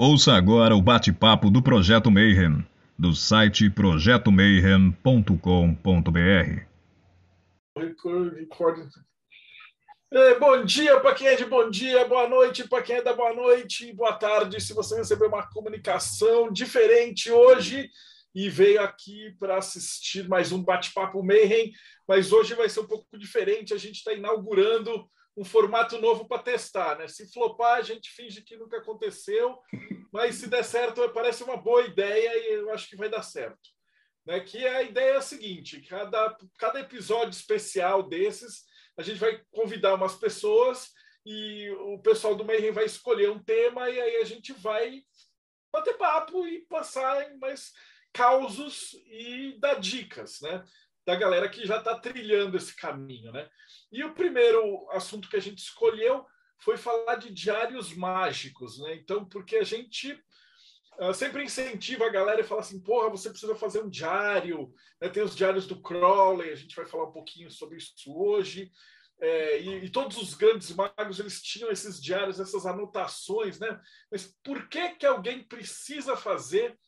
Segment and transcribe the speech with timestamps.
[0.00, 2.64] Ouça agora o bate-papo do Projeto Mayhem,
[2.96, 6.62] do site projetomayhem.com.br.
[10.38, 13.34] Bom dia para quem é de bom dia, boa noite para quem é da boa
[13.34, 14.60] noite, boa tarde.
[14.60, 17.90] Se você recebeu uma comunicação diferente hoje
[18.32, 21.72] e veio aqui para assistir mais um bate-papo Mayhem,
[22.06, 23.74] mas hoje vai ser um pouco diferente.
[23.74, 27.06] A gente está inaugurando um formato novo para testar, né?
[27.06, 29.56] Se flopar, a gente finge que nunca aconteceu,
[30.12, 33.70] mas se der certo, parece uma boa ideia e eu acho que vai dar certo.
[34.26, 34.40] Né?
[34.40, 38.64] Que a ideia é a seguinte: cada, cada episódio especial desses,
[38.96, 40.90] a gente vai convidar umas pessoas
[41.24, 45.02] e o pessoal do Mayhem vai escolher um tema e aí a gente vai
[45.72, 47.72] bater papo e passar em mais
[48.12, 50.64] causos e dar dicas, né?
[51.08, 53.48] Da galera que já está trilhando esse caminho, né?
[53.90, 56.26] E o primeiro assunto que a gente escolheu
[56.58, 58.94] foi falar de diários mágicos, né?
[58.96, 60.12] Então, porque a gente
[61.00, 65.08] uh, sempre incentiva a galera e fala assim, porra, você precisa fazer um diário, né?
[65.08, 68.70] tem os diários do Crowley, a gente vai falar um pouquinho sobre isso hoje.
[69.18, 73.80] É, e, e, todos os grandes magos eles tinham esses diários, essas anotações, né?
[74.12, 76.78] Mas por que que alguém precisa fazer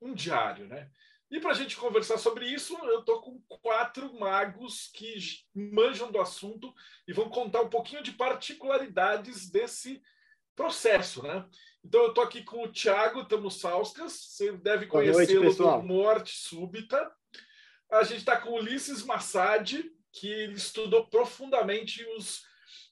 [0.00, 0.90] um diário, né?
[1.30, 5.14] E para a gente conversar sobre isso, eu estou com quatro magos que
[5.54, 6.72] manjam do assunto
[7.06, 10.02] e vão contar um pouquinho de particularidades desse
[10.56, 11.46] processo, né?
[11.84, 17.12] Então eu estou aqui com o Thiago Tamussauskas, você deve conhecê-lo do Morte Súbita.
[17.90, 22.42] A gente está com o Ulisses Massad, que estudou profundamente os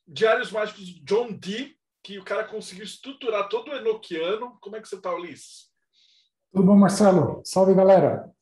[0.07, 4.57] Diários Mágicos de John Dee, que o cara conseguiu estruturar todo o Enochiano.
[4.61, 5.66] Como é que você está, Ulisses?
[6.53, 7.43] Tudo bom, Marcelo?
[7.45, 8.33] Salve, galera!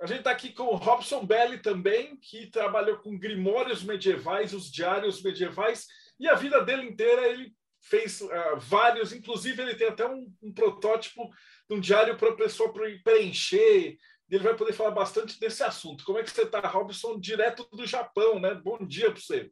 [0.00, 4.70] A gente está aqui com o Robson Belli também, que trabalhou com grimórios medievais, os
[4.70, 5.86] diários medievais,
[6.20, 10.52] e a vida dele inteira ele fez uh, vários, inclusive ele tem até um, um
[10.52, 11.30] protótipo
[11.68, 12.70] de um diário para a pessoa
[13.02, 13.96] preencher.
[14.30, 16.04] Ele vai poder falar bastante desse assunto.
[16.04, 17.18] Como é que você está, Robson?
[17.18, 18.54] Direto do Japão, né?
[18.54, 19.50] Bom dia para você.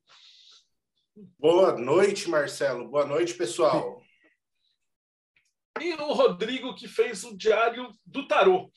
[1.38, 2.88] Boa noite, Marcelo.
[2.88, 4.01] Boa noite, pessoal.
[5.82, 8.70] E o Rodrigo, que fez o Diário do Tarô,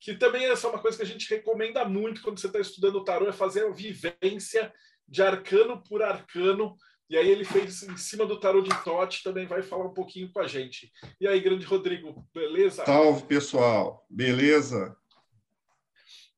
[0.00, 2.96] que também essa é uma coisa que a gente recomenda muito quando você está estudando
[2.96, 4.72] o tarô, é fazer a vivência
[5.06, 6.76] de arcano por arcano.
[7.08, 10.30] E aí ele fez em cima do tarô de Tote, também vai falar um pouquinho
[10.30, 10.92] com a gente.
[11.20, 12.84] E aí, grande Rodrigo, beleza?
[12.84, 14.04] Salve, pessoal.
[14.10, 14.94] Beleza?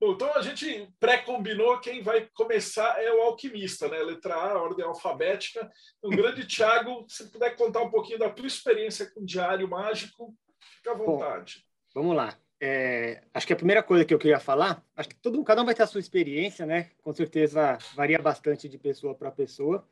[0.00, 3.98] Bom, então a gente pré-combinou quem vai começar é o alquimista, né?
[3.98, 5.70] Letra A, ordem alfabética.
[6.02, 10.34] Um grande Thiago, se puder contar um pouquinho da tua experiência com o Diário Mágico,
[10.58, 11.66] fica à vontade.
[11.94, 12.34] Bom, vamos lá.
[12.58, 15.66] É, acho que a primeira coisa que eu queria falar, acho que todo cada um
[15.66, 16.90] vai ter a sua experiência, né?
[17.02, 19.86] Com certeza varia bastante de pessoa para pessoa.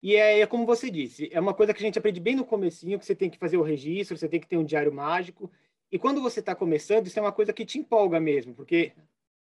[0.00, 2.44] E é, é, como você disse, é uma coisa que a gente aprende bem no
[2.44, 5.50] comecinho, que você tem que fazer o registro, você tem que ter um diário mágico.
[5.90, 8.92] E quando você está começando, isso é uma coisa que te empolga mesmo, porque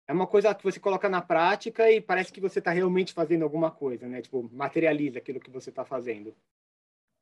[0.08, 3.42] é uma coisa que você coloca na prática e parece que você está realmente fazendo
[3.42, 4.22] alguma coisa, né?
[4.22, 6.34] Tipo, materializa aquilo que você está fazendo.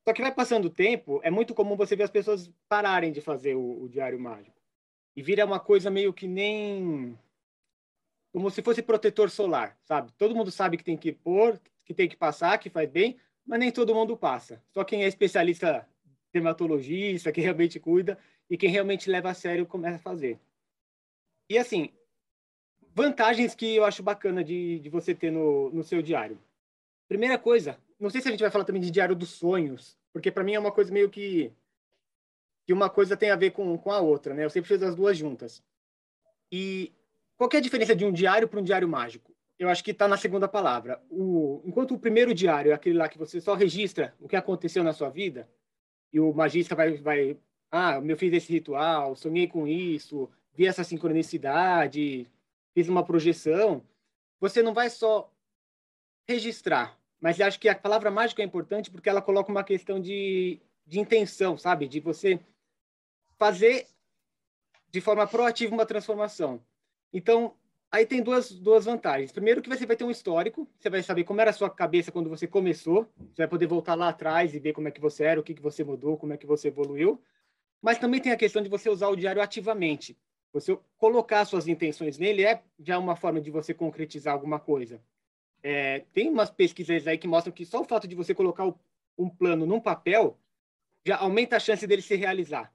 [0.07, 3.23] Só que vai passando o tempo, é muito comum você ver as pessoas pararem de
[3.23, 4.55] fazer o, o diário mágico.
[5.17, 7.19] E vira uma coisa meio que nem.
[8.33, 10.13] Como se fosse protetor solar, sabe?
[10.19, 13.17] Todo mundo sabe que tem que pôr, que tem que passar, que faz bem,
[13.47, 14.63] mas nem todo mundo passa.
[14.73, 15.89] Só quem é especialista
[16.33, 18.19] dermatologista, que realmente cuida
[18.51, 20.39] e quem realmente leva a sério começa a fazer.
[21.49, 21.91] E assim,
[22.95, 26.39] vantagens que eu acho bacana de, de você ter no, no seu diário.
[27.09, 30.31] Primeira coisa, não sei se a gente vai falar também de diário dos sonhos, porque
[30.31, 31.53] para mim é uma coisa meio que
[32.67, 34.43] que uma coisa tem a ver com, com a outra, né?
[34.43, 35.63] Eu sempre fiz as duas juntas.
[36.51, 36.91] E
[37.37, 39.35] qual é a diferença de um diário para um diário mágico?
[39.59, 40.99] Eu acho que está na segunda palavra.
[41.11, 44.83] O, enquanto o primeiro diário é aquele lá que você só registra o que aconteceu
[44.83, 45.47] na sua vida,
[46.11, 47.37] e o magista vai, vai
[47.71, 52.27] ah, eu fiz esse ritual, sonhei com isso, vi essa sincronicidade,
[52.75, 53.83] fiz uma projeção,
[54.41, 55.33] você não vai só
[56.29, 60.61] registrar, mas acho que a palavra mágica é importante porque ela coloca uma questão de,
[60.87, 61.87] de intenção, sabe?
[61.89, 62.41] De você
[63.39, 63.87] fazer
[64.91, 66.61] de forma proativa uma transformação.
[67.13, 67.55] Então,
[67.91, 69.33] aí tem duas, duas vantagens.
[69.33, 72.13] Primeiro, que você vai ter um histórico, você vai saber como era a sua cabeça
[72.13, 75.25] quando você começou, você vai poder voltar lá atrás e ver como é que você
[75.25, 77.21] era, o que, que você mudou, como é que você evoluiu.
[77.83, 80.17] Mas também tem a questão de você usar o diário ativamente.
[80.55, 85.03] Você colocar suas intenções nele é já uma forma de você concretizar alguma coisa.
[85.61, 88.79] É, tem umas pesquisas aí que mostram que só o fato de você colocar o,
[89.19, 90.39] um plano num papel
[91.05, 92.73] já aumenta a chance dele se realizar.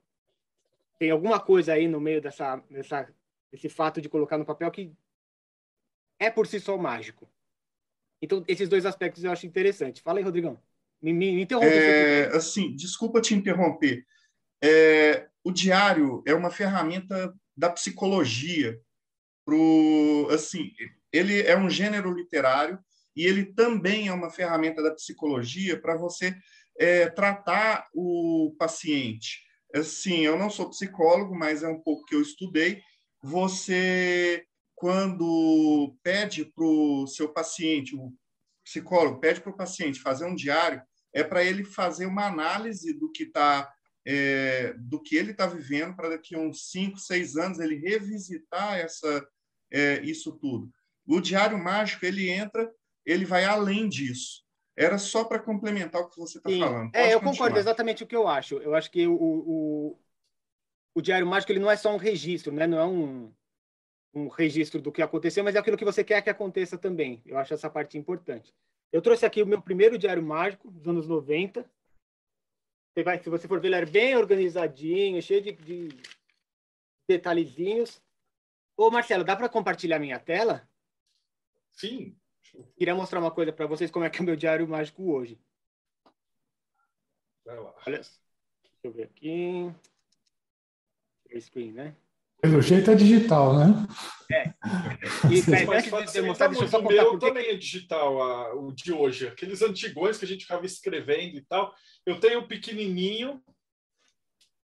[1.00, 3.08] Tem alguma coisa aí no meio dessa, dessa,
[3.50, 4.92] desse fato de colocar no papel que
[6.20, 7.30] é por si só mágico.
[8.22, 10.02] Então, esses dois aspectos eu acho interessante.
[10.02, 10.60] Fala aí, Rodrigão.
[11.02, 11.70] Me, me, interrompe.
[11.70, 14.06] É, assim, desculpa te interromper.
[14.62, 18.80] é, o diário é uma ferramenta da psicologia.
[19.46, 20.72] Pro, assim,
[21.12, 22.80] ele é um gênero literário
[23.16, 26.36] e ele também é uma ferramenta da psicologia para você
[26.78, 29.42] é, tratar o paciente.
[29.76, 32.82] Assim, eu não sou psicólogo, mas é um pouco que eu estudei.
[33.22, 38.14] Você, quando pede para o seu paciente, o
[38.64, 40.82] psicólogo pede para o paciente fazer um diário,
[41.14, 43.70] é para ele fazer uma análise do que está
[44.06, 48.78] é, do que ele está vivendo para daqui a uns cinco, seis anos ele revisitar
[48.78, 49.28] essa
[49.72, 50.72] é, isso tudo.
[51.08, 52.72] O diário mágico ele entra,
[53.06, 54.44] ele vai além disso.
[54.78, 56.92] Era só para complementar o que você está falando.
[56.92, 57.32] Pode é, eu continuar.
[57.34, 58.58] concordo exatamente o que eu acho.
[58.58, 60.00] Eu acho que o, o,
[60.96, 62.66] o diário mágico ele não é só um registro, né?
[62.66, 63.34] Não é um,
[64.14, 67.22] um registro do que aconteceu, mas é aquilo que você quer que aconteça também.
[67.26, 68.54] Eu acho essa parte importante.
[68.92, 71.70] Eu trouxe aqui o meu primeiro diário mágico dos anos 90.
[72.94, 75.90] Você vai, se você for ver, ele era bem organizadinho, cheio de, de
[77.08, 78.02] detalhezinhos.
[78.76, 80.68] Ô, Marcelo, dá para compartilhar minha tela?
[81.72, 82.18] Sim.
[82.76, 85.40] Queria mostrar uma coisa para vocês, como é que é o meu diário mágico hoje.
[87.46, 87.76] Vai lá.
[87.86, 88.20] Olha, deixa
[88.84, 89.74] eu ver aqui.
[91.40, 91.96] Screen, né?
[92.42, 93.88] Pelo jeito é digital, né?
[94.32, 94.54] É.
[95.30, 97.26] E mas, antes de mostrar, deixa eu só contar porque...
[97.26, 99.28] também é digital, a, o de hoje.
[99.28, 101.74] Aqueles antigões que a gente ficava escrevendo e tal.
[102.06, 103.42] Eu tenho um pequenininho,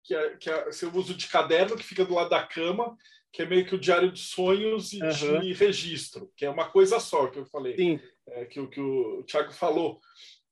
[0.05, 2.97] que, é, que é, eu uso de caderno, que fica do lado da cama,
[3.33, 5.41] que é meio que o diário de sonhos e uhum.
[5.41, 7.77] de registro, que é uma coisa só que eu falei.
[7.77, 8.01] Sim.
[8.29, 10.01] É, que, que o Thiago falou.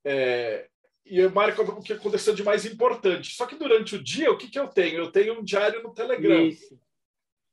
[0.05, 0.69] É,
[1.05, 3.35] e eu marco o que aconteceu de mais importante.
[3.35, 4.99] Só que durante o dia, o que, que eu tenho?
[4.99, 6.47] Eu tenho um diário no Telegram.
[6.47, 6.79] Isso.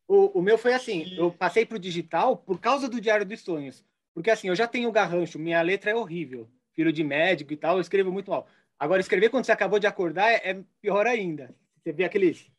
[0.07, 3.41] O, o meu foi assim, eu passei para o digital por causa do Diário dos
[3.41, 3.83] Sonhos.
[4.13, 6.49] Porque assim, eu já tenho garrancho, minha letra é horrível.
[6.73, 8.47] Filho de médico e tal, eu escrevo muito mal.
[8.77, 11.55] Agora, escrever quando você acabou de acordar é, é pior ainda.
[11.77, 12.51] Você vê aqueles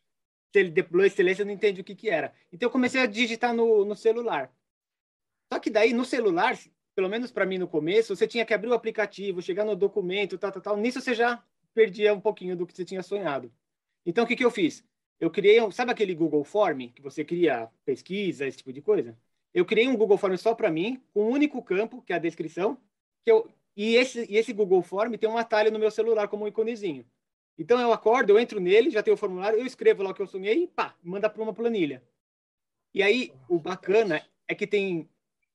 [0.63, 2.33] deploy excelência, não entendi o que que era.
[2.51, 4.51] Então eu comecei a digitar no, no celular.
[5.51, 6.57] Só que daí, no celular,
[6.95, 10.37] pelo menos para mim no começo, você tinha que abrir o aplicativo, chegar no documento,
[10.37, 10.77] tal, tal, tal.
[10.77, 11.43] Nisso você já
[11.73, 13.51] perdia um pouquinho do que você tinha sonhado.
[14.05, 14.83] Então, o que, que eu fiz?
[15.19, 19.17] Eu criei, sabe aquele Google Form que você cria pesquisa, esse tipo de coisa?
[19.53, 22.19] Eu criei um Google Form só para mim, com um único campo, que é a
[22.19, 22.77] descrição,
[23.23, 26.43] que eu, e, esse, e esse Google Form tem um atalho no meu celular como
[26.43, 27.05] um iconezinho.
[27.57, 30.21] Então eu acordo, eu entro nele, já tenho o formulário, eu escrevo lá o que
[30.21, 32.03] eu sonhei e pá, manda para uma planilha.
[32.93, 35.09] E aí, o bacana é que tem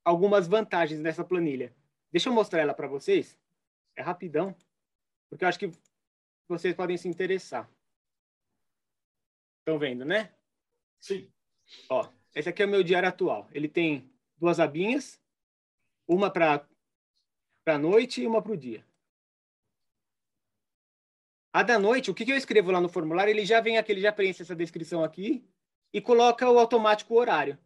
[0.04, 1.74] algumas vantagens nessa planilha.
[2.12, 3.38] Deixa eu mostrar ela para vocês.
[3.96, 4.54] É rapidão,
[5.28, 5.70] porque eu acho que
[6.48, 7.70] vocês podem se interessar.
[9.70, 10.32] Estão vendo, né?
[10.98, 11.30] Sim.
[11.88, 13.48] Ó, esse aqui é o meu diário atual.
[13.52, 15.22] Ele tem duas abinhas,
[16.08, 16.66] uma para
[17.64, 18.84] para noite e uma para o dia.
[21.52, 23.92] A da noite, o que, que eu escrevo lá no formulário, ele já vem aqui,
[23.92, 25.48] ele já preenche essa descrição aqui
[25.92, 27.56] e coloca o automático horário.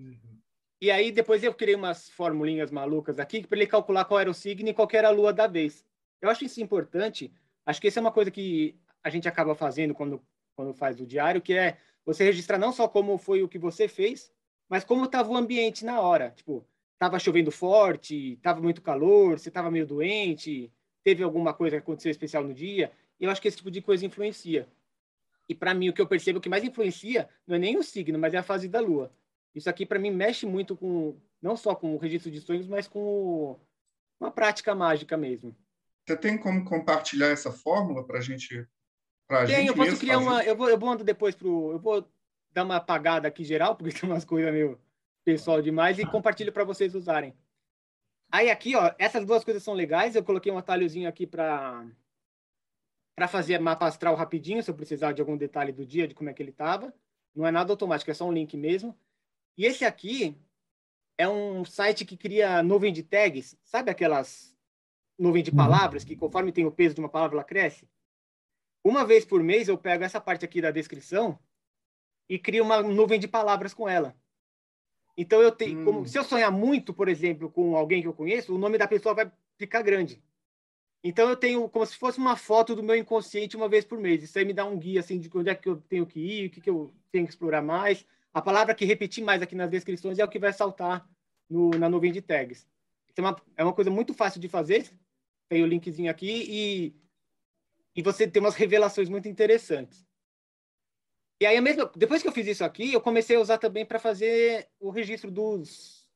[0.00, 0.40] Uhum.
[0.80, 4.34] E aí depois eu criei umas formulinhas malucas aqui para ele calcular qual era o
[4.34, 5.86] signo e qual era a lua da vez.
[6.20, 7.32] Eu acho isso importante.
[7.64, 10.20] Acho que isso é uma coisa que a gente acaba fazendo quando
[10.56, 13.86] quando faz o diário, que é você registrar não só como foi o que você
[13.86, 14.32] fez,
[14.68, 16.30] mas como estava o ambiente na hora.
[16.30, 20.72] Tipo, estava chovendo forte, estava muito calor, você estava meio doente,
[21.04, 22.90] teve alguma coisa que aconteceu especial no dia.
[23.20, 24.66] E eu acho que esse tipo de coisa influencia.
[25.48, 28.18] E para mim, o que eu percebo que mais influencia não é nem o signo,
[28.18, 29.12] mas é a fase da lua.
[29.54, 32.88] Isso aqui, para mim, mexe muito com, não só com o registro de sonhos, mas
[32.88, 33.60] com o,
[34.18, 35.54] uma prática mágica mesmo.
[36.06, 38.66] Você tem como compartilhar essa fórmula para a gente
[39.26, 40.42] Pra Tem, eu posso criar uma.
[40.44, 41.72] Eu vou, eu vou depois pro.
[41.72, 42.08] Eu vou
[42.52, 44.80] dar uma apagada aqui geral, porque tem umas coisas meio
[45.24, 47.34] pessoal demais, e compartilho para vocês usarem.
[48.30, 50.14] Aí aqui, ó, essas duas coisas são legais.
[50.14, 51.84] Eu coloquei um atalhozinho aqui para
[53.16, 56.28] para fazer mapa astral rapidinho, se eu precisar de algum detalhe do dia, de como
[56.28, 56.92] é que ele estava.
[57.34, 58.94] Não é nada automático, é só um link mesmo.
[59.56, 60.36] E esse aqui
[61.16, 64.54] é um site que cria nuvem de tags, sabe aquelas
[65.18, 65.56] nuvem de uhum.
[65.56, 67.88] palavras que conforme tem o peso de uma palavra ela cresce?
[68.86, 71.36] Uma vez por mês eu pego essa parte aqui da descrição
[72.28, 74.16] e crio uma nuvem de palavras com ela.
[75.16, 75.84] Então eu tenho, hum.
[75.84, 78.86] como, se eu sonhar muito, por exemplo, com alguém que eu conheço, o nome da
[78.86, 80.22] pessoa vai ficar grande.
[81.02, 84.22] Então eu tenho como se fosse uma foto do meu inconsciente uma vez por mês.
[84.22, 86.46] Isso aí me dá um guia assim de onde é que eu tenho que ir,
[86.46, 88.06] o que, que eu tenho que explorar mais.
[88.32, 91.04] A palavra que repetir mais aqui nas descrições é o que vai saltar
[91.50, 92.58] no, na nuvem de tags.
[93.08, 94.88] Isso é uma, é uma coisa muito fácil de fazer.
[95.48, 97.05] Tem o linkzinho aqui e
[97.96, 100.06] e você tem umas revelações muito interessantes.
[101.40, 103.98] E aí, mesmo, depois que eu fiz isso aqui, eu comecei a usar também para
[103.98, 106.06] fazer o registro dos,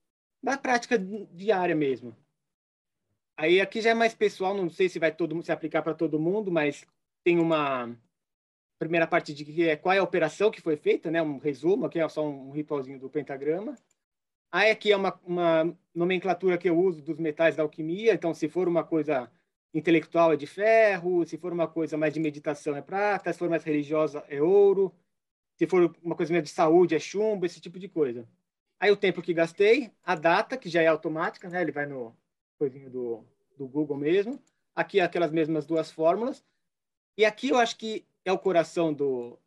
[0.42, 2.14] da prática diária mesmo.
[3.36, 6.20] Aí aqui já é mais pessoal, não sei se vai todo se aplicar para todo
[6.20, 6.86] mundo, mas
[7.24, 7.94] tem uma
[8.78, 11.22] primeira parte de que é qual é a operação que foi feita, né?
[11.22, 13.76] Um resumo, aqui é só um ritualzinho do pentagrama.
[14.52, 18.12] Aí aqui é uma, uma nomenclatura que eu uso dos metais da alquimia.
[18.12, 19.30] Então, se for uma coisa
[19.72, 23.48] intelectual é de ferro, se for uma coisa mais de meditação é prata, se for
[23.48, 24.92] mais religiosa é ouro,
[25.56, 28.26] se for uma coisa mais de saúde é chumbo, esse tipo de coisa.
[28.80, 31.60] Aí o tempo que gastei, a data, que já é automática, né?
[31.60, 32.16] Ele vai no
[32.58, 33.24] coisinho do,
[33.58, 34.42] do Google mesmo.
[34.74, 36.42] Aqui aquelas mesmas duas fórmulas.
[37.14, 39.38] E aqui eu acho que é o coração do,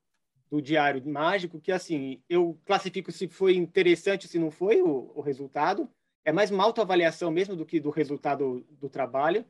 [0.52, 5.22] do diário mágico, que assim, eu classifico se foi interessante, se não foi o, o
[5.22, 5.90] resultado.
[6.24, 9.44] É mais uma autoavaliação mesmo do que do resultado do trabalho.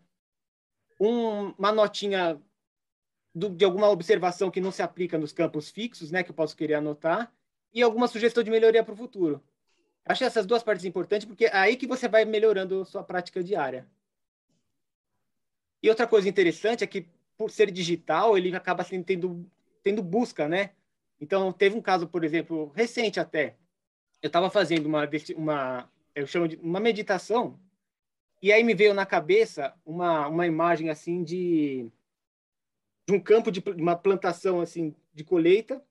[0.99, 2.41] Um, uma notinha
[3.33, 6.55] do, de alguma observação que não se aplica nos campos fixos, né, que eu posso
[6.55, 7.33] querer anotar,
[7.73, 9.43] e alguma sugestão de melhoria para o futuro.
[10.05, 13.87] Acho essas duas partes importantes, porque é aí que você vai melhorando sua prática diária.
[15.81, 17.07] E outra coisa interessante é que
[17.37, 19.49] por ser digital, ele acaba tendo,
[19.81, 20.71] tendo busca, né?
[21.19, 23.55] Então, teve um caso, por exemplo, recente até.
[24.21, 27.59] Eu estava fazendo uma, uma, eu chamo de uma meditação,
[28.43, 31.89] e aí me veio na cabeça uma, uma imagem assim de,
[33.07, 35.81] de um campo de uma plantação assim de colheita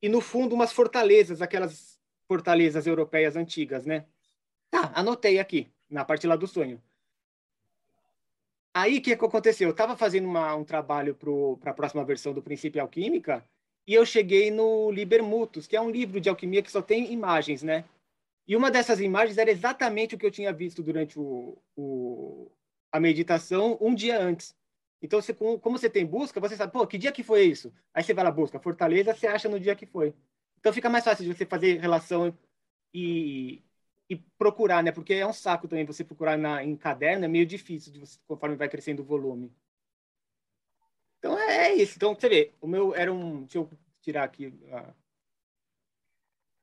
[0.00, 4.06] e no fundo umas fortalezas, aquelas fortalezas europeias antigas, né?
[4.70, 6.82] Tá, anotei aqui na parte lá do sonho.
[8.72, 9.68] Aí, o que, que aconteceu?
[9.68, 13.44] Eu estava fazendo uma, um trabalho para a próxima versão do Princípio Alquímica
[13.86, 17.12] e eu cheguei no Liber Mutus, que é um livro de alquimia que só tem
[17.12, 17.84] imagens, né?
[18.50, 22.50] E uma dessas imagens era exatamente o que eu tinha visto durante o, o
[22.90, 24.56] a meditação um dia antes.
[25.00, 27.72] Então, você, como você tem busca, você sabe, pô, que dia que foi isso?
[27.94, 30.12] Aí você vai lá, busca Fortaleza, você acha no dia que foi.
[30.58, 32.36] Então, fica mais fácil de você fazer relação
[32.92, 33.62] e,
[34.08, 34.90] e procurar, né?
[34.90, 38.56] Porque é um saco também você procurar na, em caderno, é meio difícil você, conforme
[38.56, 39.52] vai crescendo o volume.
[41.20, 41.94] Então é, é isso.
[41.94, 44.94] Então você vê, o meu era um, deixa eu tirar aqui, uh,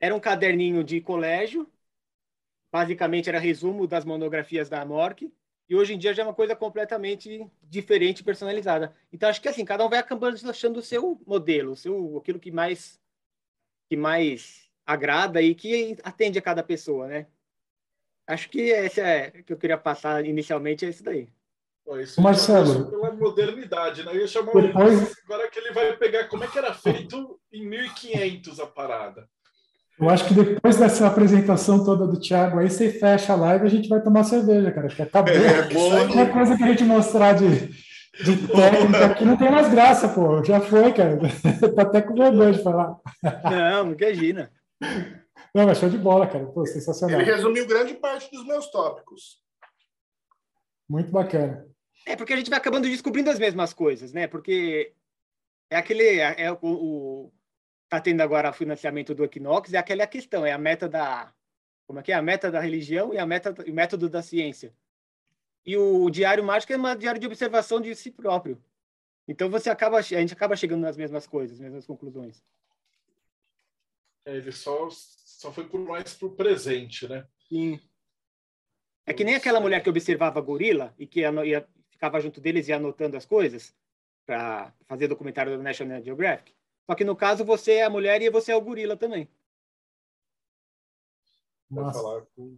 [0.02, 1.70] era um caderninho de colégio,
[2.72, 5.32] basicamente era resumo das monografias da Mork,
[5.70, 8.96] e hoje em dia já é uma coisa completamente diferente, personalizada.
[9.12, 12.40] Então acho que assim cada um vai acabando achando o seu modelo, o seu aquilo
[12.40, 13.00] que mais
[13.90, 17.28] que mais agrada e que atende a cada pessoa, né?
[18.26, 21.30] Acho que esse é que eu queria passar inicialmente é isso daí.
[22.02, 24.12] isso Marcelo, pela modernidade, né?
[24.12, 25.12] Eu ia chamar depois...
[25.12, 29.30] o agora que ele vai pegar como é que era feito em 1500 a parada.
[30.00, 33.68] Eu acho que depois dessa apresentação toda do Thiago aí, você fecha a live e
[33.68, 34.88] a gente vai tomar cerveja, cara.
[34.88, 35.34] Porque acabou.
[35.34, 37.68] É, Qualquer coisa que a gente mostrar de,
[38.24, 40.44] de técnica aqui não tem mais graça, pô.
[40.44, 41.18] Já foi, cara.
[41.74, 42.96] Tô até com vergonha de falar.
[43.44, 44.52] Não, não imagina.
[45.54, 46.46] Não, mas show de bola, cara.
[46.46, 47.20] Pô, sensacional.
[47.20, 49.42] Ele resumiu grande parte dos meus tópicos.
[50.88, 51.66] Muito bacana.
[52.06, 54.28] É porque a gente vai acabando descobrindo as mesmas coisas, né?
[54.28, 54.94] Porque
[55.72, 56.20] é aquele.
[56.20, 57.34] É, é o, o,
[57.90, 61.34] tá tendo agora o financiamento do Equinox, é aquela questão, é a meta da.
[61.86, 62.16] Como é que é?
[62.16, 64.74] A meta da religião e a meta, o método da ciência.
[65.66, 68.62] E o diário mágico é um diário de observação de si próprio.
[69.28, 72.44] Então você acaba, a gente acaba chegando nas mesmas coisas, nas mesmas conclusões.
[74.26, 74.90] É, ele só
[75.38, 77.28] só foi por mais pro presente, né?
[77.48, 77.80] Sim.
[79.06, 82.74] É que nem aquela mulher que observava gorila e que ia, ficava junto deles e
[82.74, 83.76] anotando as coisas
[84.26, 86.57] para fazer documentário do National Geographic.
[86.88, 89.30] Só que no caso você é a mulher e você é o gorila também.
[91.70, 92.58] Vai falar com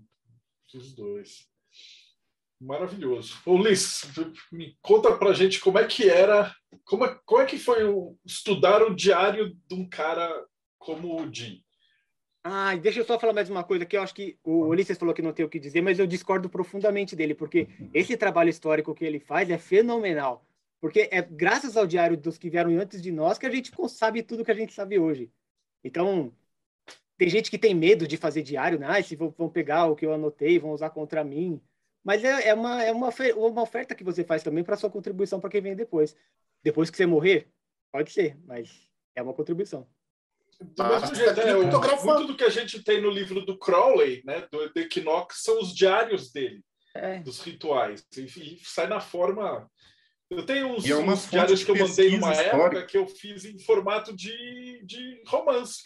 [0.73, 1.49] os dois.
[2.61, 3.35] Maravilhoso.
[3.47, 4.03] Liz,
[4.51, 8.17] me conta pra gente como é que era, como é, como é que foi o,
[8.25, 10.29] estudar o diário de um cara
[10.77, 11.63] como o Jim?
[12.43, 15.13] Ah, deixa eu só falar mais uma coisa que eu acho que o Ulisses falou
[15.13, 18.93] que não tem o que dizer, mas eu discordo profundamente dele, porque esse trabalho histórico
[18.93, 20.45] que ele faz é fenomenal.
[20.81, 24.23] Porque é graças ao diário dos que vieram antes de nós que a gente sabe
[24.23, 25.31] tudo que a gente sabe hoje.
[25.83, 26.33] Então,
[27.17, 28.87] tem gente que tem medo de fazer diário, né?
[28.89, 31.61] Ah, se vão pegar o que eu anotei, vão usar contra mim.
[32.03, 35.39] Mas é, é, uma, é uma, uma oferta que você faz também para sua contribuição
[35.39, 36.15] para quem vem depois.
[36.63, 37.49] Depois que você morrer,
[37.91, 39.87] pode ser, mas é uma contribuição.
[40.61, 44.45] Do mesmo jeito, é, muito do que a gente tem no livro do Crowley, né,
[44.51, 46.61] do Equinox, são os diários dele,
[46.93, 47.19] é.
[47.19, 48.05] dos rituais.
[48.17, 49.69] E, sai na forma.
[50.29, 52.57] Eu tenho uns, é uns diários que eu mandei numa histórica.
[52.57, 55.83] época que eu fiz em formato de, de romance.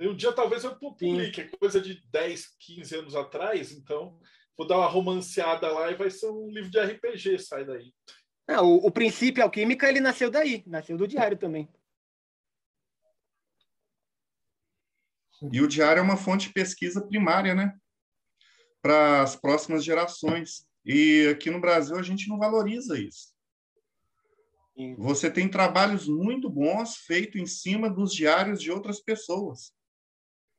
[0.00, 4.18] E um dia talvez eu publique, é coisa de 10, 15 anos atrás, então
[4.56, 7.92] vou dar uma romanceada lá e vai ser um livro de RPG, sai daí.
[8.48, 11.68] É, o, o princípio alquímica ele nasceu daí, nasceu do diário também.
[15.52, 17.78] E o diário é uma fonte de pesquisa primária, né?
[18.82, 20.67] Para as próximas gerações.
[20.88, 23.28] E aqui no Brasil a gente não valoriza isso.
[24.96, 29.72] Você tem trabalhos muito bons feitos em cima dos diários de outras pessoas.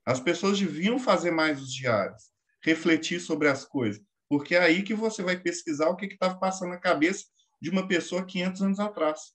[0.05, 2.31] As pessoas deviam fazer mais os diários,
[2.61, 6.69] refletir sobre as coisas, porque é aí que você vai pesquisar o que estava passando
[6.69, 7.25] na cabeça
[7.59, 9.33] de uma pessoa 500 anos atrás.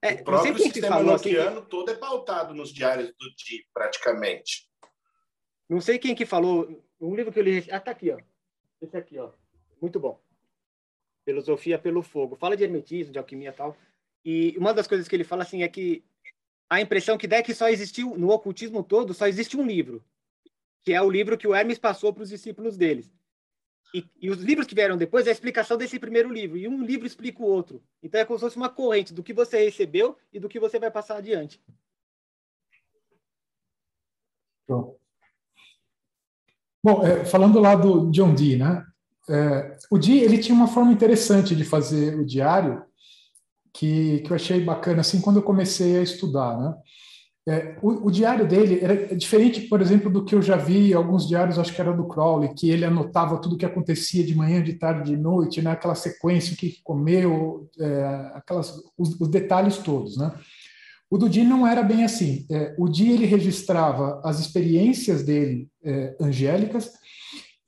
[0.00, 1.68] É, o próprio sistema noquiano que...
[1.68, 4.70] todo é pautado nos diários do DI, praticamente.
[5.68, 7.66] Não sei quem que falou, um livro que eu li...
[7.70, 8.18] Ah, tá aqui, ó.
[8.80, 9.32] Esse aqui, ó.
[9.80, 10.20] Muito bom.
[11.24, 12.36] Filosofia pelo Fogo.
[12.36, 13.76] Fala de hermetismo, de alquimia e tal.
[14.24, 16.04] E uma das coisas que ele fala assim é que
[16.68, 20.04] a impressão que dá é que só existiu, no ocultismo todo, só existe um livro,
[20.84, 23.10] que é o livro que o Hermes passou para os discípulos deles.
[23.94, 26.84] E, e, os livros que vieram depois é a explicação desse primeiro livro, e um
[26.84, 27.82] livro explica o outro.
[28.02, 30.78] Então é como se fosse uma corrente do que você recebeu e do que você
[30.78, 31.58] vai passar adiante.
[34.68, 34.98] Bom,
[36.84, 38.86] Bom é, falando lá do John Dee, né?
[39.28, 42.82] É, o Dee ele tinha uma forma interessante de fazer o diário,
[43.72, 46.74] que, que eu achei bacana assim quando eu comecei a estudar, né?
[47.48, 51.26] É, o, o, diário dele era diferente, por exemplo, do que eu já vi alguns
[51.26, 54.62] diários, acho que era do Crowley, que ele anotava tudo o que acontecia de manhã,
[54.62, 55.70] de tarde, de noite, né?
[55.70, 60.18] aquela sequência, o que comeu, é, aquelas, os, os, detalhes todos.
[60.18, 60.30] Né?
[61.08, 62.44] O do Di não era bem assim.
[62.50, 66.92] É, o Di ele registrava as experiências dele é, angélicas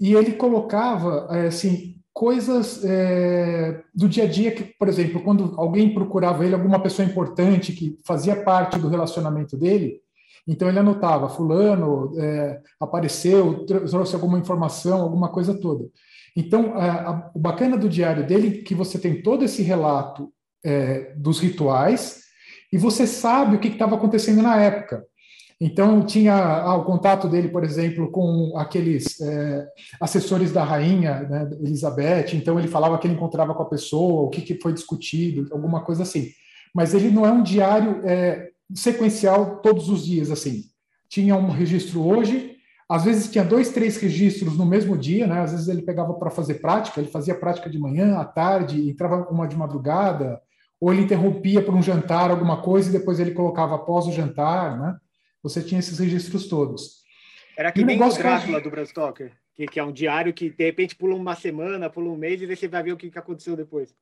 [0.01, 5.55] e ele colocava é, assim coisas é, do dia a dia que, por exemplo, quando
[5.57, 10.01] alguém procurava ele, alguma pessoa importante que fazia parte do relacionamento dele,
[10.47, 15.87] então ele anotava, fulano é, apareceu, trouxe alguma informação, alguma coisa toda.
[16.37, 20.33] Então, a, a, o bacana do diário dele é que você tem todo esse relato
[20.65, 22.23] é, dos rituais
[22.73, 25.05] e você sabe o que estava acontecendo na época.
[25.61, 29.69] Então, tinha ah, o contato dele, por exemplo, com aqueles é,
[30.01, 32.35] assessores da rainha, né, Elizabeth.
[32.35, 35.83] Então, ele falava que ele encontrava com a pessoa, o que, que foi discutido, alguma
[35.83, 36.31] coisa assim.
[36.75, 40.65] Mas ele não é um diário é, sequencial todos os dias, assim.
[41.11, 42.57] Tinha um registro hoje,
[42.89, 45.43] às vezes tinha dois, três registros no mesmo dia, né?
[45.43, 49.29] Às vezes ele pegava para fazer prática, ele fazia prática de manhã, à tarde, entrava
[49.31, 50.41] uma de madrugada,
[50.81, 54.79] ou ele interrompia por um jantar, alguma coisa, e depois ele colocava após o jantar,
[54.79, 54.97] né?
[55.43, 57.01] Você tinha esses registros todos.
[57.57, 58.65] Era que nem o Drácula que...
[58.65, 62.11] do Bram Stoker, que, que, é um diário que de repente pula uma semana, pula
[62.11, 63.95] um mês e você vai ver o que aconteceu depois.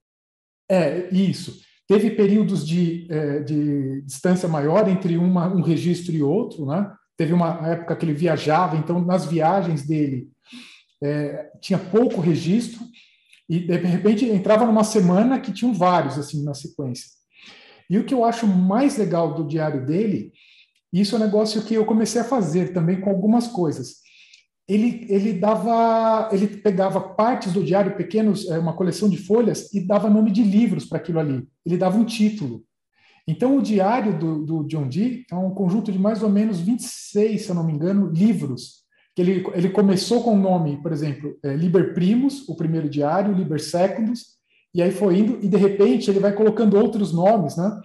[0.70, 1.60] É, isso.
[1.88, 6.92] Teve períodos de, é, de distância maior entre uma, um registro e outro, né?
[7.16, 10.28] Teve uma época que ele viajava, então nas viagens dele
[11.02, 12.80] é, tinha pouco registro
[13.48, 17.08] e de repente entrava numa semana que tinham vários assim na sequência.
[17.88, 20.32] E o que eu acho mais legal do diário dele
[20.92, 23.96] isso é um negócio que eu comecei a fazer também com algumas coisas.
[24.66, 29.80] Ele, ele dava, ele pegava partes do diário, pequenos, é, uma coleção de folhas, e
[29.80, 31.46] dava nome de livros para aquilo ali.
[31.64, 32.62] Ele dava um título.
[33.26, 37.42] Então, o diário do, do John Dee é um conjunto de mais ou menos 26,
[37.42, 38.78] se eu não me engano, livros.
[39.16, 43.60] Ele, ele começou com o nome, por exemplo, é, Liber Primus, o primeiro diário, Liber
[43.60, 44.38] Secundus,
[44.74, 47.80] e aí foi indo, e de repente ele vai colocando outros nomes, né?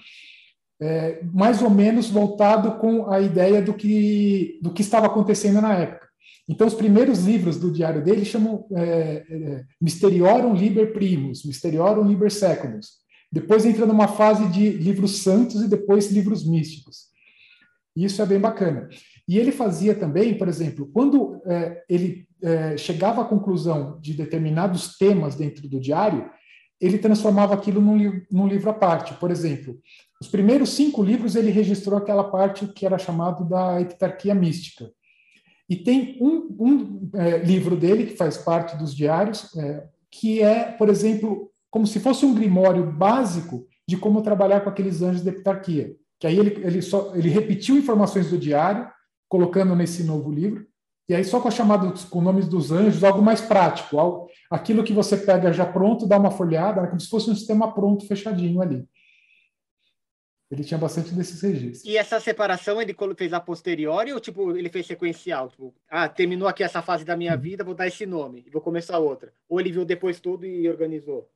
[0.82, 5.74] É, mais ou menos voltado com a ideia do que, do que estava acontecendo na
[5.74, 6.08] época.
[6.48, 12.32] Então, os primeiros livros do diário dele chamam é, é, Mysteriorum Liber Primus, Mysteriorum Liber
[12.32, 13.04] Secundus.
[13.32, 17.14] Depois entra numa fase de livros santos e depois livros místicos.
[17.96, 18.90] Isso é bem bacana.
[19.28, 24.98] E ele fazia também, por exemplo, quando é, ele é, chegava à conclusão de determinados
[24.98, 26.30] temas dentro do diário,
[26.84, 29.14] ele transformava aquilo num, num livro à parte.
[29.14, 29.80] Por exemplo,
[30.20, 34.92] os primeiros cinco livros ele registrou aquela parte que era chamado da epitarquia mística.
[35.70, 40.66] E tem um, um é, livro dele, que faz parte dos diários, é, que é,
[40.74, 45.32] por exemplo, como se fosse um grimório básico de como trabalhar com aqueles anjos da
[45.32, 45.96] epitarquia.
[46.20, 48.90] Que aí ele, ele, só, ele repetiu informações do diário,
[49.30, 50.68] colocando nesse novo livro,
[51.14, 54.84] e aí só com a chamada com nomes dos anjos, algo mais prático, algo, aquilo
[54.84, 58.60] que você pega já pronto, dá uma folhada, como se fosse um sistema pronto, fechadinho
[58.60, 58.84] ali.
[60.50, 61.86] Ele tinha bastante desses registros.
[61.86, 65.50] E essa separação ele fez a posteriori ou tipo ele fez sequencial?
[65.50, 67.40] Tipo, ah, terminou aqui essa fase da minha uhum.
[67.40, 69.32] vida, vou dar esse nome e vou começar outra.
[69.48, 71.30] Ou ele viu depois tudo e organizou?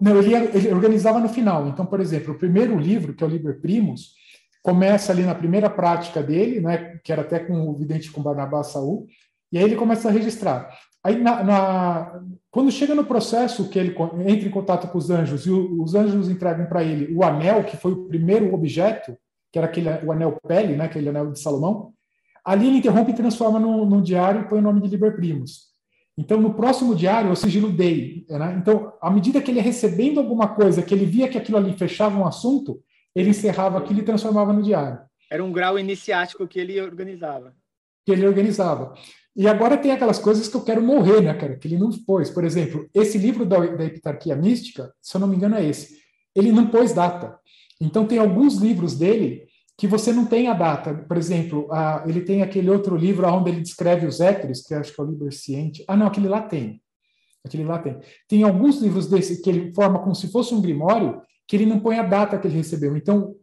[0.00, 1.66] Não, ele, ele organizava no final.
[1.66, 4.14] Então, por exemplo, o primeiro livro, que é o Liber Primus,
[4.62, 8.62] começa ali na primeira prática dele, né, que era até com o vidente com Barnabá
[8.62, 9.06] Saul,
[9.50, 10.68] e aí ele começa a registrar.
[11.02, 13.94] Aí, na, na, quando chega no processo que ele
[14.26, 17.64] entra em contato com os anjos e o, os anjos entregam para ele o anel,
[17.64, 19.16] que foi o primeiro objeto,
[19.50, 21.92] que era aquele, o anel pele, né, aquele anel de Salomão,
[22.44, 25.68] ali ele interrompe e transforma no, diário e põe o nome de Liber Primus.
[26.16, 28.26] Então, no próximo diário, eu sigilo dei.
[28.28, 28.56] Né?
[28.60, 31.72] Então, à medida que ele ia recebendo alguma coisa, que ele via que aquilo ali
[31.74, 32.80] fechava um assunto,
[33.14, 35.00] ele encerrava aquilo e transformava no diário.
[35.30, 37.54] Era um grau iniciático que ele organizava.
[38.04, 38.94] Que ele organizava.
[39.36, 41.56] E agora tem aquelas coisas que eu quero morrer, né, cara?
[41.56, 42.30] Que ele não pôs.
[42.30, 45.98] Por exemplo, esse livro da, da Epitarquia Mística, se eu não me engano, é esse.
[46.34, 47.38] Ele não pôs data.
[47.80, 50.92] Então, tem alguns livros dele que você não tem a data.
[50.92, 54.92] Por exemplo, a, ele tem aquele outro livro onde ele descreve os éteres, que acho
[54.92, 55.84] que é o Liber Ciente.
[55.86, 56.82] Ah, não, aquele lá tem.
[57.44, 57.96] Aquele lá tem.
[58.26, 61.80] Tem alguns livros desse que ele forma como se fosse um grimório, que ele não
[61.80, 62.94] põe a data que ele recebeu.
[62.94, 63.34] Então,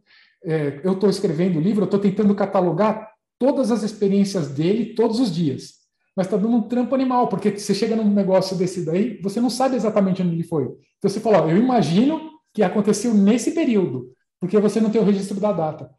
[0.44, 5.18] é, eu estou escrevendo o livro, eu estou tentando catalogar todas as experiências dele todos
[5.18, 5.74] os dias.
[6.16, 9.50] Mas está dando um trampo animal, porque você chega num negócio desse daí, você não
[9.50, 10.64] sabe exatamente onde ele foi.
[10.96, 15.04] Então você fala, ó, eu imagino que aconteceu nesse período, porque você não tem o
[15.04, 15.90] registro da data.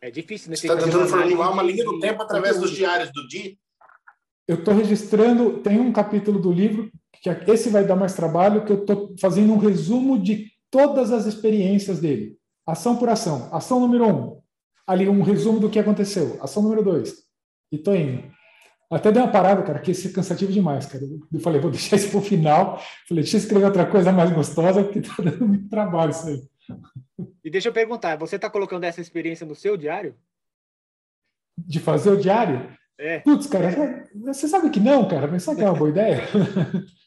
[0.00, 0.56] É difícil, né?
[0.56, 3.56] Você está tentando formular uma linha do tempo através dos diários do Di?
[4.48, 6.90] Eu estou registrando, tem um capítulo do livro,
[7.22, 11.12] que é, esse vai dar mais trabalho, que eu estou fazendo um resumo de todas
[11.12, 12.36] as experiências dele.
[12.66, 13.48] Ação por ação.
[13.54, 14.42] Ação número um.
[14.84, 16.36] Ali um resumo do que aconteceu.
[16.42, 17.14] Ação número dois.
[17.70, 18.24] E tô indo.
[18.90, 21.04] Até dei uma parada, cara, que esse é cansativo demais, cara.
[21.32, 22.82] Eu falei, vou deixar isso para o final.
[23.08, 26.42] Falei, deixa eu escrever outra coisa mais gostosa, porque tá dando muito trabalho isso aí.
[27.44, 30.16] E deixa eu perguntar, você está colocando essa experiência no seu diário?
[31.56, 32.76] De fazer o diário?
[32.98, 33.20] É.
[33.20, 36.22] Putz, cara, você sabe que não, cara, mas sabe que é uma boa ideia?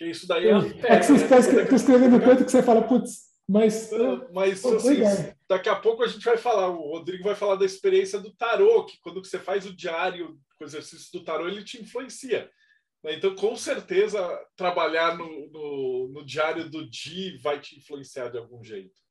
[0.00, 0.56] Isso daí é.
[0.84, 1.38] É que você está
[1.74, 3.90] escrevendo tanto que você fala, putz, mas.
[4.32, 5.00] Mas pô, assim,
[5.48, 8.84] daqui a pouco a gente vai falar, o Rodrigo vai falar da experiência do tarô,
[8.84, 12.50] que quando você faz o diário, o exercício do tarô, ele te influencia.
[13.02, 13.14] Né?
[13.14, 14.18] Então, com certeza,
[14.56, 19.04] trabalhar no, no, no diário do Di vai te influenciar de algum jeito.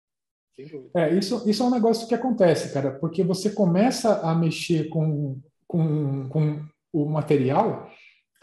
[0.95, 5.41] É, isso, isso é um negócio que acontece, cara, porque você começa a mexer com,
[5.67, 7.91] com, com o material,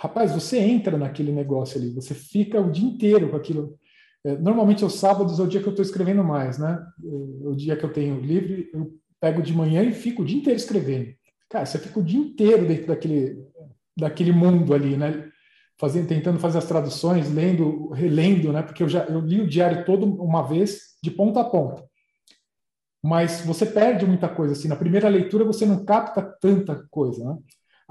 [0.01, 3.79] rapaz, você entra naquele negócio ali, você fica o dia inteiro com aquilo.
[4.25, 6.83] É, normalmente, os sábados é o dia que eu estou escrevendo mais, né?
[7.03, 10.59] O dia que eu tenho livre, eu pego de manhã e fico o dia inteiro
[10.59, 11.15] escrevendo.
[11.51, 13.45] Cara, você fica o dia inteiro dentro daquele,
[13.95, 15.29] daquele mundo ali, né?
[15.79, 18.63] Fazendo, tentando fazer as traduções, lendo, relendo, né?
[18.63, 21.85] Porque eu já eu li o diário todo uma vez, de ponta a ponta
[23.03, 24.53] mas você perde muita coisa.
[24.53, 27.25] Assim, na primeira leitura você não capta tanta coisa.
[27.25, 27.39] Né?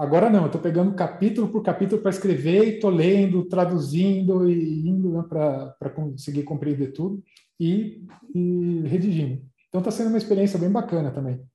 [0.00, 4.88] Agora não, eu estou pegando capítulo por capítulo para escrever e estou lendo, traduzindo e
[4.88, 7.22] indo né, para conseguir compreender tudo
[7.60, 8.02] e,
[8.34, 9.46] e redigindo.
[9.68, 11.46] Então está sendo uma experiência bem bacana também.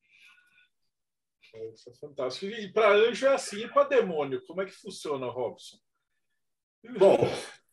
[1.73, 2.45] Isso é fantástico.
[2.45, 5.77] E para anjo é assim, e para demônio, como é que funciona, Robson?
[6.99, 7.17] Bom,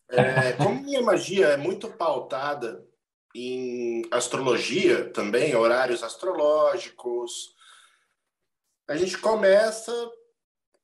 [0.08, 2.82] é, como minha magia é muito pautada
[3.37, 7.54] em astrologia também, horários astrológicos.
[8.88, 9.92] A gente começa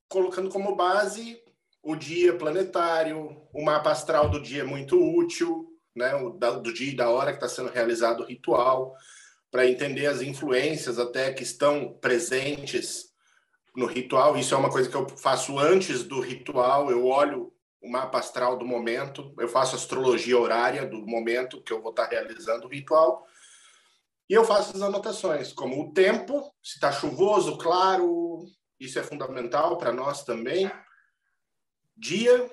[0.09, 1.43] colocando como base
[1.83, 6.11] o dia planetário, o mapa astral do dia é muito útil, né,
[6.63, 8.95] do dia e da hora que está sendo realizado o ritual,
[9.51, 13.09] para entender as influências até que estão presentes
[13.75, 14.37] no ritual.
[14.37, 18.59] Isso é uma coisa que eu faço antes do ritual, eu olho o mapa astral
[18.59, 23.25] do momento, eu faço astrologia horária do momento que eu vou estar realizando o ritual,
[24.29, 28.45] e eu faço as anotações, como o tempo, se está chuvoso, claro,
[28.79, 30.71] isso é fundamental para nós também,
[31.97, 32.51] dia,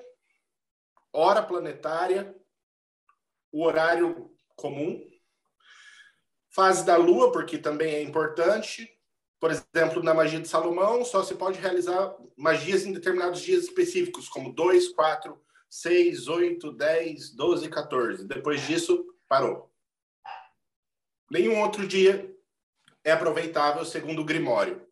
[1.12, 2.34] hora planetária,
[3.52, 5.00] o horário comum,
[6.50, 8.90] fase da lua, porque também é importante,
[9.38, 14.28] por exemplo, na magia de Salomão, só se pode realizar magias em determinados dias específicos,
[14.28, 18.26] como 2, 4, 6, 8, 10, 12, 14.
[18.26, 19.70] Depois disso, parou.
[21.30, 22.34] Nenhum outro dia
[23.04, 24.85] é aproveitável segundo o Grimório.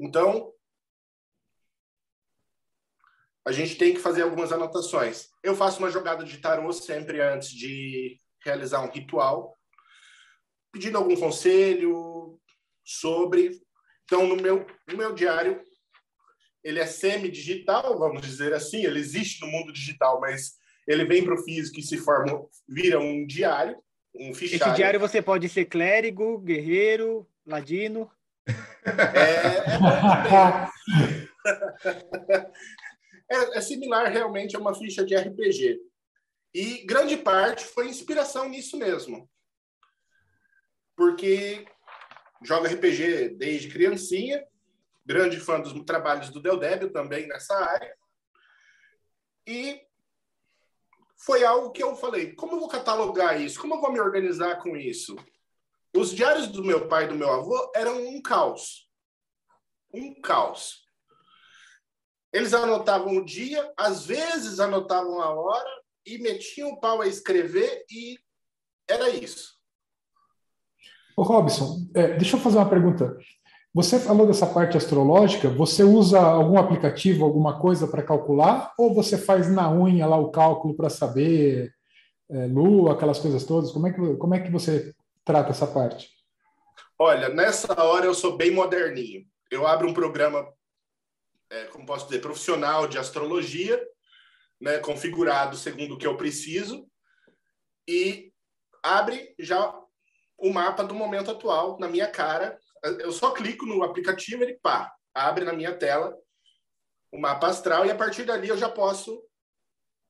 [0.00, 0.50] Então,
[3.46, 5.28] a gente tem que fazer algumas anotações.
[5.42, 9.58] Eu faço uma jogada de tarô sempre antes de realizar um ritual,
[10.72, 12.40] pedindo algum conselho,
[12.82, 13.60] sobre.
[14.04, 15.62] Então, no meu, no meu diário,
[16.64, 20.54] ele é semi-digital, vamos dizer assim, ele existe no mundo digital, mas
[20.88, 23.76] ele vem para o físico e se forma, vira um diário,
[24.14, 24.72] um fichário.
[24.72, 28.10] Esse diário você pode ser clérigo, guerreiro, ladino.
[28.86, 30.56] É,
[33.28, 35.80] é, é, similar realmente a uma ficha de RPG.
[36.52, 39.30] E grande parte foi inspiração nisso mesmo.
[40.96, 41.64] Porque
[42.42, 44.44] joga RPG desde criancinha,
[45.04, 47.94] grande fã dos trabalhos do Del Débio também nessa área.
[49.46, 49.80] E
[51.16, 53.60] foi algo que eu falei, como eu vou catalogar isso?
[53.60, 55.16] Como eu vou me organizar com isso?
[55.96, 58.88] Os diários do meu pai e do meu avô eram um caos.
[59.92, 60.84] Um caos.
[62.32, 65.70] Eles anotavam o dia, às vezes anotavam a hora
[66.06, 68.18] e metiam o pau a escrever e
[68.88, 69.58] era isso.
[71.16, 73.16] Ô Robson, é, deixa eu fazer uma pergunta.
[73.74, 79.16] Você falou dessa parte astrológica, você usa algum aplicativo, alguma coisa para calcular, ou você
[79.16, 81.72] faz na unha lá o cálculo para saber
[82.28, 83.70] é, lua, aquelas coisas todas?
[83.70, 84.92] Como é, que, como é que você
[85.30, 86.10] trata essa parte?
[86.98, 89.24] Olha, nessa hora eu sou bem moderninho.
[89.50, 90.46] Eu abro um programa,
[91.50, 93.80] é, como posso dizer, profissional de astrologia,
[94.60, 96.86] né, configurado segundo o que eu preciso,
[97.88, 98.32] e
[98.82, 99.74] abre já
[100.38, 104.92] o mapa do momento atual na minha cara eu só clico no aplicativo, ele pá,
[105.14, 106.16] abre na minha tela
[107.12, 109.22] o mapa astral e a partir dali eu já posso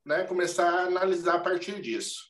[0.04, 2.29] né, começar a analisar a partir disso.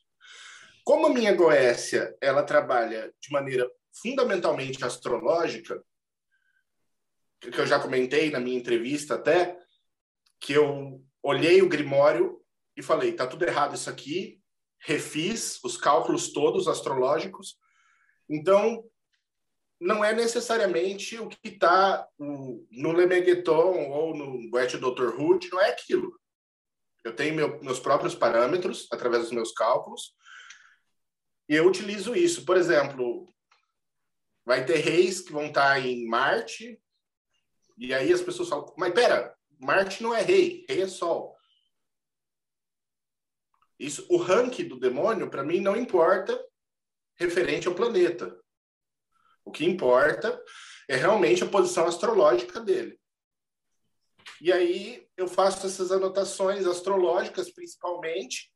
[0.90, 3.70] Como a minha Goécia ela trabalha de maneira
[4.03, 5.81] fundamentalmente astrológica,
[7.38, 9.57] que eu já comentei na minha entrevista até,
[10.40, 12.44] que eu olhei o Grimório
[12.76, 14.42] e falei, tá tudo errado isso aqui,
[14.81, 17.57] refiz os cálculos todos astrológicos,
[18.29, 18.85] então
[19.81, 25.14] não é necessariamente o que está no Lemegueton ou no Wet Dr.
[25.16, 26.18] Hood, não é aquilo.
[27.05, 30.18] Eu tenho meu, meus próprios parâmetros através dos meus cálculos
[31.51, 32.45] e eu utilizo isso.
[32.45, 33.27] Por exemplo,
[34.45, 36.81] vai ter reis que vão estar em Marte
[37.77, 41.37] e aí as pessoas falam, mas pera, Marte não é rei, rei é Sol.
[43.77, 46.39] Isso, o ranking do demônio, para mim, não importa
[47.17, 48.39] referente ao planeta.
[49.45, 50.41] O que importa
[50.89, 53.01] é realmente a posição astrológica dele.
[54.41, 58.53] E aí eu faço essas anotações astrológicas, principalmente.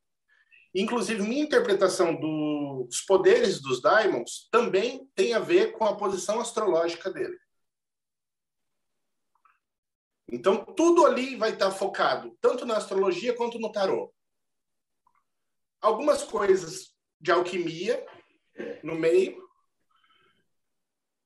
[0.74, 7.10] Inclusive, minha interpretação dos poderes dos Daimons também tem a ver com a posição astrológica
[7.12, 7.38] dele.
[10.28, 14.12] Então, tudo ali vai estar focado, tanto na astrologia quanto no tarô.
[15.80, 18.04] Algumas coisas de alquimia
[18.82, 19.44] no meio,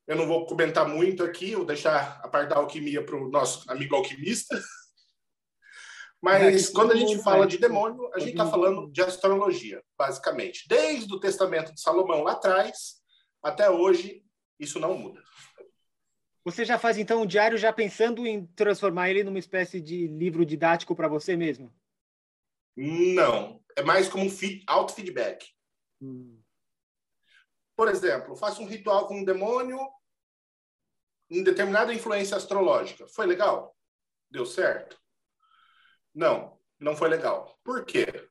[0.06, 3.70] eu não vou comentar muito aqui, vou deixar a parte da alquimia para o nosso
[3.70, 4.60] amigo alquimista.
[6.20, 10.66] Mas quando a gente fala de demônio, a gente está falando de astrologia, basicamente.
[10.68, 13.00] Desde o Testamento de Salomão lá atrás,
[13.42, 14.24] até hoje,
[14.58, 15.22] isso não muda.
[16.44, 20.44] Você já faz então um diário já pensando em transformar ele numa espécie de livro
[20.44, 21.72] didático para você mesmo?
[22.76, 24.30] Não, é mais como um
[24.66, 25.46] auto-feedback.
[26.00, 26.40] Hum.
[27.76, 29.78] Por exemplo, faço um ritual com um demônio,
[31.30, 33.06] em determinada influência astrológica.
[33.06, 33.76] Foi legal?
[34.30, 34.98] Deu certo?
[36.18, 37.56] Não, não foi legal.
[37.62, 38.28] Por quê?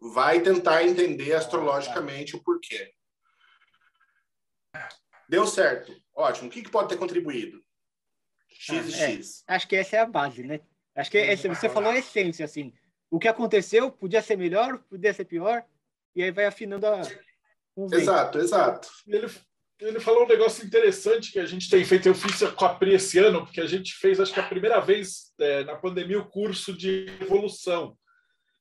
[0.00, 2.90] Vai tentar entender astrologicamente o porquê.
[5.28, 5.94] Deu certo.
[6.14, 6.48] Ótimo.
[6.48, 7.62] O que, que pode ter contribuído?
[8.48, 9.44] X ah, e X.
[9.46, 10.58] É, acho que essa é a base, né?
[10.94, 12.72] Acho que esse, você falou a essência, assim.
[13.10, 15.66] O que aconteceu podia ser melhor, podia ser pior,
[16.16, 17.02] e aí vai afinando a.
[17.92, 18.88] Exato, exato.
[19.06, 19.26] Ele,
[19.80, 22.06] ele falou um negócio interessante que a gente tem feito.
[22.06, 24.80] Eu fiz com a Pri esse ano, porque a gente fez, acho que a primeira
[24.80, 27.96] vez é, na pandemia, o curso de revolução,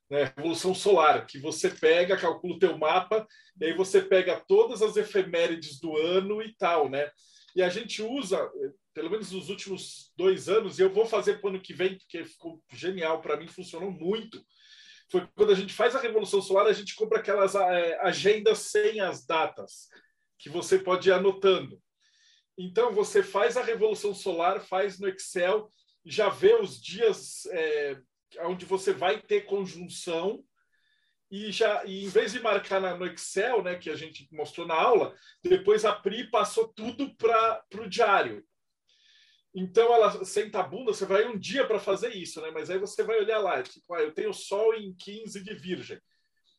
[0.09, 0.33] né?
[0.35, 3.27] revolução solar, que você pega, calcula o teu mapa,
[3.59, 7.09] e aí você pega todas as efemérides do ano e tal, né?
[7.55, 8.49] E a gente usa,
[8.95, 11.95] pelo menos nos últimos dois anos, e eu vou fazer para o ano que vem,
[11.95, 14.43] porque ficou genial para mim, funcionou muito.
[15.11, 18.99] Foi quando a gente faz a revolução solar, a gente compra aquelas é, agendas sem
[18.99, 19.87] as datas
[20.37, 21.81] que você pode ir anotando.
[22.57, 25.69] Então, você faz a revolução solar, faz no Excel,
[26.05, 27.97] já vê os dias é,
[28.41, 30.43] onde você vai ter conjunção,
[31.31, 34.67] e já e em vez de marcar na, no Excel, né, que a gente mostrou
[34.67, 38.45] na aula, depois a Pri passou tudo para o diário.
[39.55, 42.51] Então ela senta a bunda, você vai um dia para fazer isso, né?
[42.51, 45.99] Mas aí você vai olhar lá, tipo, ah, eu tenho Sol em 15 de Virgem.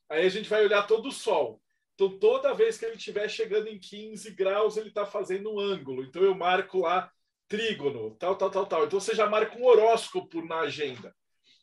[0.09, 1.61] Aí a gente vai olhar todo o Sol.
[1.95, 6.03] Então, toda vez que ele estiver chegando em 15 graus, ele está fazendo um ângulo.
[6.03, 7.11] Então, eu marco lá
[7.49, 8.85] trígono, tal, tal, tal, tal.
[8.85, 11.15] Então, você já marca um horóscopo na agenda.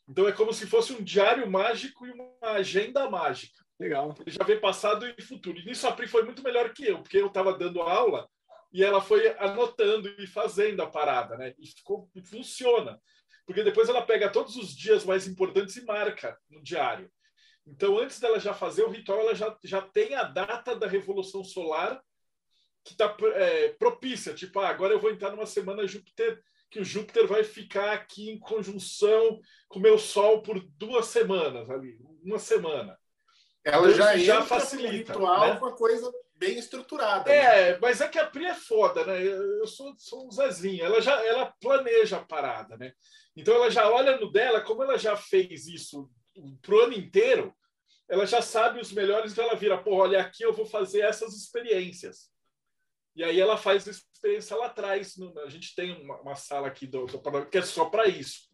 [0.08, 3.62] Então, é como se fosse um diário mágico e uma agenda mágica.
[3.80, 4.16] Legal.
[4.20, 5.58] Ele já vê passado e futuro.
[5.58, 8.30] E nisso a Pri foi muito melhor que eu, porque eu estava dando aula
[8.72, 11.54] e ela foi anotando e fazendo a parada, né?
[11.58, 13.00] E, ficou, funciona.
[13.46, 17.12] Porque depois ela pega todos os dias mais importantes e marca no diário.
[17.66, 21.44] Então, antes dela já fazer o ritual, ela já, já tem a data da revolução
[21.44, 22.02] solar
[22.84, 24.34] que está é, propícia.
[24.34, 28.30] Tipo, ah, agora eu vou entrar numa semana Júpiter, que o Júpiter vai ficar aqui
[28.30, 32.98] em conjunção com o meu Sol por duas semanas ali, uma semana.
[33.64, 35.14] Ela então, já, já facilita.
[35.14, 35.60] ritual né?
[35.60, 37.32] uma coisa bem estruturada.
[37.32, 37.80] É, né?
[37.80, 39.22] mas é que a Pri é foda, né?
[39.24, 40.84] Eu sou, sou um Zezinho.
[40.84, 42.94] Ela já ela planeja a parada, né?
[43.36, 46.10] Então ela já olha no dela, como ela já fez isso
[46.62, 47.56] pro ano inteiro,
[48.10, 51.34] ela já sabe os melhores, então ela vira, pô, olha, aqui eu vou fazer essas
[51.36, 52.30] experiências.
[53.16, 55.16] E aí ela faz a experiência lá atrás.
[55.46, 58.50] A gente tem uma, uma sala aqui do, do, que é só para isso.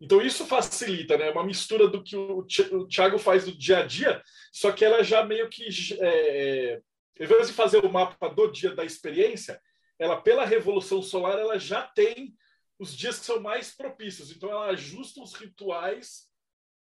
[0.00, 1.30] Então isso facilita, né?
[1.30, 2.46] Uma mistura do que o,
[2.88, 5.68] Thiago faz do dia a dia, só que ela já meio que,
[6.00, 6.80] é,
[7.20, 9.60] em vez de fazer o mapa do dia da experiência,
[9.98, 12.34] ela pela revolução solar ela já tem
[12.78, 14.32] os dias que são mais propícios.
[14.32, 16.31] Então ela ajusta os rituais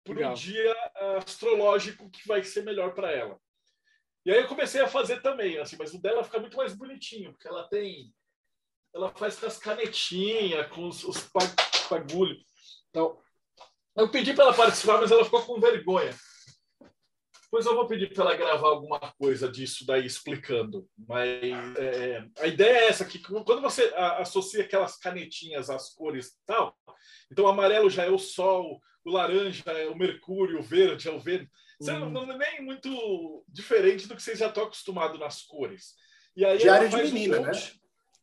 [0.07, 0.75] para o dia
[1.17, 3.39] astrológico que vai ser melhor para ela.
[4.25, 7.31] E aí eu comecei a fazer também, assim, mas o dela fica muito mais bonitinho,
[7.31, 8.13] porque ela tem.
[8.93, 11.29] Ela faz com as canetinhas, com os, os
[11.89, 12.43] bagulhos.
[12.89, 13.21] Então,
[13.95, 16.13] eu pedi para ela participar, mas ela ficou com vergonha.
[17.49, 20.87] Pois eu vou pedir para ela gravar alguma coisa disso daí explicando.
[20.97, 26.45] Mas é, a ideia é essa que quando você associa aquelas canetinhas às cores e
[26.45, 26.77] tal,
[27.31, 31.11] então o amarelo já é o sol, o laranja é o mercúrio, o verde é
[31.11, 31.49] o verde.
[31.79, 32.09] Você hum.
[32.09, 35.95] não, é nem muito diferente do que vocês já estão acostumados nas cores.
[36.35, 37.51] E aí diário de menina, um né?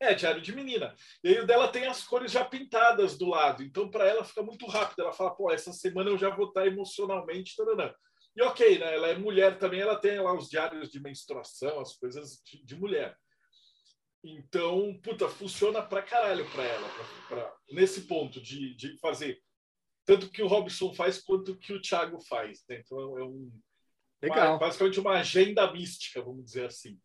[0.00, 0.94] É, diário de menina.
[1.22, 3.62] E aí o dela tem as cores já pintadas do lado.
[3.62, 5.02] Então, para ela, fica muito rápido.
[5.02, 7.56] Ela fala, pô, essa semana eu já vou estar emocionalmente.
[7.56, 7.92] Taranã.
[8.36, 8.94] E ok, né?
[8.94, 12.76] Ela é mulher também, ela tem lá os diários de menstruação, as coisas de, de
[12.76, 13.16] mulher.
[14.22, 19.40] Então, puta, funciona pra caralho pra ela, pra, pra, nesse ponto de, de fazer
[20.06, 22.62] tanto que o Robson faz quanto que o Thiago faz.
[22.68, 22.80] Né?
[22.80, 23.50] Então é um
[24.24, 24.52] Legal.
[24.52, 26.98] Uma, basicamente uma agenda mística, vamos dizer assim.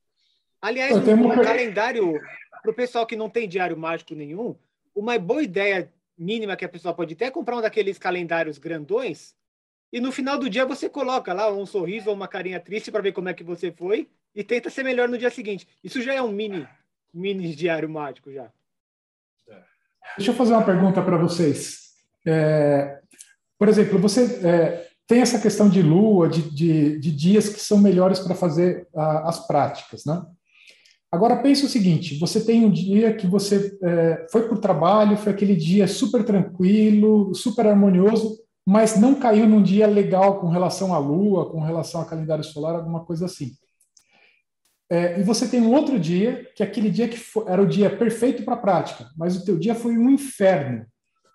[0.61, 2.13] Aliás, no, no calendário,
[2.61, 4.57] para o pessoal que não tem diário mágico nenhum,
[4.95, 9.35] uma boa ideia mínima que a pessoa pode ter é comprar um daqueles calendários grandões
[9.91, 13.01] e no final do dia você coloca lá um sorriso ou uma carinha triste para
[13.01, 15.67] ver como é que você foi e tenta ser melhor no dia seguinte.
[15.83, 16.67] Isso já é um mini,
[17.13, 18.51] mini diário mágico já.
[20.17, 21.89] Deixa eu fazer uma pergunta para vocês.
[22.25, 22.99] É,
[23.57, 27.79] por exemplo, você é, tem essa questão de lua, de, de, de dias que são
[27.79, 30.21] melhores para fazer a, as práticas, né?
[31.11, 35.17] Agora pense o seguinte: você tem um dia que você é, foi para o trabalho,
[35.17, 38.37] foi aquele dia super tranquilo, super harmonioso,
[38.69, 42.75] mas não caiu num dia legal com relação à lua, com relação ao calendário solar,
[42.75, 43.53] alguma coisa assim.
[44.87, 47.65] É, e você tem um outro dia, que é aquele dia que foi, era o
[47.65, 50.85] dia perfeito para a prática, mas o teu dia foi um inferno.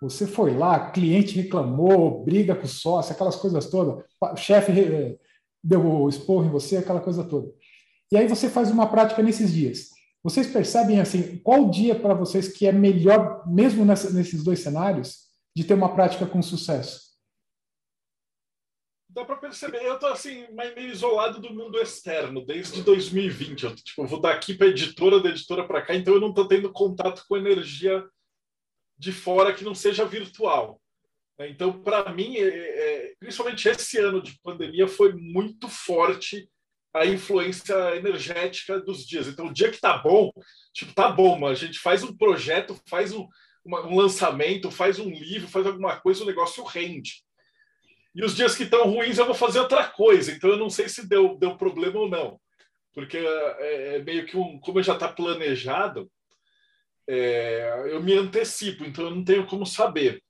[0.01, 5.17] Você foi lá, cliente reclamou, briga com o sócio, aquelas coisas todas, o chefe eh,
[5.61, 7.49] deu esporro em você, aquela coisa toda.
[8.13, 9.89] E aí você faz uma prática nesses dias.
[10.23, 15.25] Vocês percebem assim, qual dia para vocês que é melhor, mesmo nessa, nesses dois cenários,
[15.57, 17.14] de ter uma prática com sucesso?
[19.15, 23.63] Dá para perceber, eu estou assim, meio isolado do mundo externo desde 2020.
[23.63, 26.73] Eu tipo, vou daqui para editora, da editora para cá, então eu não estou tendo
[26.73, 28.05] contato com energia
[28.99, 30.81] de fora que não seja virtual.
[31.39, 36.51] Então, para mim, é, é, principalmente esse ano de pandemia, foi muito forte
[36.93, 39.29] a influência energética dos dias.
[39.29, 40.33] Então, o dia que tá bom,
[40.73, 43.29] tipo, tá bom, a gente faz um projeto, faz um,
[43.65, 47.23] uma, um lançamento, faz um livro, faz alguma coisa, o negócio rende.
[48.15, 50.31] E os dias que estão ruins, eu vou fazer outra coisa.
[50.31, 52.41] Então, eu não sei se deu, deu problema ou não.
[52.93, 56.09] Porque é, é meio que um, como já está planejado,
[57.09, 60.23] é, eu me antecipo, então eu não tenho como saber.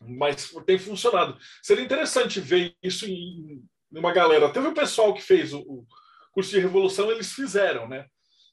[0.00, 1.38] Mas tem funcionado.
[1.62, 4.52] Seria interessante ver isso em, em uma galera.
[4.52, 5.86] Teve o pessoal que fez o, o,
[6.32, 8.06] curso de Revolução, eles fizeram, né?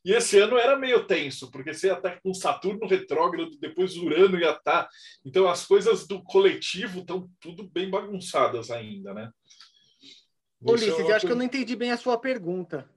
[0.05, 4.37] E esse ano era meio tenso, porque você ia estar com Saturno retrógrado, depois Urano
[4.37, 4.89] ia estar.
[5.25, 9.29] Então as coisas do coletivo estão tudo bem bagunçadas ainda, né?
[10.61, 12.89] Ulisses, é eu acho que eu não entendi bem a sua pergunta.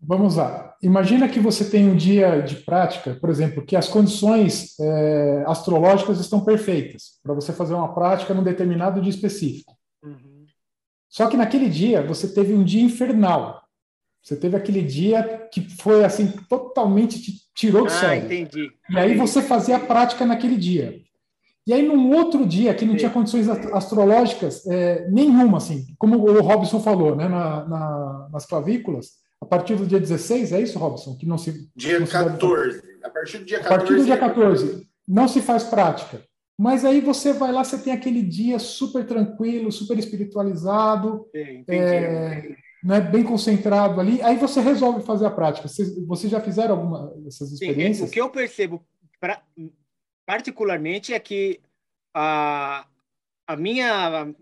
[0.00, 0.74] Vamos lá.
[0.82, 6.20] Imagina que você tem um dia de prática, por exemplo, que as condições é, astrológicas
[6.20, 9.74] estão perfeitas para você fazer uma prática num determinado dia específico.
[10.02, 10.44] Uhum.
[11.08, 13.65] Só que naquele dia você teve um dia infernal.
[14.26, 18.24] Você teve aquele dia que foi assim totalmente te tirou do ah, sério.
[18.24, 18.72] Entendi.
[18.90, 21.00] E aí você fazia a prática naquele dia.
[21.64, 26.40] E aí, num outro dia que não tinha condições astrológicas é, nenhuma, assim, como o
[26.40, 31.16] Robson falou, né, na, na, nas clavículas, a partir do dia 16, é isso, Robson?
[31.16, 31.70] Que não se.
[31.76, 32.80] Dia não 14.
[32.80, 33.74] Se a partir do dia 14.
[33.74, 36.20] A partir do dia 14, não se faz prática.
[36.58, 41.26] Mas aí você vai lá, você tem aquele dia super tranquilo, super espiritualizado,
[41.68, 44.20] é, né, bem concentrado ali.
[44.22, 45.68] Aí você resolve fazer a prática.
[45.68, 48.08] Vocês, vocês já fizeram alguma dessas experiências?
[48.08, 48.86] Sim, o que eu percebo,
[49.20, 49.42] pra,
[50.24, 51.60] particularmente, é que
[52.14, 52.86] a,
[53.46, 54.34] a minha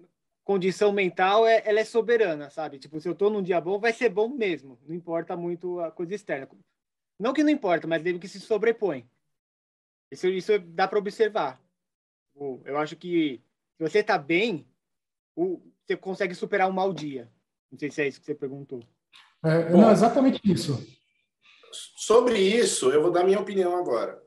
[0.44, 2.78] condição mental é, ela é soberana, sabe?
[2.78, 4.78] Tipo, se eu tô num dia bom, vai ser bom mesmo.
[4.86, 6.48] Não importa muito a coisa externa.
[7.18, 9.08] Não que não importa, mas deve que se sobrepõe.
[10.10, 11.60] Isso, isso dá para observar.
[12.64, 13.40] Eu acho que
[13.76, 14.66] se você tá bem,
[15.36, 17.30] você consegue superar um mau dia.
[17.74, 18.80] Não sei se é isso que você perguntou.
[19.44, 20.80] É, não, exatamente isso.
[21.72, 24.22] Sobre isso, eu vou dar minha opinião agora.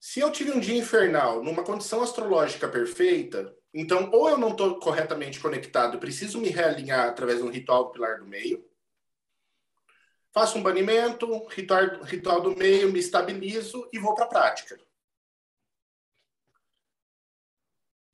[0.00, 4.80] Se eu tive um dia infernal numa condição astrológica perfeita, então ou eu não estou
[4.80, 8.68] corretamente conectado, preciso me realinhar através de um ritual do pilar do meio.
[10.32, 14.76] Faço um banimento, ritual, ritual do meio, me estabilizo e vou para a prática.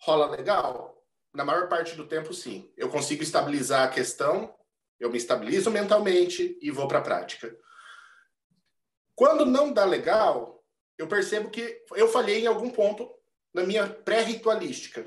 [0.03, 1.00] Rola legal?
[1.33, 2.73] Na maior parte do tempo, sim.
[2.77, 4.55] Eu consigo estabilizar a questão,
[4.99, 7.57] eu me estabilizo mentalmente e vou para a prática.
[9.15, 10.65] Quando não dá legal,
[10.99, 13.11] eu percebo que eu falhei em algum ponto
[13.53, 15.07] na minha pré-ritualística.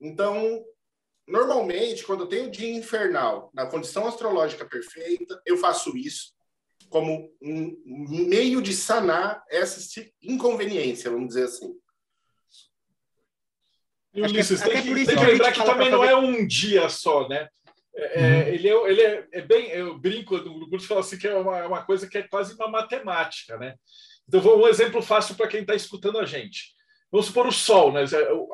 [0.00, 0.64] Então,
[1.26, 6.32] normalmente, quando eu tenho dia infernal na condição astrológica perfeita, eu faço isso
[6.92, 9.80] como um meio de sanar essa
[10.20, 11.74] inconveniência, vamos dizer assim.
[14.14, 17.48] E Ulisses, tem, que, tem que lembrar que também não é um dia só, né?
[17.94, 18.48] É, é, uhum.
[18.48, 21.34] ele é, ele é, é, bem, eu brinco no grupo e falo assim que é
[21.34, 23.74] uma, é uma coisa que é quase uma matemática, né?
[24.26, 26.74] Então, vou um exemplo fácil para quem está escutando a gente.
[27.10, 28.04] Vamos supor o Sol, né?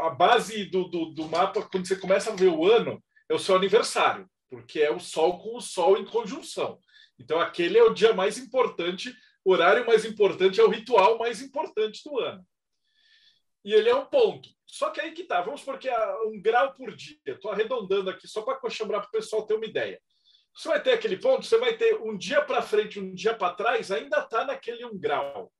[0.00, 3.38] A base do, do, do, mapa, quando você começa a ver o ano, é o
[3.38, 6.78] seu aniversário, porque é o Sol com o Sol em conjunção.
[7.18, 11.40] Então, aquele é o dia mais importante, o horário mais importante, é o ritual mais
[11.40, 12.44] importante do ano.
[13.64, 14.48] E ele é um ponto.
[14.66, 17.16] Só que aí que tá, vamos supor que é um grau por dia.
[17.26, 20.00] Estou arredondando aqui só para coxambrar para o pessoal ter uma ideia.
[20.54, 23.54] Você vai ter aquele ponto, você vai ter um dia para frente, um dia para
[23.54, 25.52] trás, ainda está naquele um grau.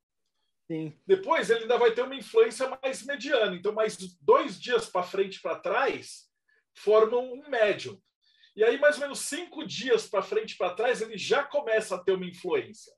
[0.71, 0.93] Sim.
[1.07, 3.57] Depois ele ainda vai ter uma influência mais mediana.
[3.57, 6.29] Então, mais dois dias para frente para trás
[6.75, 7.99] formam um médium.
[8.55, 12.03] E aí, mais ou menos cinco dias para frente para trás, ele já começa a
[12.03, 12.93] ter uma influência.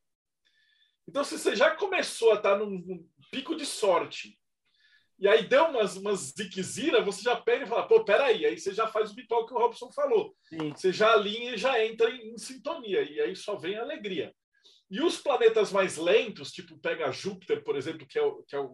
[1.07, 4.40] Então, se você já começou a estar tá num, num pico de sorte
[5.21, 8.73] e aí deu umas, umas ziquezira, você já pega e fala, pô, peraí, aí você
[8.73, 10.35] já faz o ritual que o Robson falou.
[10.49, 10.71] Sim.
[10.71, 14.35] Você já alinha e já entra em, em, sintonia, e aí só vem alegria.
[14.91, 18.59] E os planetas mais lentos, tipo pega Júpiter, por exemplo, que é o que, é
[18.59, 18.71] o,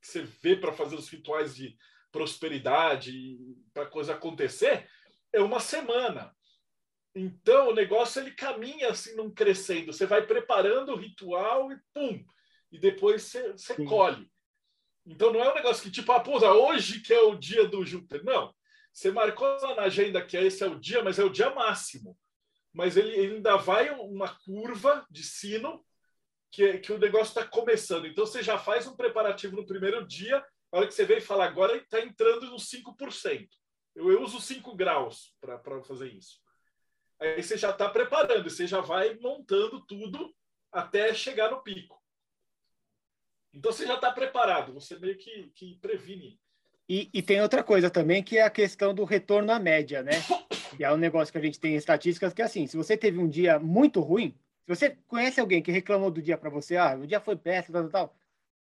[0.00, 1.76] que você vê para fazer os rituais de
[2.10, 3.38] prosperidade,
[3.74, 4.88] para coisa acontecer,
[5.30, 6.34] é uma semana.
[7.14, 9.92] Então o negócio ele caminha assim num crescendo.
[9.92, 12.24] Você vai preparando o ritual e pum,
[12.72, 14.31] e depois você, você colhe.
[15.06, 17.84] Então não é um negócio que, tipo, ah, pô, hoje que é o dia do
[17.84, 18.24] Júpiter.
[18.24, 18.54] Não.
[18.92, 22.16] Você marcou lá na agenda que esse é o dia, mas é o dia máximo.
[22.72, 25.84] Mas ele, ele ainda vai uma curva de sino
[26.50, 28.06] que, que o negócio está começando.
[28.06, 31.22] Então você já faz um preparativo no primeiro dia, a hora que você vem e
[31.22, 33.48] fala, agora está entrando nos 5%.
[33.94, 36.40] Eu, eu uso 5 graus para fazer isso.
[37.20, 40.34] Aí você já está preparando, você já vai montando tudo
[40.70, 42.01] até chegar no pico.
[43.54, 46.38] Então você já está preparado, você meio que, que previne.
[46.88, 50.12] E, e, tem outra coisa também, que é a questão do retorno à média, né?
[50.76, 52.96] Que é um negócio que a gente tem em estatísticas, que é assim, se você
[52.96, 54.34] teve um dia muito ruim,
[54.64, 57.74] se você conhece alguém que reclamou do dia para você, ah, o dia foi péssimo,
[57.74, 58.16] tal, tal,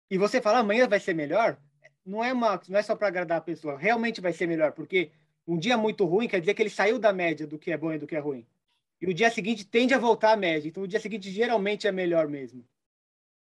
[0.10, 1.58] e você fala amanhã vai ser melhor,
[2.06, 5.12] não é, uma, não é só para agradar a pessoa, realmente vai ser melhor, porque
[5.48, 7.92] um dia muito ruim quer dizer que ele saiu da média do que é bom
[7.92, 8.46] e do que é ruim.
[9.02, 11.92] E o dia seguinte tende a voltar à média, então o dia seguinte geralmente é
[11.92, 12.64] melhor mesmo.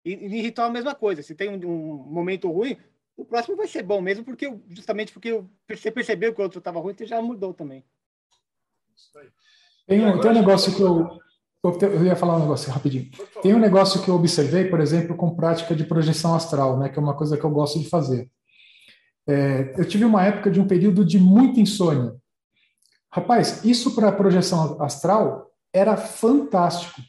[0.08, 1.22] E, em ritual a mesma coisa.
[1.22, 2.78] Se tem um, um, momento ruim,
[3.18, 6.80] o próximo vai ser bom mesmo, porque justamente porque você percebeu que o outro estava
[6.80, 7.84] ruim, você já mudou também.
[9.86, 11.20] Tem um, tem um negócio que eu,
[11.82, 13.10] eu ia falar um negócio rapidinho.
[13.42, 16.98] Tem um negócio que eu observei, por exemplo, com prática de projeção astral, né, que
[16.98, 18.30] é uma coisa que eu gosto de fazer.
[19.28, 22.16] É, eu tive uma época de um período de muita insônia.
[23.12, 27.02] Rapaz, isso para projeção astral era fantástico.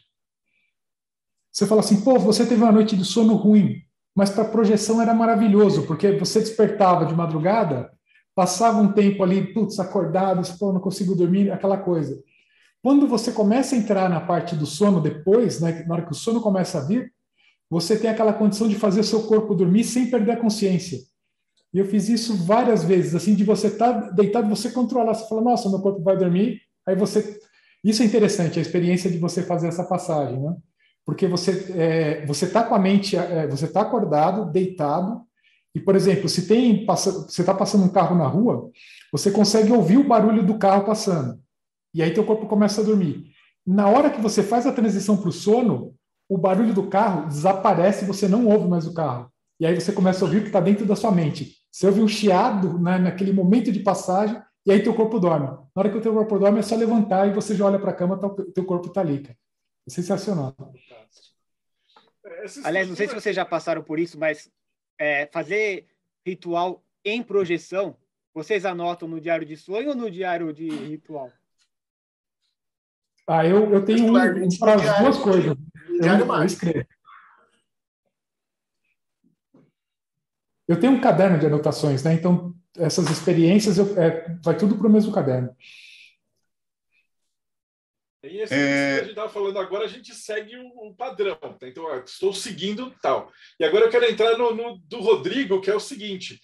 [1.58, 3.82] Você fala assim, pô, você teve uma noite de sono ruim,
[4.14, 7.90] mas para projeção era maravilhoso, porque você despertava de madrugada,
[8.32, 12.16] passava um tempo ali, putz, acordado, pô, não consigo dormir, aquela coisa.
[12.80, 16.14] Quando você começa a entrar na parte do sono depois, né, na hora que o
[16.14, 17.12] sono começa a vir,
[17.68, 21.00] você tem aquela condição de fazer seu corpo dormir sem perder a consciência.
[21.74, 25.28] E eu fiz isso várias vezes, assim, de você estar tá deitado, você controlar, você
[25.28, 27.36] fala, nossa, meu corpo vai dormir, aí você...
[27.82, 30.54] Isso é interessante, a experiência de você fazer essa passagem, né?
[31.08, 35.22] Porque você é, você está com a mente, é, você está acordado, deitado,
[35.74, 38.70] e por exemplo, se tem você está passando um carro na rua,
[39.10, 41.40] você consegue ouvir o barulho do carro passando,
[41.94, 43.24] e aí teu corpo começa a dormir.
[43.66, 45.94] Na hora que você faz a transição para o sono,
[46.28, 50.22] o barulho do carro desaparece, você não ouve mais o carro, e aí você começa
[50.22, 51.54] a ouvir o que está dentro da sua mente.
[51.72, 55.46] Você ouve um chiado né, naquele momento de passagem e aí teu corpo dorme.
[55.46, 57.92] Na hora que o teu corpo dorme é só levantar e você já olha para
[57.92, 59.20] a cama, o teu corpo está ali.
[59.20, 59.38] Cara.
[59.88, 60.54] Sensacional.
[62.64, 64.50] Aliás, não sei se vocês já passaram por isso, mas
[64.98, 65.86] é, fazer
[66.26, 67.96] ritual em projeção,
[68.34, 71.30] vocês anotam no diário de sonho ou no diário de ritual?
[73.26, 75.56] Ah, eu, eu tenho um, um para as duas coisas.
[76.00, 76.86] Eu, eu escrevo.
[80.66, 82.12] Eu tenho um caderno de anotações, né?
[82.12, 85.54] Então, essas experiências eu, é, vai tudo para o mesmo caderno.
[88.22, 88.56] E esse é...
[88.56, 91.36] que a gente estava falando agora, a gente segue o, o padrão.
[91.36, 91.68] Tá?
[91.68, 93.32] Então, estou seguindo tal.
[93.60, 96.40] E agora eu quero entrar no, no do Rodrigo, que é o seguinte: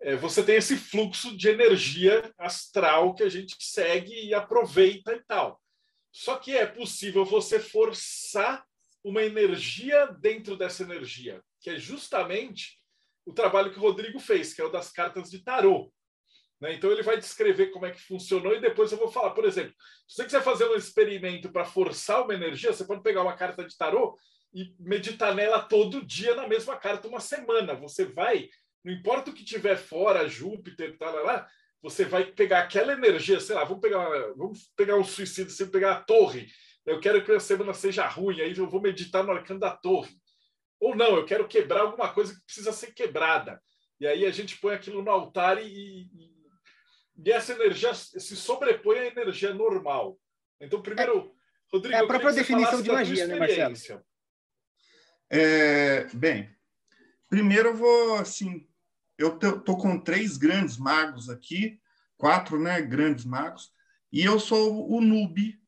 [0.00, 5.22] é, você tem esse fluxo de energia astral que a gente segue e aproveita e
[5.24, 5.60] tal.
[6.10, 8.64] Só que é possível você forçar
[9.04, 12.78] uma energia dentro dessa energia, que é justamente
[13.24, 15.92] o trabalho que o Rodrigo fez, que é o das cartas de tarô.
[16.60, 16.74] Né?
[16.74, 19.30] Então ele vai descrever como é que funcionou e depois eu vou falar.
[19.30, 19.72] Por exemplo,
[20.06, 23.64] se você quiser fazer um experimento para forçar uma energia, você pode pegar uma carta
[23.64, 24.18] de tarô
[24.52, 27.74] e meditar nela todo dia na mesma carta uma semana.
[27.74, 28.48] Você vai,
[28.84, 31.48] não importa o que tiver fora, Júpiter, tal, lá, lá,
[31.80, 35.92] você vai pegar aquela energia, sei lá, vamos pegar, vamos pegar um suicídio, você pegar
[35.92, 36.48] a torre.
[36.84, 40.10] Eu quero que a semana seja ruim, aí eu vou meditar no arcano da torre.
[40.80, 43.60] Ou não, eu quero quebrar alguma coisa que precisa ser quebrada.
[44.00, 46.37] E aí a gente põe aquilo no altar e, e,
[47.18, 50.18] e essa energia se sobrepõe à energia normal.
[50.60, 51.30] Então, primeiro, é,
[51.72, 54.04] Rodrigo, é a própria definição de magia, né, Marcelo?
[55.30, 56.48] É, bem,
[57.28, 58.66] primeiro eu vou assim,
[59.18, 61.80] eu tô com três grandes magos aqui,
[62.16, 63.72] quatro, né, grandes magos,
[64.10, 65.60] e eu sou o noob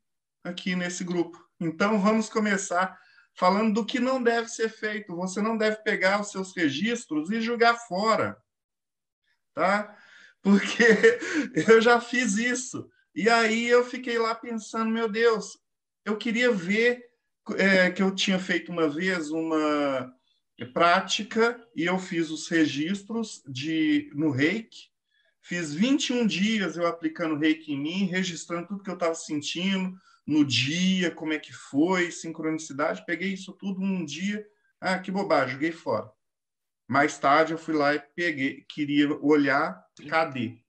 [0.42, 1.38] aqui nesse grupo.
[1.60, 2.98] Então vamos começar
[3.34, 5.14] falando do que não deve ser feito.
[5.16, 8.36] Você não deve pegar os seus registros e jogar fora,
[9.52, 9.96] tá?
[10.42, 10.84] Porque
[11.68, 12.88] eu já fiz isso.
[13.14, 15.58] E aí eu fiquei lá pensando, meu Deus,
[16.04, 17.02] eu queria ver
[17.56, 20.12] é, que eu tinha feito uma vez uma
[20.72, 24.90] prática e eu fiz os registros de no reiki.
[25.42, 29.94] Fiz 21 dias eu aplicando reiki em mim, registrando tudo que eu estava sentindo
[30.26, 33.04] no dia, como é que foi, sincronicidade.
[33.06, 34.46] Peguei isso tudo num dia.
[34.80, 36.10] Ah, que bobagem, joguei fora.
[36.90, 40.60] Mais tarde eu fui lá e peguei, queria olhar, cadê?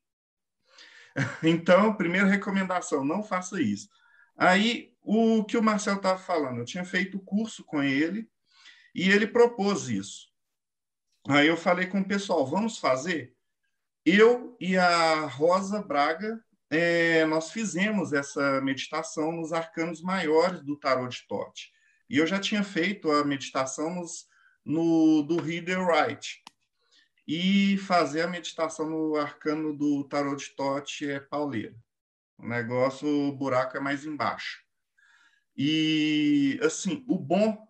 [1.42, 3.90] Então, primeira recomendação, não faça isso.
[4.38, 8.30] Aí, o que o Marcelo estava falando, eu tinha feito curso com ele
[8.94, 10.28] e ele propôs isso.
[11.28, 13.36] Aí eu falei com o pessoal, vamos fazer?
[14.06, 21.20] Eu e a Rosa Braga, é, nós fizemos essa meditação nos arcanos maiores do Tarot
[21.20, 21.72] de Tote.
[22.08, 24.30] E eu já tinha feito a meditação nos
[24.66, 26.44] no do Reader Wright.
[27.28, 31.76] E fazer a meditação no arcano do tarot de Tote é pauleira.
[32.38, 34.64] O negócio, o buraco é mais embaixo.
[35.56, 37.68] E, assim, o bom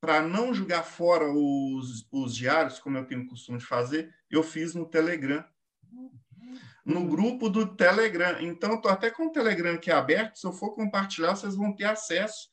[0.00, 4.42] para não jogar fora os, os diários, como eu tenho o costume de fazer, eu
[4.42, 5.44] fiz no Telegram.
[6.84, 8.40] No grupo do Telegram.
[8.40, 10.36] Então, estou até com o Telegram aqui aberto.
[10.36, 12.48] Se eu for compartilhar, vocês vão ter acesso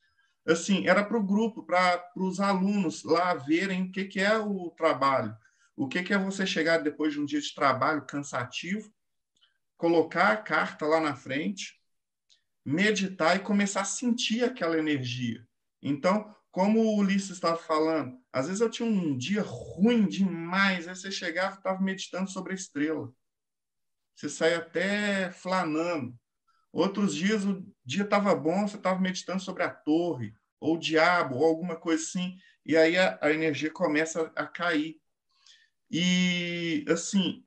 [0.47, 4.69] assim, era para o grupo, para os alunos lá verem o que, que é o
[4.71, 5.35] trabalho,
[5.75, 8.91] o que, que é você chegar depois de um dia de trabalho cansativo,
[9.75, 11.79] colocar a carta lá na frente,
[12.65, 15.45] meditar e começar a sentir aquela energia.
[15.81, 20.95] Então, como o Ulisses estava falando, às vezes eu tinha um dia ruim demais, aí
[20.95, 23.13] você chegava e estava meditando sobre a estrela.
[24.15, 26.17] Você sai até flanando.
[26.77, 31.37] Outros dias o dia estava bom, você estava meditando sobre a torre, ou o diabo,
[31.37, 35.01] ou alguma coisa assim, e aí a, a energia começa a, cair.
[35.89, 37.43] E, assim,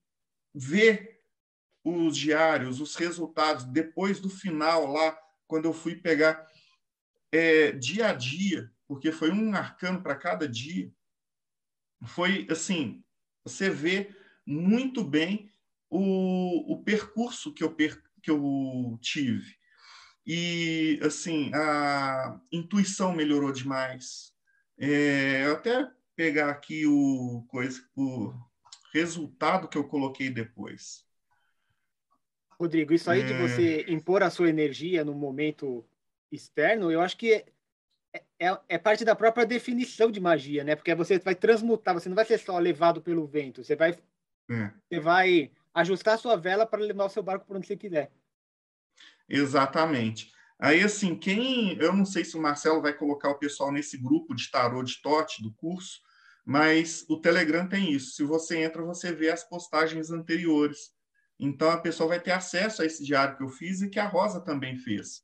[0.53, 1.23] ver
[1.85, 5.17] os diários, os resultados, depois do final lá,
[5.47, 6.45] quando eu fui pegar
[7.31, 10.93] é, dia a dia, porque foi um arcano para cada dia,
[12.05, 13.05] foi assim,
[13.45, 14.13] você vê
[14.45, 15.49] muito bem
[15.89, 19.59] o, o percurso que eu, per, que eu tive.
[20.27, 24.33] E, assim, a intuição melhorou demais.
[24.79, 28.33] É, eu até pegar aqui o, coisa, o
[28.93, 31.05] resultado que eu coloquei depois.
[32.59, 33.25] Rodrigo, isso aí é...
[33.25, 35.85] de você impor a sua energia no momento
[36.31, 37.45] externo, eu acho que
[38.13, 40.77] é, é, é, parte da própria definição de magia, né?
[40.77, 43.97] Porque você vai transmutar, você não vai ser só levado pelo vento, você vai,
[44.51, 44.71] é.
[44.89, 48.13] você vai ajustar sua vela para levar o seu barco para onde você quiser.
[49.29, 50.33] Exatamente.
[50.59, 51.79] Aí, assim, quem.
[51.79, 55.01] Eu não sei se o Marcelo vai colocar o pessoal nesse grupo de tarô de
[55.01, 56.01] Tote do curso,
[56.45, 58.13] mas o Telegram tem isso.
[58.13, 60.93] Se você entra, você vê as postagens anteriores.
[61.39, 64.07] Então a pessoa vai ter acesso a esse diário que eu fiz e que a
[64.07, 65.23] Rosa também fez.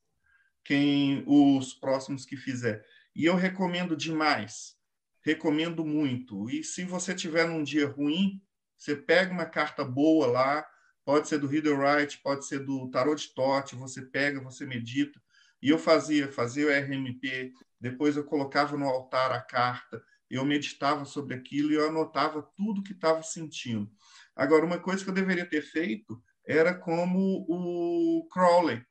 [0.64, 2.82] Quem os próximos que fizer.
[3.14, 4.74] E eu recomendo demais.
[5.22, 6.48] Recomendo muito.
[6.48, 8.40] E se você tiver num dia ruim,
[8.76, 10.66] você pega uma carta boa lá,
[11.04, 15.20] pode ser do Reader Write, pode ser do Tarot de Tote, você pega, você medita.
[15.62, 21.04] E eu fazia, fazia o RMP, depois eu colocava no altar a carta, eu meditava
[21.04, 23.90] sobre aquilo e eu anotava tudo que estava sentindo.
[24.34, 28.84] Agora, uma coisa que eu deveria ter feito era como o Crowley,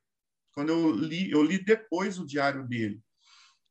[0.53, 3.03] quando eu li, eu li depois o diário dele,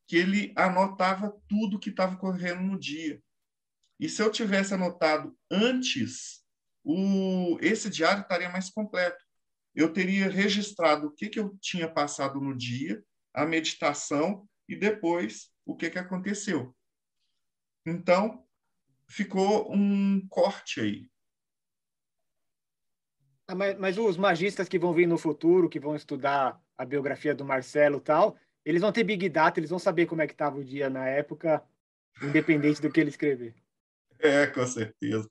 [0.06, 3.22] que ele anotava tudo que estava correndo no dia.
[3.98, 6.44] E se eu tivesse anotado antes,
[6.84, 9.22] o, esse diário estaria mais completo.
[9.74, 15.50] Eu teria registrado o que, que eu tinha passado no dia, a meditação e depois
[15.64, 16.74] o que, que aconteceu.
[17.86, 18.46] Então,
[19.08, 21.10] ficou um corte aí.
[23.46, 27.34] Ah, mas, mas, os magistas que vão vir no futuro, que vão estudar a biografia
[27.34, 30.58] do Marcelo tal, eles vão ter Big Data, eles vão saber como é que estava
[30.58, 31.62] o dia na época,
[32.22, 33.54] independente do que ele escrever.
[34.20, 35.28] É, com certeza.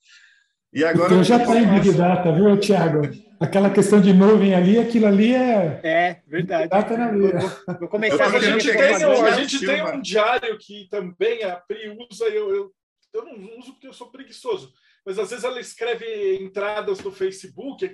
[0.73, 3.01] E agora então já está em Big Data, viu, Thiago?
[3.39, 5.79] Aquela questão de nuvem ali, aquilo ali é.
[5.83, 6.69] É, verdade.
[6.69, 7.39] Data na vida.
[7.39, 11.57] Vou, vou começar a, gente tem, um, a gente tem um diário que também a
[11.57, 12.71] Pri usa, eu, eu,
[13.13, 14.73] eu não uso porque eu sou preguiçoso,
[15.05, 17.91] mas às vezes ela escreve entradas no Facebook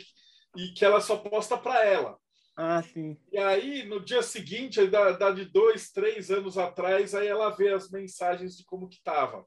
[0.55, 2.17] e que ela só posta para ela.
[2.55, 3.17] Ah, sim.
[3.31, 7.73] E aí, no dia seguinte, dá, dá de dois, três anos atrás, aí ela vê
[7.73, 9.43] as mensagens de como que estava.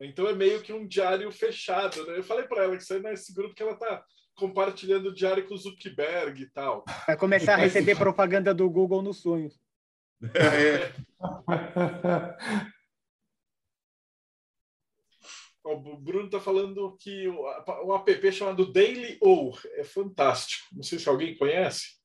[0.00, 2.04] Então é meio que um diário fechado.
[2.06, 2.18] Né?
[2.18, 5.10] Eu falei para ela que isso aí não é esse grupo que ela está compartilhando
[5.10, 6.84] o diário com o Zuckerberg e tal.
[7.06, 9.60] Vai começar a receber propaganda do Google nos sonhos.
[10.34, 10.92] É.
[15.64, 20.66] o Bruno está falando que o, app chamado Daily ou é fantástico.
[20.72, 22.00] Não sei se alguém conhece.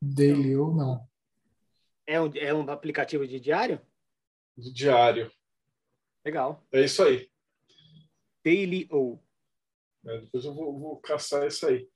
[0.00, 1.06] Daily ou não.
[2.06, 3.80] É um, é um aplicativo de diário?
[4.56, 5.30] De diário.
[6.26, 6.60] Legal.
[6.72, 7.30] É isso aí.
[8.44, 9.22] Daily ou.
[10.04, 11.88] É, depois eu vou, vou, caçar isso aí.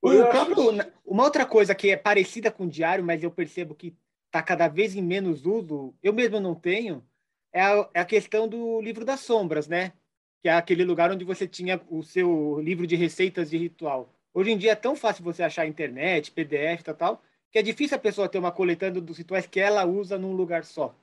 [0.00, 0.56] O próprio,
[1.04, 3.96] uma outra coisa que é parecida com o diário, mas eu percebo que
[4.26, 7.04] está cada vez em menos uso, eu mesmo não tenho,
[7.52, 9.94] é a, é a, questão do livro das sombras, né?
[10.40, 14.14] Que é aquele lugar onde você tinha o seu livro de receitas de ritual.
[14.32, 17.96] Hoje em dia é tão fácil você achar internet, PDF, tal, tal, que é difícil
[17.96, 20.94] a pessoa ter uma coletânea dos rituais que ela usa num lugar só.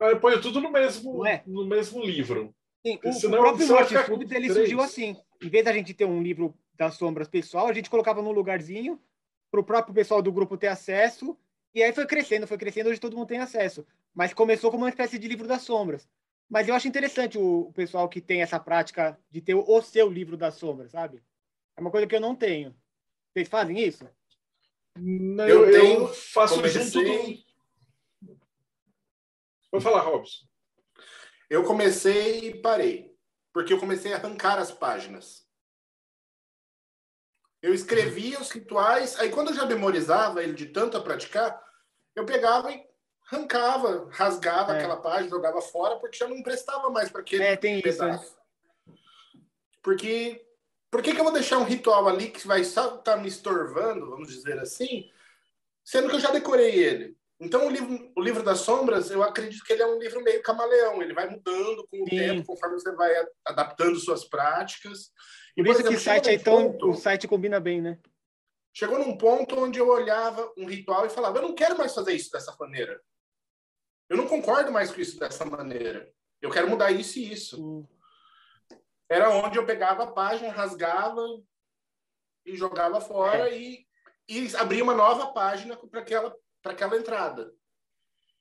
[0.00, 1.42] Eu ponho tudo no mesmo, é?
[1.46, 2.54] no mesmo livro.
[2.84, 5.16] Sim, o, senão, o próprio Morte Súbita, ele surgiu assim.
[5.40, 9.00] Em vez da gente ter um livro das sombras pessoal, a gente colocava num lugarzinho
[9.50, 11.36] para o próprio pessoal do grupo ter acesso.
[11.74, 13.86] E aí foi crescendo, foi crescendo, hoje todo mundo tem acesso.
[14.14, 16.08] Mas começou como uma espécie de livro das sombras.
[16.50, 19.80] Mas eu acho interessante o, o pessoal que tem essa prática de ter o, o
[19.80, 21.22] seu livro das sombras, sabe?
[21.76, 22.74] É uma coisa que eu não tenho.
[23.32, 24.06] Vocês fazem isso?
[24.98, 26.82] Não, eu, eu, tenho, faço comecei...
[26.82, 27.51] junto do,
[29.72, 30.44] Vou falar, Robson.
[31.48, 33.10] Eu comecei e parei,
[33.52, 35.46] porque eu comecei a arrancar as páginas.
[37.62, 41.62] Eu escrevia os rituais, aí quando eu já memorizava ele de tanto a praticar,
[42.14, 42.84] eu pegava e
[43.30, 44.78] arrancava, rasgava é.
[44.78, 48.24] aquela página, jogava fora, porque já não prestava mais para aquele é, tem pedaço.
[48.24, 48.94] Isso, né?
[49.82, 50.44] Porque
[50.90, 53.28] por que, que eu vou deixar um ritual ali que vai só estar tá me
[53.28, 55.10] estorvando, vamos dizer assim,
[55.82, 57.16] sendo que eu já decorei ele?
[57.44, 60.40] Então, o livro, o livro das sombras, eu acredito que ele é um livro meio
[60.42, 61.02] camaleão.
[61.02, 62.16] Ele vai mudando com o Sim.
[62.16, 63.12] tempo, conforme você vai
[63.44, 65.10] adaptando suas práticas.
[65.56, 67.98] E, por, por isso exemplo, que site é tão, ponto, o site combina bem, né?
[68.72, 72.12] Chegou num ponto onde eu olhava um ritual e falava: eu não quero mais fazer
[72.12, 73.02] isso dessa maneira.
[74.08, 76.08] Eu não concordo mais com isso dessa maneira.
[76.40, 77.60] Eu quero mudar isso e isso.
[77.60, 77.88] Hum.
[79.10, 81.26] Era onde eu pegava a página, rasgava
[82.46, 83.58] e jogava fora é.
[83.58, 83.86] e,
[84.28, 86.32] e abria uma nova página para aquela
[86.62, 87.52] para aquela entrada.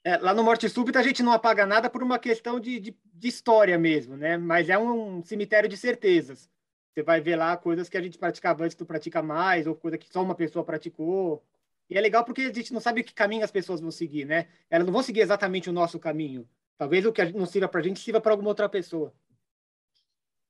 [0.03, 2.97] É, lá no Morte Súbita a gente não apaga nada por uma questão de, de,
[3.03, 4.38] de, história mesmo, né?
[4.38, 6.49] Mas é um cemitério de certezas.
[6.93, 9.97] Você vai ver lá coisas que a gente praticava antes, tu pratica mais, ou coisa
[9.97, 11.43] que só uma pessoa praticou.
[11.89, 14.47] E é legal porque a gente não sabe que caminho as pessoas vão seguir, né?
[14.69, 16.47] Elas não vão seguir exatamente o nosso caminho.
[16.78, 19.13] Talvez o que não sirva para a gente sirva para alguma outra pessoa.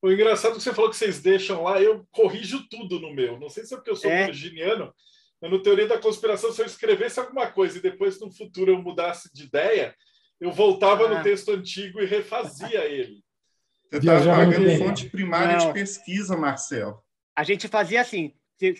[0.01, 3.39] O engraçado é que você falou que vocês deixam lá, eu corrijo tudo no meu.
[3.39, 4.25] Não sei se é porque eu sou é.
[4.25, 4.93] virginiano,
[5.49, 9.33] no Teoria da Conspiração, se eu escrevesse alguma coisa e depois no futuro eu mudasse
[9.33, 9.95] de ideia,
[10.39, 11.17] eu voltava ah.
[11.17, 13.23] no texto antigo e refazia ele.
[13.89, 15.67] Você está pagando fonte primária Não.
[15.67, 17.03] de pesquisa, Marcelo.
[17.35, 18.33] A gente fazia assim,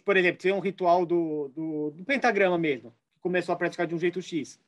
[0.05, 3.95] por exemplo, tem um ritual do, do, do, pentagrama mesmo, que começou a praticar de
[3.95, 4.59] um jeito X.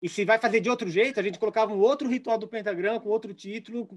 [0.00, 3.00] E se vai fazer de outro jeito, a gente colocava um outro ritual do pentagrama
[3.00, 3.88] com outro título,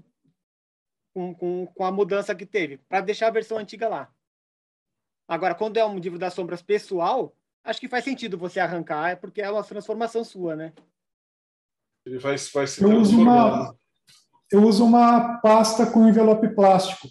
[1.14, 4.12] com, com, com a mudança que teve, para deixar a versão antiga lá.
[5.28, 9.16] Agora, quando é um livro das sombras pessoal, acho que faz sentido você arrancar, é
[9.16, 10.72] porque é uma transformação sua, né?
[12.04, 13.74] Ele vai, vai se eu uso uma
[14.50, 17.08] Eu uso uma pasta com envelope plástico.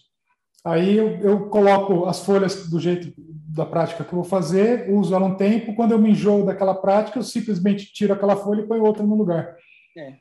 [0.64, 5.16] Aí eu, eu, coloco as folhas do jeito da prática que eu vou fazer, uso
[5.16, 5.74] ela um tempo.
[5.76, 9.16] Quando eu me enjoo daquela prática, eu simplesmente tiro aquela folha e ponho outra no
[9.16, 9.56] lugar.
[9.98, 10.18] É,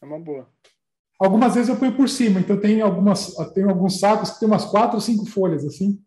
[0.00, 0.48] é uma boa.
[1.18, 4.66] Algumas vezes eu ponho por cima, então tem algumas, tem alguns sacos que tem umas
[4.66, 5.98] quatro ou cinco folhas assim,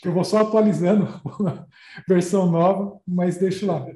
[0.00, 1.06] que eu vou só atualizando
[1.46, 1.66] a
[2.08, 3.86] versão nova, mas deixo lá.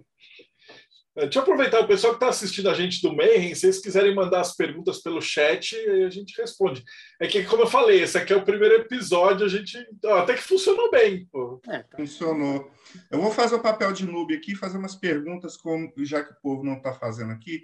[1.17, 3.81] É, deixa eu aproveitar o pessoal que está assistindo a gente do Mayhem, se vocês
[3.81, 6.85] quiserem mandar as perguntas pelo chat, a gente responde.
[7.19, 10.43] É que, como eu falei, esse aqui é o primeiro episódio, a gente até que
[10.43, 11.27] funcionou bem.
[11.33, 11.61] Pô.
[11.69, 11.97] É, tá.
[11.97, 12.71] Funcionou.
[13.11, 16.41] Eu vou fazer o papel de noob aqui, fazer umas perguntas, como já que o
[16.43, 17.63] povo não está fazendo aqui.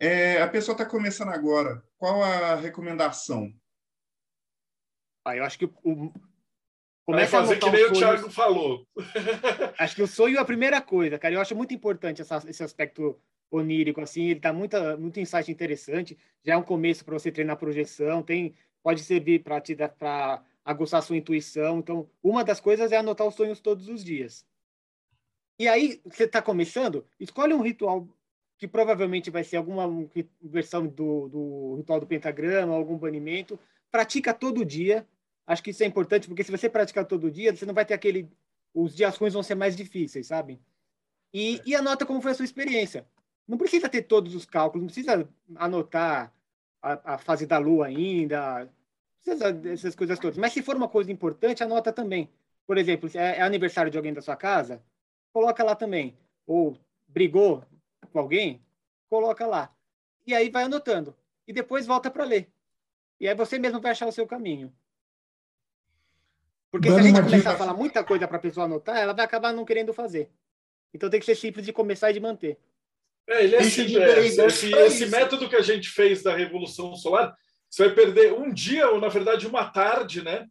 [0.00, 1.82] É, a pessoa está começando agora.
[1.98, 3.52] Qual a recomendação?
[5.22, 6.10] Ah, eu acho que o,
[7.10, 8.86] Começa Vai fazer que nem o Thiago falou.
[9.78, 11.34] Acho que o sonho é a primeira coisa, cara.
[11.34, 13.18] Eu acho muito importante essa, esse aspecto
[13.50, 16.16] onírico, assim, ele dá muita, muito insight interessante.
[16.44, 21.00] Já é um começo para você treinar projeção, tem, pode servir para te para aguçar
[21.00, 21.80] a sua intuição.
[21.80, 24.46] Então, uma das coisas é anotar os sonhos todos os dias.
[25.58, 28.06] E aí, você está começando, escolhe um ritual
[28.56, 29.84] que provavelmente vai ser alguma
[30.40, 33.58] versão do, do ritual do pentagrama, algum banimento.
[33.90, 35.04] Pratica todo dia,
[35.50, 37.92] Acho que isso é importante, porque se você praticar todo dia, você não vai ter
[37.92, 38.30] aquele.
[38.72, 40.60] Os dias ruins vão ser mais difíceis, sabe?
[41.34, 41.62] E, é.
[41.66, 43.04] e anota como foi a sua experiência.
[43.48, 46.32] Não precisa ter todos os cálculos, não precisa anotar
[46.80, 48.70] a, a fase da lua ainda,
[49.20, 50.38] precisa dessas coisas todas.
[50.38, 52.30] Mas se for uma coisa importante, anota também.
[52.64, 54.80] Por exemplo, se é, é aniversário de alguém da sua casa,
[55.32, 56.16] coloca lá também.
[56.46, 56.78] Ou
[57.08, 57.64] brigou
[58.12, 58.62] com alguém,
[59.08, 59.74] coloca lá.
[60.24, 61.12] E aí vai anotando.
[61.44, 62.48] E depois volta para ler.
[63.18, 64.72] E aí você mesmo vai achar o seu caminho.
[66.70, 67.50] Porque Dando se a gente começar dica...
[67.50, 70.30] a falar muita coisa para a pessoa anotar, ela vai acabar não querendo fazer.
[70.94, 72.58] Então tem que ser simples de começar e de manter.
[73.28, 74.38] É, ele é simples.
[74.38, 77.34] É, esse, esse método que a gente fez da Revolução Solar,
[77.68, 80.46] você vai perder um dia, ou na verdade uma tarde, né?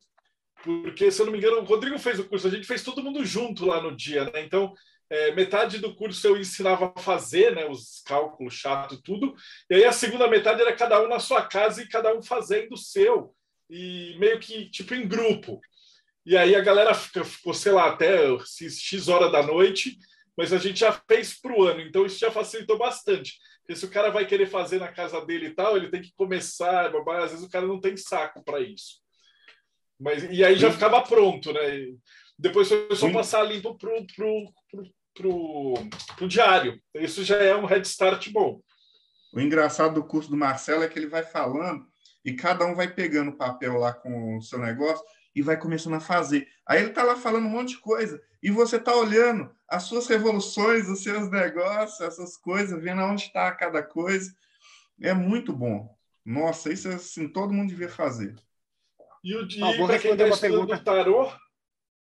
[0.64, 3.04] Porque, se eu não me engano, o Rodrigo fez o curso, a gente fez todo
[3.04, 4.42] mundo junto lá no dia, né?
[4.44, 4.74] Então,
[5.10, 7.66] é, metade do curso eu ensinava a fazer, né?
[7.66, 9.34] Os cálculos chato, tudo.
[9.70, 12.74] E aí a segunda metade era cada um na sua casa e cada um fazendo
[12.74, 13.34] o seu.
[13.70, 15.60] E meio que, tipo, em grupo.
[16.26, 19.98] E aí a galera fica, ficou, sei lá, até X hora da noite,
[20.38, 23.38] mas a gente já fez para o ano, então isso já facilitou bastante.
[23.60, 26.14] Porque se o cara vai querer fazer na casa dele e tal, ele tem que
[26.16, 29.02] começar, às vezes o cara não tem saco para isso.
[30.00, 31.60] Mas, e aí já ficava pronto, né?
[32.38, 35.74] Depois foi só passar limpo para o pro, pro, pro,
[36.16, 36.82] pro diário.
[36.96, 38.62] Isso já é um head start bom.
[39.34, 41.86] O engraçado do curso do Marcelo é que ele vai falando
[42.24, 45.06] e cada um vai pegando o papel lá com o seu negócio
[45.36, 46.48] e vai começando a fazer.
[46.66, 50.08] Aí ele está lá falando um monte de coisa e você está olhando as suas
[50.08, 54.34] revoluções, os seus negócios, essas coisas, vendo onde está cada coisa.
[55.02, 55.96] É muito bom.
[56.26, 58.36] Nossa, isso assim, todo mundo devia fazer.
[59.24, 60.84] E o dia, ah, para quem está estudando pergunta.
[60.84, 61.32] tarô,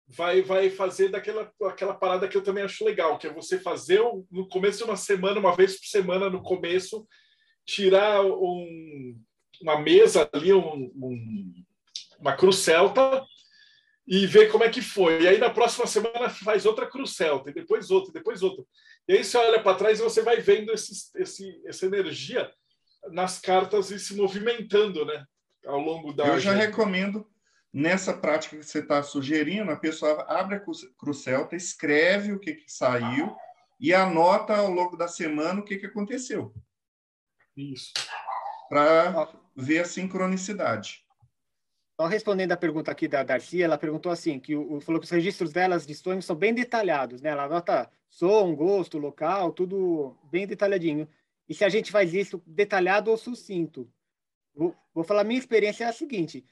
[0.09, 4.01] vai, vai fazer daquela aquela parada que eu também acho legal, que é você fazer
[4.31, 7.07] no começo de uma semana, uma vez por semana no começo,
[7.67, 9.21] tirar um,
[9.61, 11.65] uma mesa ali, um, um
[12.19, 13.25] uma cruz celta
[14.07, 15.23] e ver como é que foi.
[15.23, 18.65] E aí na próxima semana faz outra cruz celta, e depois outra, e depois outra.
[19.07, 22.51] E aí você olha para trás e você vai vendo esse, esse, essa energia
[23.11, 25.25] nas cartas e se movimentando, né?
[25.67, 26.27] Ao longo da.
[26.27, 27.27] Eu já recomendo
[27.73, 32.55] nessa prática que você está sugerindo, a pessoa abre a cruz celta, escreve o que,
[32.55, 33.37] que saiu
[33.79, 36.53] e anota ao longo da semana o que, que aconteceu.
[37.57, 37.93] Isso.
[38.69, 41.05] Para ver a sincronicidade.
[42.01, 45.11] Só respondendo a pergunta aqui da Darcy, ela perguntou assim, que o, falou que os
[45.11, 47.31] registros delas de sonhos são bem detalhados, né?
[47.31, 51.09] Ela anota som, gosto, local, tudo bem detalhadinho.
[51.49, 53.91] E se a gente faz isso detalhado ou sucinto?
[54.55, 56.47] Vou, vou falar, minha experiência é a seguinte,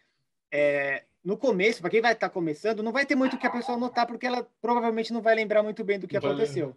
[0.50, 3.50] é, no começo, para quem vai estar tá começando, não vai ter muito que a
[3.50, 6.74] pessoa anotar, porque ela provavelmente não vai lembrar muito bem do que aconteceu.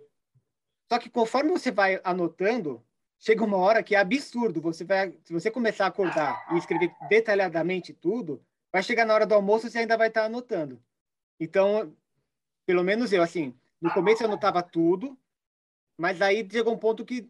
[0.87, 2.85] Só que conforme você vai anotando,
[3.17, 4.61] chega uma hora que é absurdo.
[4.61, 9.25] Você vai, se você começar a acordar e escrever detalhadamente tudo, vai chegar na hora
[9.25, 10.81] do almoço você ainda vai estar anotando.
[11.39, 11.95] Então,
[12.65, 15.17] pelo menos eu, assim, no começo eu anotava tudo,
[15.97, 17.27] mas aí chegou um ponto que,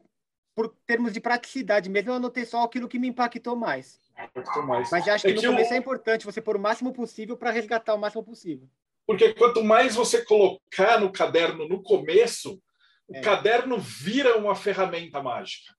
[0.56, 4.00] por termos de praticidade mesmo, eu anotei só aquilo que me impactou mais.
[4.12, 4.92] Impactou mais.
[4.92, 5.76] Mas acho que é no que começo eu...
[5.76, 8.68] é importante você pôr o máximo possível para resgatar o máximo possível.
[9.06, 12.62] Porque quanto mais você colocar no caderno no começo,
[13.08, 13.22] o é.
[13.22, 15.74] caderno vira uma ferramenta mágica.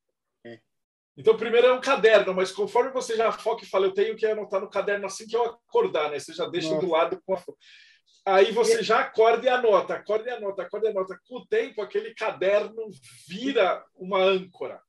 [1.17, 4.25] Então, primeiro é um caderno, mas conforme você já foca e fala, eu tenho que
[4.25, 6.19] anotar no caderno assim que eu acordar, né?
[6.19, 6.87] Você já deixa Nossa.
[6.87, 7.43] do lado com a...
[8.27, 11.19] Aí você já acorda e anota, acorda e anota, acorda e anota.
[11.27, 12.89] Com o tempo, aquele caderno
[13.27, 14.81] vira uma âncora.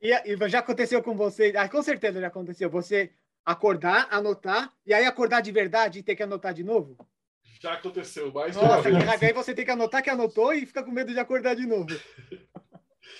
[0.00, 3.12] E, e já aconteceu com você, ah, com certeza já aconteceu, você
[3.44, 6.96] acordar, anotar, e aí acordar de verdade e ter que anotar de novo?
[7.60, 8.88] Já aconteceu, mais Nossa,
[9.22, 11.86] aí você tem que anotar que anotou e fica com medo de acordar de novo.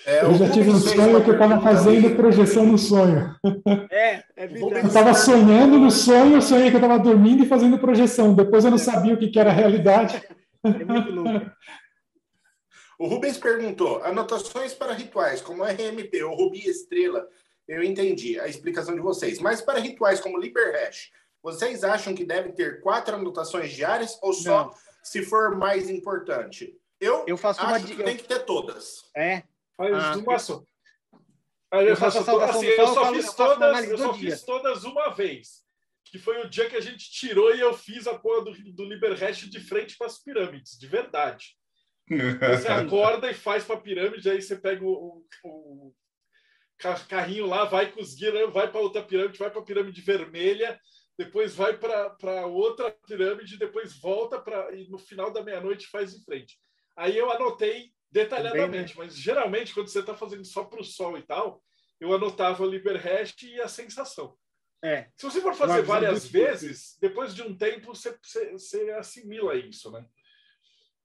[0.05, 3.35] É, eu já tive um sonho que eu estava fazendo projeção no sonho.
[3.91, 4.75] É, é verdade.
[4.75, 8.33] Eu estava sonhando no sonho, eu sonhei que eu estava dormindo e fazendo projeção.
[8.33, 10.21] Depois eu não sabia o que, que era realidade.
[10.63, 11.51] É muito louco.
[12.97, 17.27] O Rubens perguntou: anotações para rituais como RMP ou Rubi Estrela.
[17.67, 19.39] Eu entendi a explicação de vocês.
[19.39, 21.11] Mas para rituais como LiberHash,
[21.43, 24.73] vocês acham que deve ter quatro anotações diárias ou só não.
[25.03, 26.73] se for mais importante?
[26.99, 27.95] Eu, eu faço acho uma...
[27.95, 29.03] que tem que ter todas.
[29.15, 29.43] É,
[29.77, 30.63] Faz ah, uma só.
[31.71, 35.09] Aí eu, eu faço, faço assim, eu só, fiz, todas, eu só fiz todas uma
[35.09, 35.65] vez.
[36.05, 38.85] Que foi o dia que a gente tirou e eu fiz a porra do, do
[38.85, 41.57] Liberhash de frente para as pirâmides, de verdade.
[42.09, 45.93] Você acorda e faz para a pirâmide, aí você pega o, o, o
[47.09, 50.79] carrinho lá, vai com os guias, vai para outra pirâmide, vai para a pirâmide vermelha,
[51.17, 56.23] depois vai para outra pirâmide, depois volta para e no final da meia-noite faz em
[56.23, 56.57] frente.
[56.95, 59.05] Aí eu anotei detalhadamente, né?
[59.05, 61.63] mas geralmente quando você está fazendo só para o sol e tal,
[61.99, 64.37] eu anotava o Liberhash e a sensação.
[64.83, 65.09] É.
[65.15, 69.91] Se você for fazer várias vezes, depois de um tempo você, você, você assimila isso,
[69.91, 70.05] né?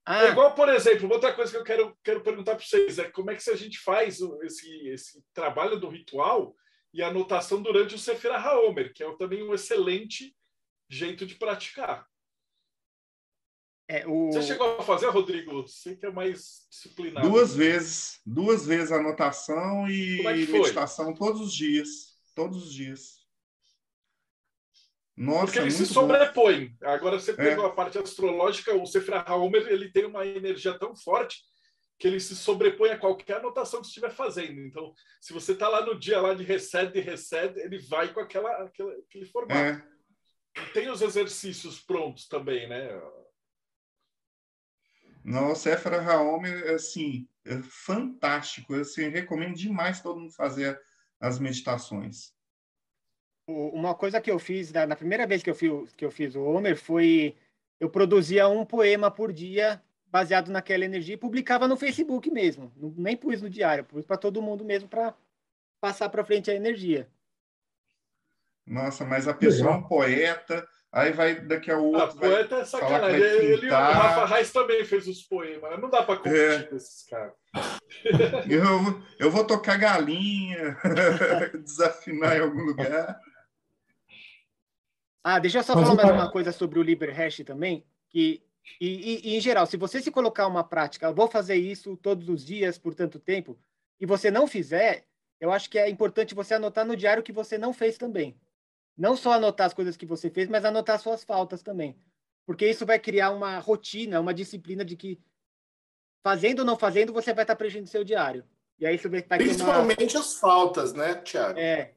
[0.04, 0.24] Ah.
[0.26, 3.30] É igual, por exemplo, outra coisa que eu quero, quero perguntar para vocês é como
[3.30, 6.54] é que a gente faz esse, esse trabalho do ritual
[6.92, 10.36] e a anotação durante o Sefira Haomer, que é também um excelente
[10.90, 12.06] jeito de praticar.
[13.88, 14.32] É, o...
[14.32, 15.62] Você chegou a fazer, Rodrigo?
[15.62, 17.28] Você que é mais disciplinado.
[17.28, 18.20] Duas vezes.
[18.24, 22.16] Duas vezes anotação e é meditação todos os dias.
[22.34, 23.22] Todos os dias.
[25.16, 26.68] Nossa, Porque ele se sobrepõe.
[26.80, 26.88] Bom.
[26.88, 27.68] Agora você pegou é.
[27.68, 31.42] a parte astrológica, o Sefer Haomer, ele tem uma energia tão forte
[31.98, 34.60] que ele se sobrepõe a qualquer anotação que você estiver fazendo.
[34.60, 38.20] Então, se você está lá no dia lá de recebe e recebe, ele vai com
[38.20, 39.86] aquela, aquela aquele formato.
[40.56, 40.64] É.
[40.72, 42.88] Tem os exercícios prontos também, né?
[45.24, 48.74] Não, o Sefer Haomer, assim, é fantástico.
[48.74, 50.80] Eu assim, recomendo demais todo mundo fazer
[51.20, 52.32] as meditações.
[53.46, 56.42] Uma coisa que eu fiz, na primeira vez que eu fiz, que eu fiz o
[56.42, 57.36] Homer, foi
[57.78, 62.72] eu produzia um poema por dia baseado naquela energia e publicava no Facebook mesmo.
[62.96, 65.14] Nem pus no diário, pus para todo mundo mesmo para
[65.80, 67.08] passar para frente a energia.
[68.64, 72.02] Nossa, mas a pessoa é um poeta, Aí vai daqui a outro.
[72.02, 73.18] Ah, poeta é sacanagem.
[73.18, 75.80] Ele, o Rafa Reis também fez os poemas.
[75.80, 76.62] Não dá para competir é.
[76.64, 77.32] com esses caras.
[78.48, 80.76] Eu, eu vou tocar galinha,
[81.62, 83.20] desafinar em algum lugar.
[85.22, 87.84] Ah, deixa eu só falar mais uma coisa sobre o LiberHash também.
[88.08, 88.42] Que,
[88.80, 91.96] e, e, e, em geral, se você se colocar uma prática, eu vou fazer isso
[91.96, 93.58] todos os dias por tanto tempo,
[94.00, 95.04] e você não fizer,
[95.38, 98.36] eu acho que é importante você anotar no diário que você não fez também.
[98.96, 101.98] Não só anotar as coisas que você fez, mas anotar suas faltas também.
[102.46, 105.20] Porque isso vai criar uma rotina, uma disciplina de que
[106.22, 108.44] fazendo ou não fazendo, você vai estar preenchendo seu diário.
[108.78, 110.20] E aí você vai Principalmente uma...
[110.20, 111.58] as faltas, né, Thiago?
[111.58, 111.94] É.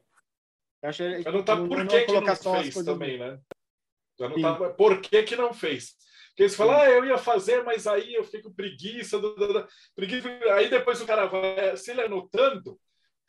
[0.82, 3.40] Eu acho, Já não tá por que, que não fez também, né?
[4.18, 5.94] Já não tá por que, que não fez.
[6.28, 9.18] Porque você fala, ah, eu ia fazer, mas aí eu fico preguiça,
[9.94, 10.28] preguiça.
[10.54, 12.78] Aí depois o cara vai, se ele anotando,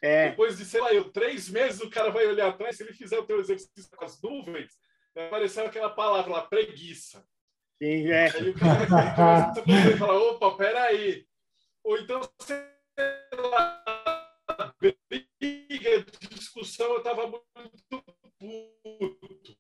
[0.01, 0.29] é.
[0.29, 3.17] Depois de, sei lá, eu, três meses, o cara vai olhar atrás, se ele fizer
[3.19, 4.71] o teu exercício com as nuvens,
[5.13, 7.25] vai aparecer aquela palavra lá, preguiça.
[7.81, 8.29] Sim, é.
[8.31, 8.85] Aí o cara
[9.65, 11.25] vai falar, opa, peraí.
[11.83, 12.57] Ou então, sei
[13.33, 13.83] lá,
[14.79, 18.03] briga, discussão, eu tava muito
[18.39, 19.57] puto.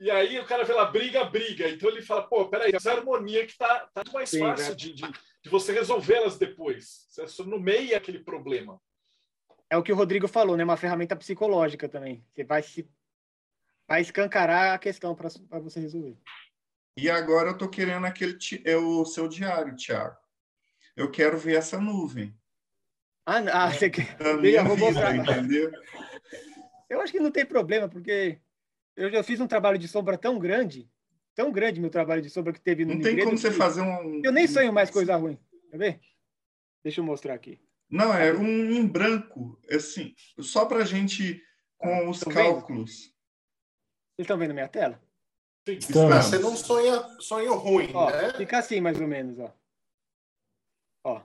[0.00, 1.68] E aí o cara vê lá, briga, briga.
[1.68, 4.74] Então ele fala, pô, peraí, essa harmonia que tá, tá mais Sim, fácil é.
[4.74, 5.02] de, de,
[5.42, 7.06] de, você resolvê-las depois.
[7.10, 8.80] Você nomeia aquele problema
[9.70, 10.64] é o que o Rodrigo falou, né?
[10.64, 12.24] Uma ferramenta psicológica também.
[12.32, 12.88] Você vai se
[13.86, 16.16] vai escancarar a questão para você resolver.
[16.96, 20.16] E agora eu tô querendo aquele é o seu diário, Thiago.
[20.96, 22.34] Eu quero ver essa nuvem.
[23.26, 24.16] Ah, ah você quer?
[24.20, 25.16] eu vou mostrar.
[25.16, 25.72] Entendeu?
[26.88, 28.38] Eu acho que não tem problema, porque
[28.96, 30.88] eu já fiz um trabalho de sombra tão grande,
[31.34, 34.20] tão grande meu trabalho de sombra que teve no Não tem como você fazer um.
[34.24, 35.38] Eu nem sonho mais coisa ruim.
[35.70, 36.00] Quer ver?
[36.84, 37.60] Deixa eu mostrar aqui.
[37.90, 41.42] Não, é um em branco, assim, só para a gente
[41.78, 43.12] com os cálculos.
[44.16, 45.00] Vocês estão vendo minha tela?
[45.66, 45.78] Sim.
[45.80, 48.32] Você não sonha sonho ruim, ó, né?
[48.34, 49.52] Fica assim, mais ou menos, ó.
[51.04, 51.22] Ó.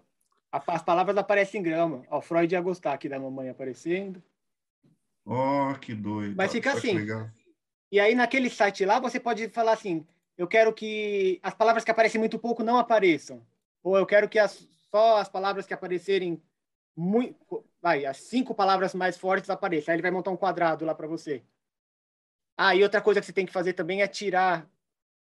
[0.52, 2.04] As palavras aparecem em grama.
[2.10, 4.24] Ó, Freud ia gostar aqui da mamãe aparecendo.
[5.26, 6.36] Oh, que doido.
[6.36, 6.96] Mas fica assim.
[7.92, 10.06] E aí, naquele site lá, você pode falar assim:
[10.38, 13.46] eu quero que as palavras que aparecem muito pouco não apareçam.
[13.84, 16.42] Ou eu quero que as, só as palavras que aparecerem
[16.96, 17.66] muito.
[17.82, 19.92] Vai, as cinco palavras mais fortes apareçam.
[19.92, 21.44] Aí ele vai montar um quadrado lá para você.
[22.58, 24.70] Ah, e outra coisa que você tem que fazer também é tirar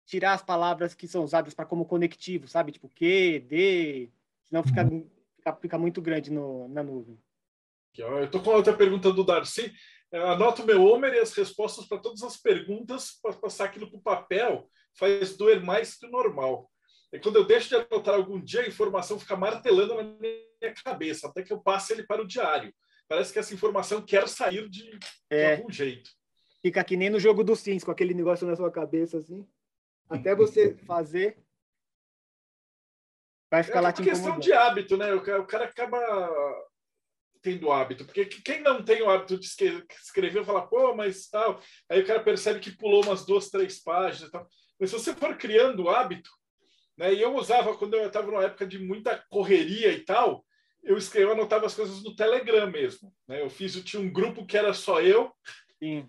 [0.08, 2.72] tirar as palavras que são usadas para como conectivo, sabe?
[2.72, 4.10] Tipo que, de,
[4.44, 5.06] senão fica, uhum.
[5.36, 7.20] fica, fica muito grande no, na nuvem.
[7.94, 9.70] Eu estou com outra pergunta do Darcy.
[10.10, 13.98] Anota o meu Homer e as respostas para todas as perguntas para passar aquilo para
[13.98, 16.70] o papel faz doer mais que o normal.
[17.12, 21.28] E quando eu deixo de anotar algum dia, a informação fica martelando na minha cabeça,
[21.28, 22.74] até que eu passe ele para o diário.
[23.08, 24.98] Parece que essa informação quer sair de,
[25.30, 25.54] é.
[25.54, 26.10] de algum jeito.
[26.60, 29.46] Fica que nem no jogo dos Sims, com aquele negócio na sua cabeça, assim.
[30.10, 31.38] Até você fazer,
[33.50, 35.14] vai ficar é lá te questão de hábito, né?
[35.14, 35.98] O cara, o cara acaba
[37.40, 42.02] tendo hábito, porque quem não tem o hábito de escrever fala, pô, mas tal, aí
[42.02, 44.46] o cara percebe que pulou umas duas, três páginas e tal.
[44.78, 46.30] Mas se você for criando o hábito,
[46.98, 47.14] né?
[47.14, 50.44] E eu usava quando eu estava numa época de muita correria e tal,
[50.82, 53.40] eu escrevia, anotava as coisas no Telegram mesmo, né?
[53.40, 55.32] Eu fiz, eu tinha um grupo que era só eu.
[55.78, 56.08] Sim.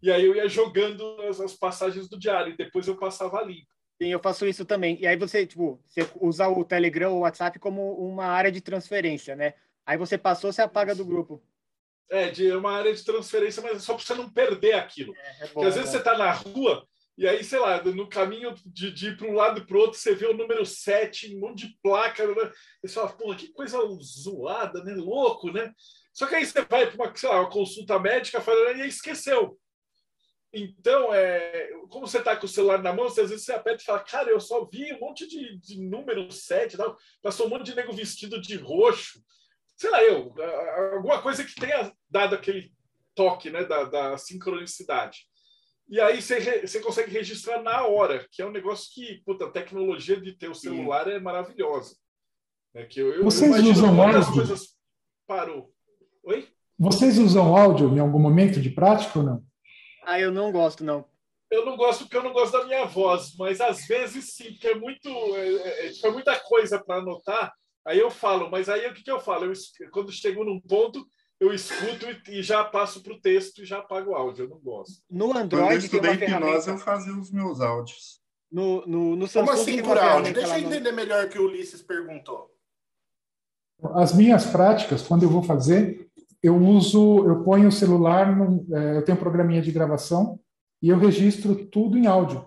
[0.00, 3.66] E aí eu ia jogando as, as passagens do diário e depois eu passava limpo.
[4.00, 4.96] Sim, eu faço isso também.
[5.00, 8.60] E aí você, tipo, você usa o Telegram ou o WhatsApp como uma área de
[8.60, 9.54] transferência, né?
[9.84, 11.42] Aí você passou, você apaga do grupo.
[12.08, 15.14] É, de é uma área de transferência, mas é só para você não perder aquilo.
[15.16, 16.86] É, é bom, Porque às vezes é você está na rua
[17.18, 19.80] e aí, sei lá, no caminho de, de ir para um lado e para o
[19.80, 22.24] outro, você vê o número 7, um monte de placa.
[22.24, 22.52] Né?
[22.80, 24.94] Você fala, pô, que coisa zoada, né?
[24.94, 25.74] Louco, né?
[26.12, 29.58] Só que aí você vai para uma, uma consulta médica e aí esqueceu.
[30.52, 33.82] Então, é, como você está com o celular na mão, você, às vezes você aperta
[33.82, 36.96] e fala, cara, eu só vi um monte de, de número 7, tal.
[37.20, 39.20] passou um monte de nego vestido de roxo.
[39.76, 40.32] Sei lá, eu,
[40.94, 42.72] alguma coisa que tenha dado aquele
[43.16, 45.27] toque né, da, da sincronicidade.
[45.88, 49.50] E aí você, você consegue registrar na hora, que é um negócio que, puta, a
[49.50, 51.12] tecnologia de ter o celular Sim.
[51.12, 51.96] é maravilhosa.
[52.74, 54.32] É que eu, eu, Vocês eu usam áudio?
[54.32, 54.76] coisas
[55.26, 55.72] parou.
[56.24, 56.46] Oi?
[56.78, 59.42] Vocês usam áudio em algum momento de prática ou não?
[60.04, 61.06] Ah, eu não gosto, não.
[61.50, 64.68] Eu não gosto porque eu não gosto da minha voz, mas às vezes sim, porque
[64.68, 67.52] é muito é, é, é, é muita coisa para anotar.
[67.86, 69.46] Aí eu falo, mas aí o que, que eu falo?
[69.46, 69.52] Eu,
[69.90, 71.06] quando chego num ponto,
[71.40, 74.44] eu escuto e, já passo para o texto e já apago o áudio.
[74.44, 75.02] Eu não gosto.
[75.08, 78.20] No Android, quando eu estudei hipnose, eu fazia os meus áudios.
[78.50, 80.34] No, no, no Samsung, Como assim por áudio?
[80.34, 82.50] Deixa eu entender melhor que o Ulisses perguntou.
[83.94, 86.08] As minhas práticas, quando eu vou fazer,
[86.42, 90.40] eu uso, eu ponho o celular, no, é, eu tenho um programinha de gravação
[90.82, 92.44] e eu registro tudo em áudio.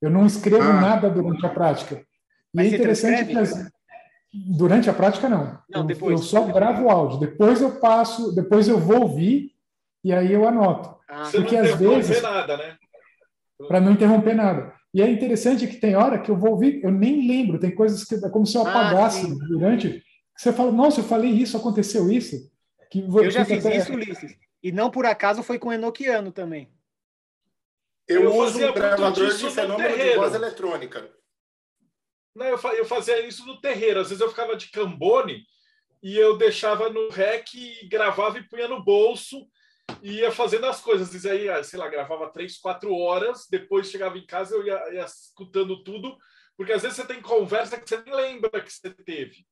[0.00, 0.80] Eu não escrevo ah.
[0.80, 1.96] nada durante a prática.
[1.96, 2.04] E
[2.52, 3.70] Mas é interessante que as,
[4.32, 5.58] durante a prática não.
[5.68, 6.12] não eu, depois.
[6.12, 7.18] eu só gravo o áudio.
[7.18, 9.52] Depois eu passo, depois eu vou ouvir
[10.04, 10.96] e aí eu anoto.
[11.08, 11.28] Ah.
[11.30, 12.76] Porque às vezes nada, né?
[13.66, 14.72] Para não interromper nada.
[14.92, 18.04] E é interessante que tem hora que eu vou ouvir, eu nem lembro, tem coisas
[18.04, 20.02] que é como se eu ah, apagasse ah, durante.
[20.36, 22.50] Você fala, nossa, eu falei isso, aconteceu isso.
[22.90, 23.76] Que eu já fiz até...
[23.76, 24.36] isso, Ulisses.
[24.62, 26.68] E não por acaso foi com Enoquiano também.
[28.08, 31.08] Eu, eu uso um gravador de fenômeno de voz eletrônica.
[32.36, 34.00] Eu, eu fazia isso no terreiro.
[34.00, 35.44] Às vezes eu ficava de cambone
[36.02, 39.46] e eu deixava no rec e gravava e punha no bolso
[40.02, 41.24] e ia fazendo as coisas.
[41.24, 43.46] E aí, ah, sei lá, gravava três, quatro horas.
[43.50, 46.16] Depois chegava em casa eu ia, ia escutando tudo.
[46.56, 49.46] Porque às vezes você tem conversa que você nem lembra que você teve.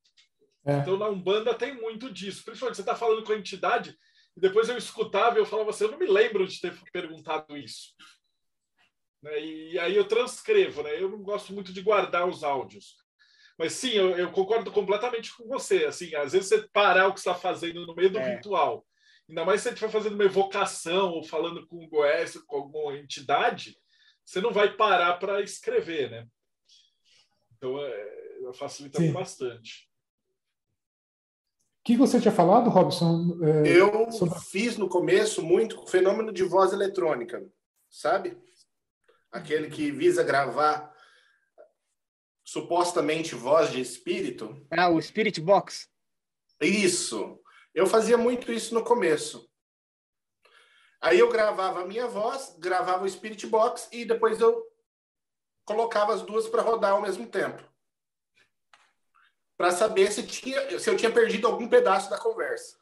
[0.66, 0.79] É.
[0.79, 2.45] Então, na Umbanda tem muito disso.
[2.45, 3.97] Principalmente, você está falando com a entidade,
[4.37, 7.57] e depois eu escutava e eu falava assim, eu não me lembro de ter perguntado
[7.57, 7.95] isso.
[9.22, 9.40] Né?
[9.40, 11.00] E aí eu transcrevo, né?
[11.00, 12.96] Eu não gosto muito de guardar os áudios.
[13.58, 15.84] Mas sim, eu, eu concordo completamente com você.
[15.84, 18.36] Assim, às vezes você parar o que está fazendo no meio do é.
[18.36, 18.86] ritual,
[19.28, 22.96] ainda mais se você estiver fazendo uma evocação ou falando com o Goés, com alguma
[22.96, 23.76] entidade,
[24.24, 26.26] você não vai parar para escrever, né?
[27.56, 29.12] Então, é, facilita sim.
[29.12, 29.88] bastante
[31.88, 33.38] que você tinha falado, Robson?
[33.42, 34.38] É, eu sobre...
[34.40, 37.42] fiz no começo muito fenômeno de voz eletrônica,
[37.88, 38.36] sabe?
[39.31, 40.95] Aquele que visa gravar
[42.45, 44.66] supostamente voz de espírito.
[44.70, 45.89] Ah, o Spirit Box.
[46.61, 47.41] Isso.
[47.74, 49.49] Eu fazia muito isso no começo.
[51.01, 54.66] Aí eu gravava a minha voz, gravava o Spirit Box e depois eu
[55.64, 57.62] colocava as duas para rodar ao mesmo tempo
[59.59, 62.79] para saber se, tinha, se eu tinha perdido algum pedaço da conversa.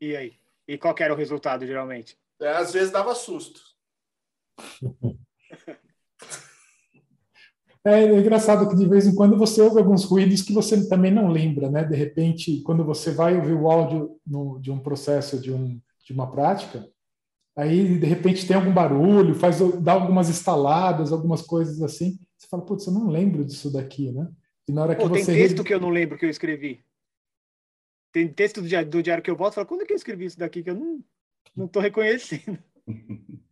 [0.00, 0.36] E aí?
[0.66, 2.18] E qual era o resultado, geralmente?
[2.40, 3.62] É, às vezes dava susto.
[7.86, 11.12] É, é engraçado que de vez em quando você ouve alguns ruídos que você também
[11.12, 11.84] não lembra, né?
[11.84, 16.12] De repente, quando você vai ouvir o áudio no, de um processo, de, um, de
[16.14, 16.88] uma prática,
[17.54, 22.18] aí de repente tem algum barulho, faz dá algumas estaladas, algumas coisas assim.
[22.38, 24.30] Você fala, putz, eu não lembro disso daqui, né?
[24.66, 26.82] E na hora que Pô, você tem texto que eu não lembro que eu escrevi.
[28.10, 29.96] Tem texto do diário, do diário que eu volto e falo, quando é que eu
[29.96, 31.04] escrevi isso daqui que eu não
[31.54, 32.58] não estou reconhecendo?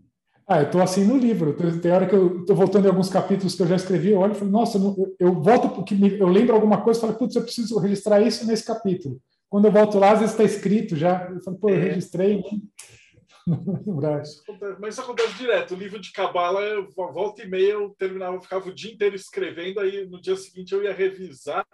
[0.53, 1.57] Ah, eu estou assim no livro.
[1.81, 4.33] Tem hora que eu estou voltando em alguns capítulos que eu já escrevi, eu olho
[4.33, 7.43] e falo, nossa, eu, eu volto porque eu lembro alguma coisa e falo, putz, eu
[7.43, 9.19] preciso registrar isso nesse capítulo.
[9.49, 11.27] Quando eu volto lá, às vezes está escrito já.
[11.31, 11.79] Eu falo, pô, eu é.
[11.79, 12.37] registrei.
[12.37, 12.43] Né?
[14.79, 15.75] Mas isso acontece direto.
[15.75, 16.61] O livro de Cabala,
[16.95, 20.75] volta e meia, eu terminava, eu ficava o dia inteiro escrevendo, aí no dia seguinte
[20.75, 21.67] eu ia revisar.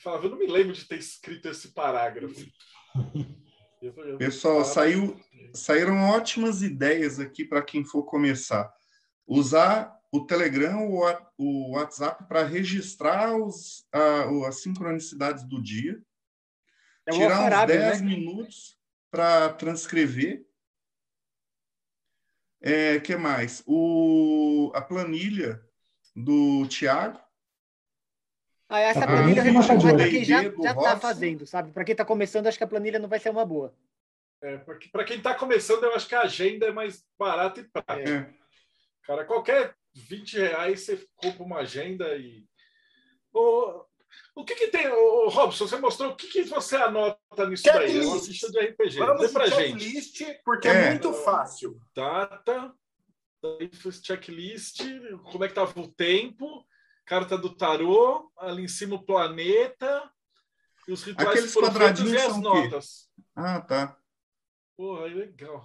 [0.00, 2.46] Falava, eu não me lembro de ter escrito esse parágrafo.
[4.18, 5.16] Pessoal, saiu,
[5.54, 8.72] saíram ótimas ideias aqui para quem for começar.
[9.26, 11.04] Usar o Telegram ou
[11.38, 16.00] o WhatsApp para registrar os, a, as sincronicidades do dia.
[17.06, 18.06] É tirar uns 10 né?
[18.06, 18.78] minutos
[19.10, 20.44] para transcrever.
[22.60, 23.62] É, que mais?
[23.66, 25.62] O, a planilha
[26.16, 27.20] do Tiago.
[28.68, 31.70] Ah, essa planilha ah, recomendo para quem já está fazendo, sabe?
[31.70, 33.74] Para quem está começando, acho que a planilha não vai ser uma boa.
[34.44, 34.58] É,
[34.92, 38.10] para quem está começando, eu acho que a agenda é mais barata e prática.
[38.10, 38.34] É.
[39.06, 42.44] Cara, qualquer 20 reais você compra uma agenda e.
[43.32, 43.84] O,
[44.36, 45.66] o que, que tem, o Robson?
[45.66, 47.94] Você mostrou o que, que você anota nisso checklist.
[47.94, 48.04] daí?
[48.04, 48.98] É uma ficha de RPG.
[48.98, 50.40] Vamos para checklist, gente.
[50.44, 51.80] porque é, é muito fácil.
[51.94, 52.72] Data,
[54.02, 54.82] checklist,
[55.32, 56.64] como é que estava o tempo
[57.04, 60.10] carta do tarô, ali em cima o planeta,
[60.88, 63.08] e os rituais Aqueles quadradinhos e as notas.
[63.34, 63.96] Ah, tá.
[64.76, 65.64] Porra, legal.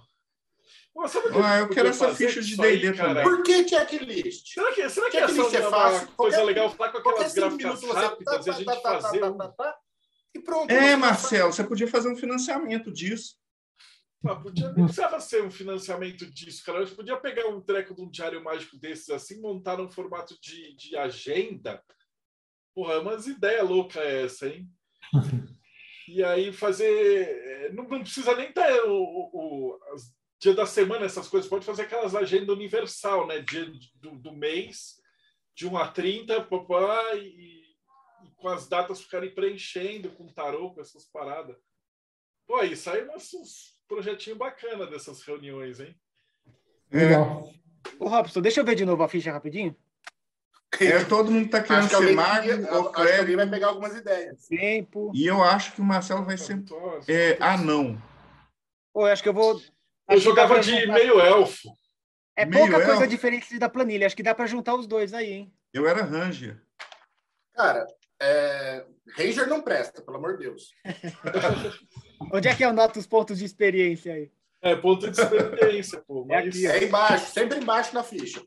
[0.92, 1.02] Pô,
[1.42, 3.22] ah, eu quero essa ficha de D&D também.
[3.22, 4.54] Por que checklist?
[4.54, 6.08] Será que, será que checklist é fácil?
[6.12, 9.38] coisa qualquer, legal falar com aquelas gráficas rápidas e a gente fazer um...
[10.34, 10.70] E pronto.
[10.70, 13.36] É, Marcelo, você podia fazer um financiamento disso.
[14.24, 16.80] Ah, podia, não precisava ser um financiamento disso, cara.
[16.80, 20.38] A gente podia pegar um treco de um diário mágico desses assim, montar num formato
[20.40, 21.82] de, de agenda.
[22.74, 24.68] Porra, é umas ideias loucas essa, hein?
[26.14, 27.72] e aí fazer.
[27.72, 29.78] Não, não precisa nem ter o, o, o
[30.40, 31.48] dia da semana, essas coisas.
[31.48, 33.40] Pode fazer aquelas agendas universal, né?
[33.40, 35.00] Dia do, do mês,
[35.54, 40.80] de 1 a 30, papá, e, e com as datas ficarem preenchendo com tarô, com
[40.80, 41.56] essas paradas.
[42.46, 45.94] Pô, aí é uns projetinho bacana dessas reuniões, hein?
[46.90, 47.52] Legal.
[47.98, 49.76] Ô, Robson, deixa eu ver de novo a ficha rapidinho.
[50.80, 52.48] É, todo mundo está querendo ser mago.
[52.50, 54.46] Acho que alguém vai pegar algumas ideias.
[54.48, 55.12] Tempo.
[55.14, 56.62] E eu acho que o Marcelo vai ser
[57.06, 58.00] é, anão.
[58.92, 59.60] Pô, eu acho que eu vou.
[60.08, 61.68] Eu jogava de meio elfo.
[62.36, 62.88] É meio pouca elfo.
[62.88, 64.06] coisa diferente da planilha.
[64.06, 65.52] Acho que dá para juntar os dois aí, hein?
[65.72, 66.60] Eu era Ranger.
[67.54, 67.86] Cara,
[68.20, 68.84] é...
[69.16, 70.72] Ranger não presta, pelo amor de Deus.
[72.32, 74.30] Onde é que eu noto os pontos de experiência aí?
[74.62, 76.26] É, ponto de experiência, pô.
[76.28, 76.62] É mas...
[76.62, 78.42] É, aqui, é embaixo, sempre embaixo na ficha.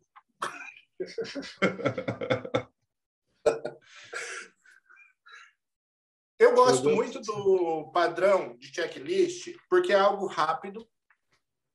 [6.39, 10.85] Eu gosto muito do padrão de checklist, porque é algo rápido,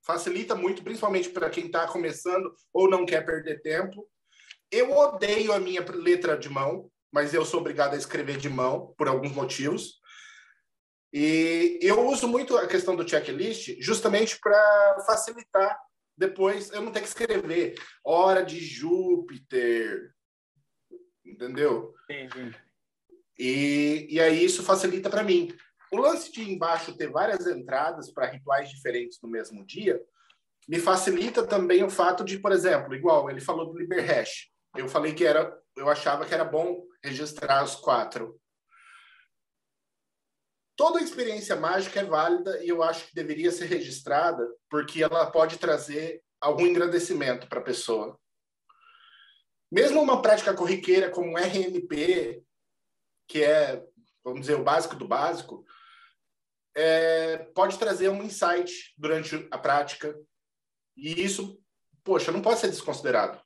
[0.05, 4.07] facilita muito, principalmente para quem está começando ou não quer perder tempo.
[4.71, 8.95] Eu odeio a minha letra de mão, mas eu sou obrigado a escrever de mão
[8.99, 9.99] por alguns motivos.
[11.13, 15.79] E eu uso muito a questão do checklist justamente para facilitar
[16.19, 20.13] depois eu não ter que escrever hora de Júpiter,
[21.25, 21.95] entendeu?
[22.11, 22.57] Entendi.
[23.39, 25.57] E, e aí isso facilita para mim.
[25.93, 30.03] O lance de embaixo ter várias entradas para rituais diferentes no mesmo dia
[30.69, 34.51] me facilita também o fato de, por exemplo, igual ele falou do Liber Hash.
[34.77, 38.39] Eu falei que era, eu achava que era bom registrar os quatro
[40.79, 45.59] toda experiência mágica é válida e eu acho que deveria ser registrada porque ela pode
[45.59, 48.19] trazer algum engrandecimento para a pessoa.
[49.71, 52.45] Mesmo uma prática corriqueira como RMP,
[53.27, 53.85] que é,
[54.23, 55.67] vamos dizer, o básico do básico,
[56.77, 60.17] é, pode trazer um insight durante a prática.
[60.97, 61.61] E isso,
[62.05, 63.43] poxa, não pode ser desconsiderado.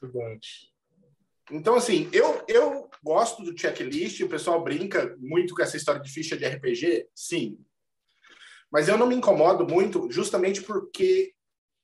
[0.00, 0.69] Verdade.
[1.50, 6.10] Então, assim, eu, eu gosto do checklist, o pessoal brinca muito com essa história de
[6.10, 7.58] ficha de RPG, sim.
[8.70, 11.34] Mas eu não me incomodo muito, justamente porque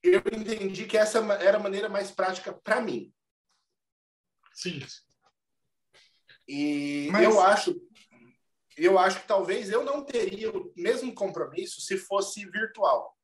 [0.03, 3.13] eu entendi que essa era a maneira mais prática para mim.
[4.53, 4.81] Sim.
[6.47, 7.25] E Mas...
[7.25, 7.75] eu acho
[8.77, 13.16] eu acho que talvez eu não teria o mesmo compromisso se fosse virtual.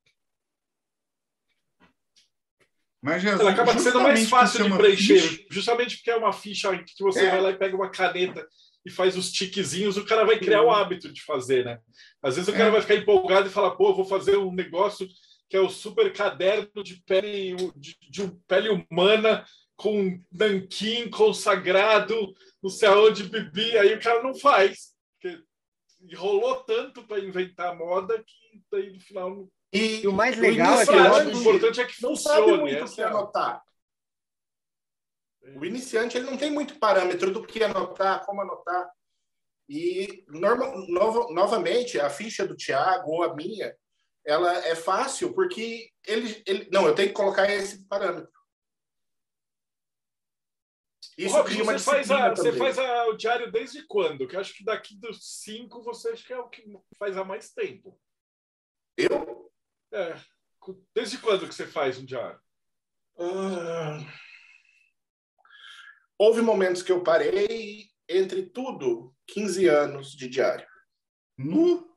[3.03, 5.47] Mas ela acaba sendo mais fácil de preencher, ficha...
[5.51, 7.31] justamente porque é uma ficha que você é.
[7.31, 8.47] vai lá e pega uma caneta
[8.87, 11.79] e faz os tiquezinhos, o cara vai criar o hábito de fazer, né?
[12.23, 12.71] Às vezes o cara é.
[12.71, 15.09] vai ficar empolgado e falar, pô, vou fazer um negócio
[15.49, 19.45] que é o super caderno de pele de, de pele humana
[19.77, 24.93] com nanquim consagrado, não sei aonde bebi, aí o cara não faz.
[25.21, 25.43] Porque
[26.15, 29.49] rolou tanto para inventar moda que daí no final.
[29.73, 32.15] E, o mais legal é que o importante é que não.
[32.15, 33.63] Sabe muito o que anotar.
[35.57, 38.91] O iniciante ele não tem muito parâmetro do que anotar, como anotar.
[39.69, 43.75] E norma, no, novamente a ficha do Tiago ou a minha,
[44.25, 48.31] ela é fácil porque ele, ele não, eu tenho que colocar esse parâmetro.
[51.17, 54.27] Isso Rob, você faz, a, você faz a, o diário desde quando?
[54.27, 56.65] Que acho que daqui dos cinco você acha que é o que
[56.99, 57.99] faz há mais tempo.
[58.97, 59.52] Eu?
[59.93, 60.17] É.
[60.95, 62.41] Desde quando que você faz um diário?
[63.17, 64.05] Uh...
[66.19, 70.67] Houve momentos que eu parei entre tudo 15 anos de diário.
[71.37, 71.91] Nu?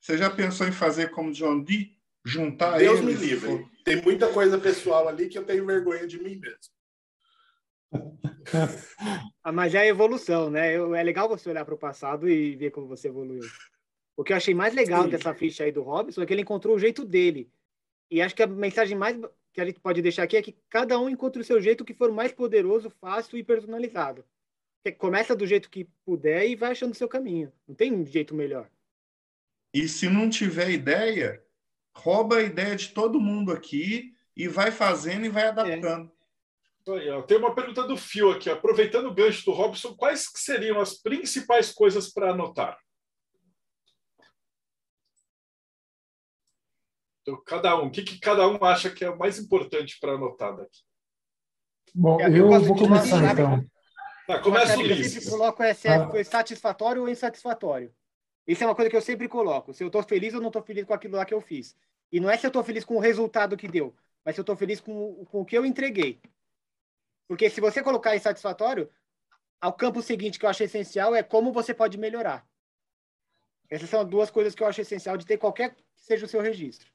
[0.00, 1.94] Você já pensou em fazer como John Dee?
[2.24, 3.20] Juntar Deus eles?
[3.20, 3.68] me livre.
[3.84, 6.74] Tem muita coisa pessoal ali que eu tenho vergonha de mim mesmo.
[9.42, 10.72] Ah, mas é evolução, né?
[10.74, 13.42] É legal você olhar para o passado e ver como você evoluiu.
[14.16, 15.10] O que eu achei mais legal Sim.
[15.10, 17.50] dessa ficha aí do Robson é que ele encontrou o jeito dele.
[18.10, 19.18] E acho que a mensagem mais
[19.52, 21.94] que a gente pode deixar aqui é que cada um encontre o seu jeito que
[21.94, 24.24] for mais poderoso, fácil e personalizado.
[24.82, 27.52] Você começa do jeito que puder e vai achando o seu caminho.
[27.66, 28.68] Não tem um jeito melhor.
[29.72, 31.42] E se não tiver ideia,
[31.96, 36.10] rouba a ideia de todo mundo aqui e vai fazendo e vai adaptando.
[36.86, 37.22] É.
[37.22, 38.50] Tem uma pergunta do Fio aqui.
[38.50, 42.78] Aproveitando o gancho do Robson, quais seriam as principais coisas para anotar?
[47.26, 50.12] Então, cada um, o que, que cada um acha que é o mais importante para
[50.12, 50.82] anotar daqui?
[51.94, 53.64] Bom, eu, eu vou começar então.
[54.26, 55.24] Tá, começa o Ulisses.
[55.24, 56.08] Eu coloco se ah.
[56.10, 57.94] foi satisfatório ou insatisfatório.
[58.46, 59.72] Isso é uma coisa que eu sempre coloco.
[59.72, 61.74] Se eu estou feliz ou não estou feliz com aquilo lá que eu fiz.
[62.12, 64.42] E não é se eu estou feliz com o resultado que deu, mas se eu
[64.42, 66.20] estou feliz com, com o que eu entreguei.
[67.26, 68.90] Porque se você colocar insatisfatório,
[69.60, 72.46] ao campo seguinte que eu acho essencial é como você pode melhorar.
[73.70, 76.42] Essas são duas coisas que eu acho essencial de ter qualquer que seja o seu
[76.42, 76.93] registro.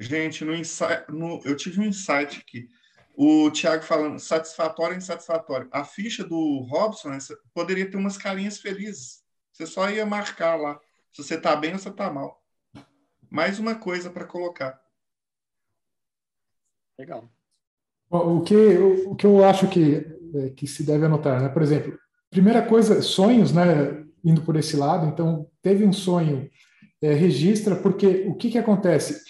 [0.00, 2.66] Gente, no, insight, no eu tive um insight aqui.
[3.14, 5.68] O Thiago falando satisfatório e insatisfatório.
[5.70, 7.10] A ficha do Robson
[7.52, 9.22] poderia ter umas carinhas felizes.
[9.52, 10.80] Você só ia marcar lá
[11.12, 12.42] se você está bem ou se está mal.
[13.28, 14.80] Mais uma coisa para colocar.
[16.98, 17.30] Legal.
[18.08, 19.96] O que, o, que eu acho que,
[20.34, 21.50] é, que se deve anotar, né?
[21.50, 21.96] Por exemplo,
[22.30, 24.02] primeira coisa, sonhos, né?
[24.24, 26.50] Indo por esse lado, então teve um sonho,
[27.02, 29.22] é, registra, porque o que, que acontece?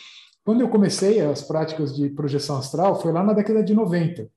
[0.45, 4.29] Quando eu comecei as práticas de projeção astral, foi lá na década de 90,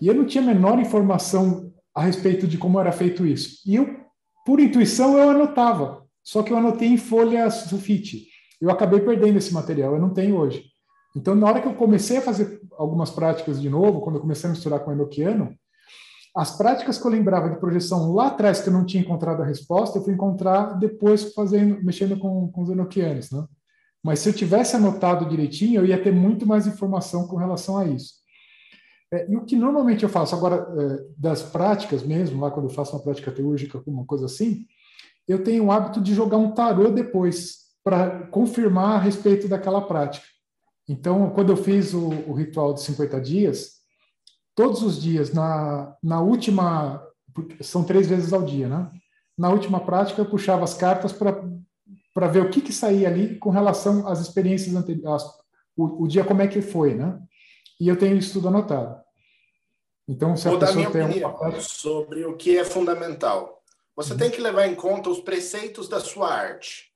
[0.00, 3.62] e eu não tinha a menor informação a respeito de como era feito isso.
[3.66, 3.96] E eu,
[4.44, 8.26] por intuição, eu anotava, só que eu anotei em folha sulfite.
[8.60, 10.64] Eu acabei perdendo esse material, eu não tenho hoje.
[11.16, 14.48] Então, na hora que eu comecei a fazer algumas práticas de novo, quando eu comecei
[14.48, 15.54] a misturar com o enoquiano,
[16.36, 19.46] as práticas que eu lembrava de projeção lá atrás, que eu não tinha encontrado a
[19.46, 23.42] resposta, eu fui encontrar depois fazendo, mexendo com, com os enoquianos, né?
[24.06, 27.84] Mas se eu tivesse anotado direitinho, eu ia ter muito mais informação com relação a
[27.84, 28.14] isso.
[29.12, 32.72] É, e o que normalmente eu faço agora é, das práticas mesmo, lá quando eu
[32.72, 34.64] faço uma prática teúrgica, uma coisa assim,
[35.26, 40.26] eu tenho o hábito de jogar um tarô depois para confirmar a respeito daquela prática.
[40.88, 43.72] Então, quando eu fiz o, o ritual de 50 dias,
[44.54, 47.02] todos os dias, na, na última.
[47.60, 48.88] São três vezes ao dia, né?
[49.36, 51.44] Na última prática, eu puxava as cartas para
[52.28, 55.22] ver o que, que saía ali com relação às experiências anteriores,
[55.76, 57.20] o, o, dia como é que foi, né?
[57.78, 58.98] E eu tenho isso tudo anotado.
[60.08, 63.62] Então, se Vou a pessoa tem um sobre o que é fundamental.
[63.94, 64.18] Você uhum.
[64.18, 66.90] tem que levar em conta os preceitos da sua arte.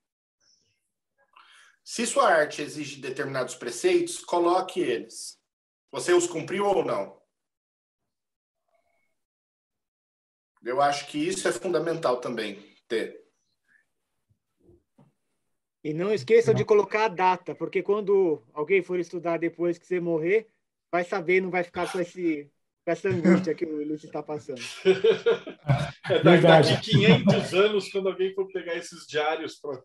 [1.84, 5.38] Se sua arte exige determinados preceitos, coloque eles.
[5.92, 7.20] Você os cumpriu ou não?
[10.62, 13.20] Eu acho que isso é fundamental também ter.
[15.82, 19.98] E não esqueça de colocar a data, porque quando alguém for estudar depois que você
[19.98, 20.46] morrer,
[20.92, 22.50] vai saber, não vai ficar com, esse,
[22.84, 24.60] com essa angústia que o Lúcio está passando.
[26.08, 29.80] É, daqui 500 anos, quando alguém for pegar esses diários para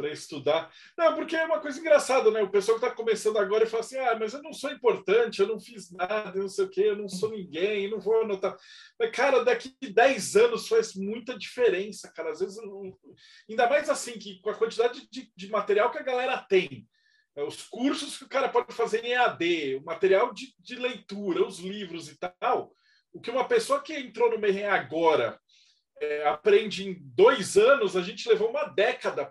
[0.00, 0.72] para estudar.
[0.96, 2.42] Não, porque é uma coisa engraçada, né?
[2.42, 5.40] O pessoal que está começando agora e fala assim: ah, mas eu não sou importante,
[5.40, 8.22] eu não fiz nada, eu não sei o quê, eu não sou ninguém, não vou
[8.22, 8.56] anotar.
[8.98, 12.30] Mas, cara, daqui 10 anos faz muita diferença, cara.
[12.30, 12.58] Às vezes,
[13.48, 16.88] ainda mais assim, que com a quantidade de, de material que a galera tem.
[17.36, 21.46] é, os cursos que o cara pode fazer em EAD, o material de, de leitura,
[21.46, 22.74] os livros e tal,
[23.12, 25.38] o que uma pessoa que entrou no Mayhem agora
[26.00, 29.30] é, aprende em dois anos, a gente levou uma década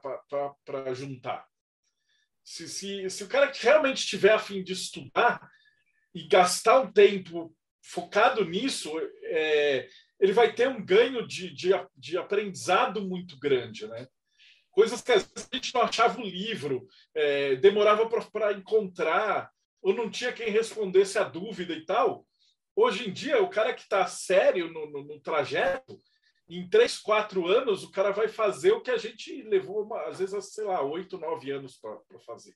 [0.66, 1.48] para juntar.
[2.44, 5.50] Se, se, se o cara realmente tiver a fim de estudar
[6.14, 8.91] e gastar um tempo focado nisso,
[9.24, 9.88] é,
[10.20, 14.08] ele vai ter um ganho de, de, de aprendizado muito grande, né?
[14.72, 19.52] Coisas que às vezes a gente não achava o livro, é, demorava para encontrar,
[19.82, 22.26] ou não tinha quem respondesse a dúvida e tal.
[22.76, 26.00] Hoje em dia, o cara que está sério no, no, no, trajeto,
[26.50, 30.18] em três, quatro anos, o cara vai fazer o que a gente levou, uma, às
[30.18, 32.56] vezes, sei lá, oito, nove anos para fazer.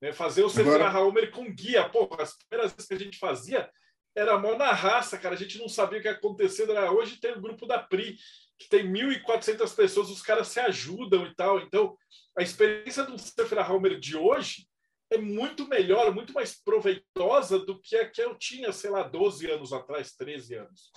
[0.00, 0.12] Né?
[0.12, 1.00] Fazer o Agora...
[1.00, 1.88] Homer com guia.
[1.88, 3.70] Pô, as primeiras vezes que a gente fazia,
[4.14, 5.34] era mó na raça, cara.
[5.34, 6.68] A gente não sabia o que ia acontecer.
[6.90, 8.18] Hoje tem o grupo da PRI,
[8.58, 11.60] que tem 1.400 pessoas, os caras se ajudam e tal.
[11.60, 11.96] Então,
[12.36, 14.68] a experiência do Sefer Homer de hoje
[15.10, 19.50] é muito melhor, muito mais proveitosa do que a que eu tinha, sei lá, 12
[19.50, 20.92] anos atrás, 13 anos.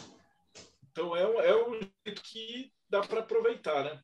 [0.91, 3.99] Então, é, é um jeito que dá para aproveitar, né?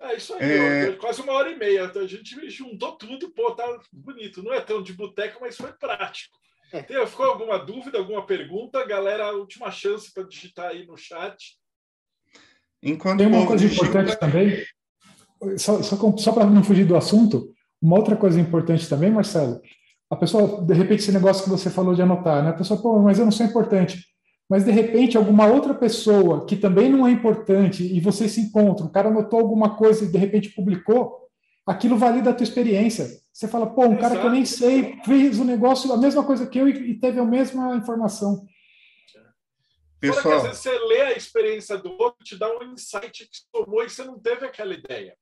[0.00, 0.92] É isso aí, é...
[0.92, 1.90] quase uma hora e meia.
[1.90, 4.42] A gente juntou tudo, pô, tá bonito.
[4.42, 6.38] Não é tão de boteca, mas foi prático.
[6.72, 6.82] É.
[6.82, 8.86] Tem, ficou alguma dúvida, alguma pergunta?
[8.86, 11.58] Galera, última chance para digitar aí no chat.
[12.82, 13.86] Enquanto Tem uma coisa digita...
[13.86, 14.64] importante também,
[15.58, 19.60] só, só, só para não fugir do assunto, uma outra coisa importante também, Marcelo,
[20.10, 22.50] a pessoa, de repente, esse negócio que você falou de anotar, né?
[22.50, 24.06] A pessoa, pô, mas eu não sou importante.
[24.48, 28.86] Mas, de repente, alguma outra pessoa que também não é importante e você se encontra,
[28.86, 31.28] o cara anotou alguma coisa e, de repente, publicou,
[31.66, 33.06] aquilo valida a tua experiência.
[33.30, 36.24] Você fala, pô, um cara que eu nem sei fez o um negócio, a mesma
[36.24, 38.46] coisa que eu e, teve a mesma informação.
[40.00, 40.22] Pessoal.
[40.22, 43.40] Fora que às vezes você lê a experiência do outro, te dá um insight que
[43.52, 45.14] tomou e você não teve aquela ideia.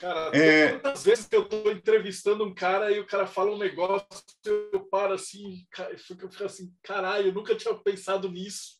[0.00, 0.72] Cara, é...
[0.72, 4.06] quantas vezes que eu estou entrevistando um cara e o cara fala um negócio,
[4.44, 8.74] eu paro assim, eu fico assim, caralho, eu nunca tinha pensado nisso.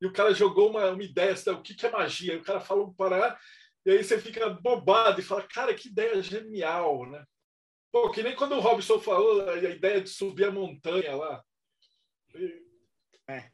[0.00, 2.34] E o cara jogou uma, uma ideia, assim, o que, que é magia?
[2.34, 3.38] E o cara fala um pará,
[3.84, 7.24] e aí você fica bobado e fala, cara, que ideia genial, né?
[7.90, 11.44] Pô, que nem quando o Robson falou a ideia de subir a montanha lá.
[13.28, 13.50] É.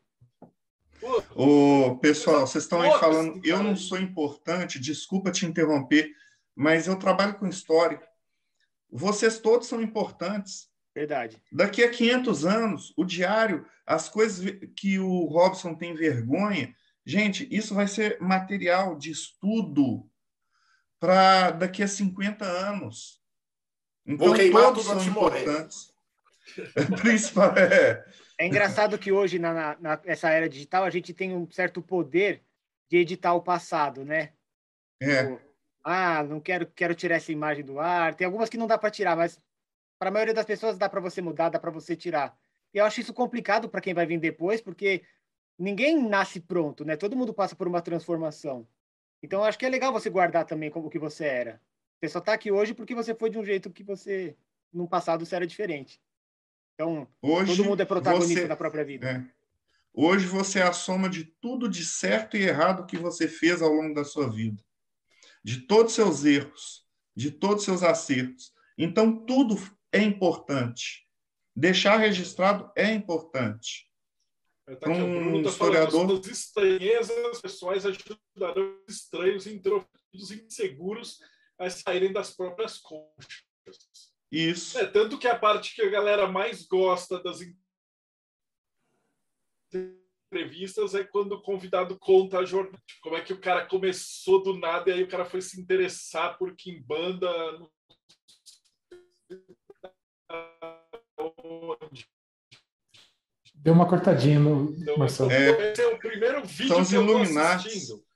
[1.35, 6.13] Ô, pessoal, vocês estão aí falando, eu não sou importante, desculpa te interromper,
[6.59, 8.03] mas eu trabalho com história.
[8.91, 10.69] Vocês todos são importantes.
[10.93, 11.41] Verdade.
[11.53, 14.45] Daqui a 500 anos, o diário, as coisas
[14.77, 16.75] que o Robson tem vergonha,
[17.07, 20.11] gente, isso vai ser material de estudo
[20.99, 23.23] para daqui a 50 anos.
[24.05, 25.93] Então, Vou queimar todos são importantes.
[27.59, 28.05] É.
[28.39, 32.43] é engraçado que hoje, na, na, nessa era digital, a gente tem um certo poder
[32.89, 34.33] de editar o passado, né?
[34.99, 35.25] É.
[35.25, 35.48] Tipo,
[35.89, 38.15] ah, não quero, quero tirar essa imagem do ar.
[38.15, 39.41] Tem algumas que não dá para tirar, mas
[39.99, 42.39] para a maioria das pessoas dá para você mudar, dá para você tirar.
[42.75, 45.03] E eu acho isso complicado para quem vai vir depois, porque
[45.59, 46.95] ninguém nasce pronto, né?
[46.95, 48.69] Todo mundo passa por uma transformação.
[49.23, 51.61] Então, acho que é legal você guardar também como que você era.
[51.99, 54.37] Você só está aqui hoje porque você foi de um jeito que você,
[54.71, 55.99] no passado, você era diferente.
[56.75, 59.09] Então, hoje, todo mundo é protagonista você, da própria vida.
[59.09, 59.25] É.
[59.95, 63.73] Hoje você é a soma de tudo de certo e errado que você fez ao
[63.73, 64.63] longo da sua vida.
[65.49, 68.53] De todos seus erros, de todos seus acertos.
[68.77, 69.55] Então, tudo
[69.91, 71.09] é importante.
[71.57, 73.91] Deixar registrado é importante.
[74.79, 76.21] Tá um tá historiador.
[76.21, 81.19] As estranhezas pessoais ajudarão os estranhos introvertidos e inseguros
[81.59, 83.43] a saírem das próprias conchas.
[84.31, 84.79] Isso.
[84.79, 87.41] É, tanto que a parte que a galera mais gosta das
[90.31, 92.79] entrevistas é quando o convidado conta a jornada.
[93.03, 96.39] Como é que o cara começou do nada e aí o cara foi se interessar
[96.39, 97.31] por Kimbanda.
[101.19, 102.07] Onde
[103.55, 105.31] Deu uma cortadinha no então, Marcelo.
[105.33, 108.09] É, esse é o primeiro vídeo São que eu estou assistindo.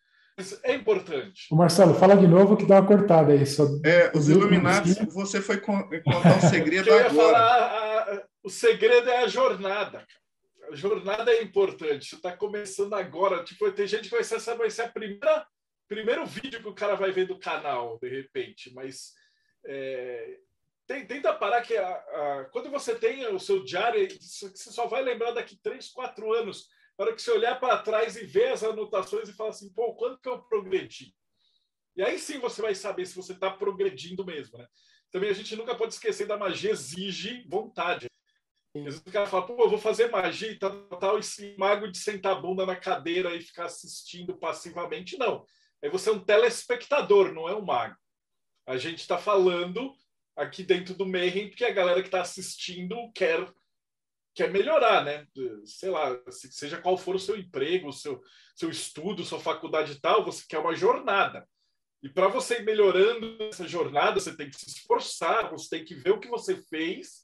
[0.63, 1.47] É importante.
[1.51, 3.45] O Marcelo, fala de novo que dá uma cortada aí.
[3.45, 3.65] Só...
[3.85, 7.33] É, os Illuminati, você foi contar o segredo eu ia agora.
[7.33, 10.07] Falar, a, o segredo é a jornada.
[10.75, 12.07] Jornada é importante.
[12.07, 13.45] Você está começando agora.
[13.45, 15.47] Tipo, tem gente que vai ser, vai ser a primeira
[15.89, 18.73] primeiro vídeo que o cara vai ver do canal, de repente.
[18.73, 19.13] Mas
[19.67, 20.39] é,
[20.87, 25.33] tenta parar que a, a, quando você tem o seu diário, você só vai lembrar
[25.33, 29.35] daqui três, quatro anos, para que você olhar para trás e ver as anotações e
[29.35, 31.15] falar assim, pô, quanto que eu progredi?
[31.95, 34.67] E aí sim você vai saber se você está progredindo mesmo, né?
[35.11, 38.07] Também a gente nunca pode esquecer da magia exige vontade.
[38.75, 41.91] Às vezes o cara fala, pô, eu vou fazer magia e tal, tal, esse mago
[41.91, 45.19] de sentar a bunda na cadeira e ficar assistindo passivamente.
[45.19, 45.45] Não.
[45.83, 47.97] Aí você é um telespectador, não é um mago.
[48.67, 49.93] A gente está falando
[50.37, 53.47] aqui dentro do Mayhem, porque a galera que está assistindo quer
[54.35, 55.27] quer melhorar, né?
[55.65, 58.23] Sei lá, seja qual for o seu emprego, o seu,
[58.57, 61.47] seu estudo, sua faculdade e tal, você quer uma jornada.
[62.03, 65.95] E para você ir melhorando essa jornada, você tem que se esforçar, você tem que
[65.95, 67.21] ver o que você fez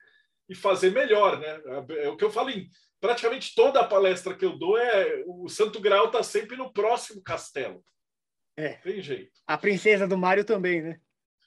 [0.48, 1.60] e fazer melhor, né?
[2.02, 2.68] É o que eu falo em
[3.00, 7.22] praticamente toda a palestra que eu dou é o Santo Grau está sempre no próximo
[7.22, 7.84] castelo.
[8.56, 8.74] É.
[8.74, 9.32] Tem jeito.
[9.46, 11.00] A princesa do Mário também, né?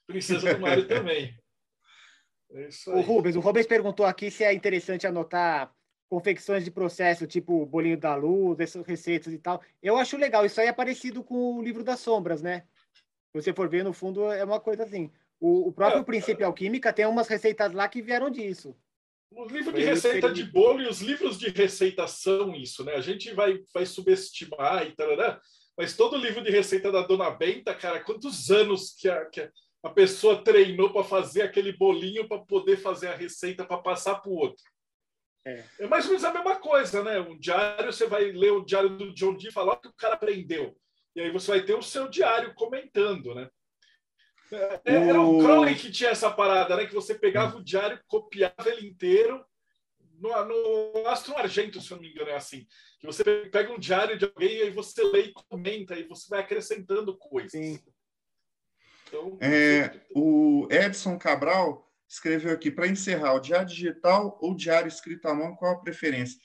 [0.08, 1.38] Princesa do Mário também.
[2.52, 2.98] É isso aí.
[2.98, 5.74] O Rubens, o Rubens perguntou aqui se é interessante anotar
[6.10, 9.62] confecções de processo, tipo bolinho da luz, essas receitas e tal.
[9.82, 10.46] Eu acho legal.
[10.46, 12.66] Isso aí é parecido com o livro das sombras, né?
[13.32, 15.10] Se você for ver, no fundo, é uma coisa assim.
[15.40, 18.76] O, o próprio é, princípio alquímica tem umas receitas lá que vieram disso.
[19.32, 22.96] O livro de receita de bolo e os livros de receita são isso, né?
[22.96, 25.40] A gente vai, vai subestimar e tal, né?
[25.78, 29.50] mas todo livro de receita da Dona Benta, cara, quantos anos que a, que
[29.84, 34.30] a pessoa treinou para fazer aquele bolinho para poder fazer a receita para passar para
[34.30, 34.64] o outro?
[35.46, 35.64] É.
[35.80, 37.20] é mais ou menos a mesma coisa, né?
[37.20, 39.94] Um diário, você vai ler o diário do John Dee e falar o que o
[39.94, 40.78] cara aprendeu.
[41.16, 43.50] E aí você vai ter o seu diário comentando, né?
[44.52, 46.86] É, era o Crowley que tinha essa parada, né?
[46.86, 49.44] Que você pegava o diário, copiava ele inteiro.
[50.20, 52.68] No, no Astro Argento, se eu não me engano, é assim.
[53.00, 56.28] Que você pega um diário de alguém e aí você lê e comenta, e você
[56.30, 57.52] vai acrescentando coisas.
[57.52, 57.80] Sim.
[59.08, 65.28] Então, é, o Edson Cabral escreveu aqui, para encerrar, o diário digital ou diário escrito
[65.28, 66.40] à mão, qual a preferência?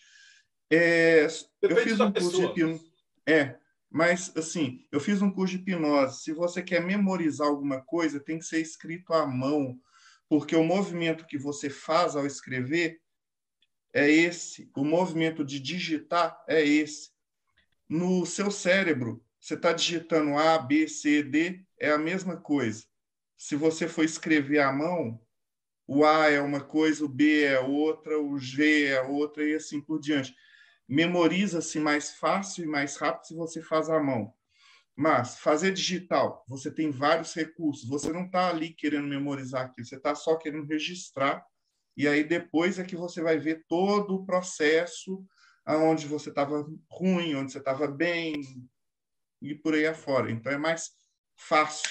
[0.70, 1.26] É,
[1.62, 2.92] eu fiz um curso de hipnose.
[3.28, 3.56] É,
[3.90, 6.22] mas, assim, eu fiz um curso de hipnose.
[6.22, 9.78] Se você quer memorizar alguma coisa, tem que ser escrito à mão,
[10.28, 13.00] porque o movimento que você faz ao escrever
[13.94, 17.10] é esse, o movimento de digitar é esse.
[17.88, 22.84] No seu cérebro, você está digitando A, B, C, D, é a mesma coisa.
[23.36, 25.20] Se você for escrever à mão,
[25.86, 29.80] o A é uma coisa, o B é outra, o G é outra e assim
[29.80, 30.34] por diante
[30.88, 34.32] memoriza-se mais fácil e mais rápido se você faz à mão.
[34.94, 37.88] Mas fazer digital, você tem vários recursos.
[37.88, 41.44] Você não está ali querendo memorizar aquilo, você está só querendo registrar.
[41.96, 45.24] E aí depois é que você vai ver todo o processo,
[45.64, 48.40] aonde você estava ruim, onde você estava bem
[49.42, 50.30] e por aí afora.
[50.30, 50.90] Então é mais
[51.36, 51.90] fácil.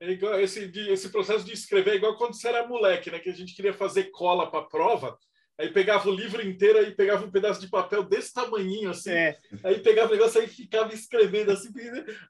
[0.00, 3.18] É igual, esse, esse processo de escrever é igual quando você era moleque, né?
[3.18, 5.18] Que a gente queria fazer cola para prova
[5.58, 9.10] Aí pegava o livro inteiro, aí pegava um pedaço de papel desse tamanhinho, assim.
[9.10, 9.36] É.
[9.64, 11.70] Aí pegava o negócio, aí ficava escrevendo, assim.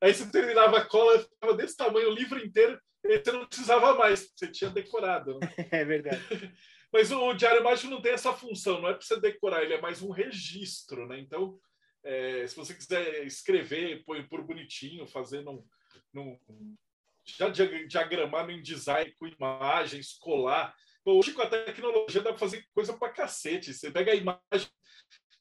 [0.00, 3.94] Aí você terminava a cola, ficava desse tamanho o livro inteiro, e você não precisava
[3.94, 5.38] mais, você tinha decorado.
[5.38, 5.52] Né?
[5.70, 6.22] É verdade.
[6.90, 9.74] Mas o, o Diário Mágico não tem essa função, não é para você decorar, ele
[9.74, 11.20] é mais um registro, né?
[11.20, 11.59] Então,
[12.02, 15.62] é, se você quiser escrever, põe por bonitinho, fazer num,
[16.14, 16.38] num
[17.24, 20.74] já diagramar no InDesign com imagens, colar,
[21.10, 23.72] Hoje, com a tecnologia, dá para fazer coisa para cacete.
[23.72, 24.70] Você pega a imagem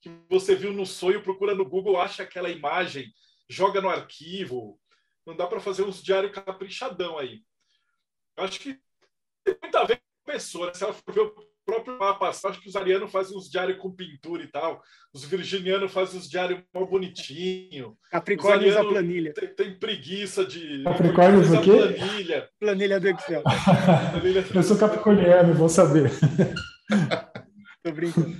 [0.02, 3.14] que você viu no sonho, procura no Google, acha aquela imagem,
[3.50, 4.80] joga no arquivo.
[5.26, 7.44] Não dá para fazer uns diários caprichadão aí.
[8.38, 8.80] Acho que
[9.44, 10.68] tem muito a ver com a pessoa.
[10.68, 10.74] Né?
[10.74, 13.92] Se ela for ver o próprio mapa acho que os arianos fazem uns diários com
[13.92, 14.82] pintura e tal.
[15.14, 17.98] Os virginianos fazem uns diários mal bonitinho.
[18.10, 19.34] Capricórnio usa planilha.
[19.34, 20.84] Tem, tem, preguiça de.
[20.84, 21.72] Capricórnio usa o quê?
[21.72, 22.50] Planilha.
[22.58, 23.44] Planilha do Excel.
[24.56, 26.10] Eu sou capricorniano, vou saber.
[27.84, 28.38] Tô brincando.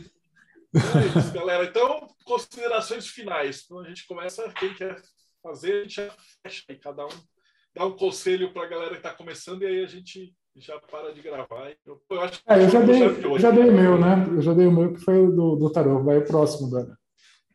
[0.74, 1.66] É isso, galera.
[1.66, 3.64] Então, considerações finais.
[3.66, 4.96] Então, a gente começa, quem quer
[5.44, 7.28] fazer, a gente já fecha aí, cada um
[7.76, 11.14] dá um conselho para a galera que está começando e aí a gente já para
[11.14, 11.72] de gravar.
[11.86, 14.26] Eu, eu acho é, eu já dei, eu já dei o meu, né?
[14.28, 16.04] Eu já dei o meu, que foi o do, do tarô.
[16.04, 16.98] Vai o próximo, Dana.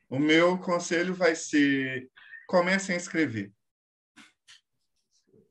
[0.09, 2.09] O meu conselho vai ser:
[2.47, 3.53] comecem a escrever.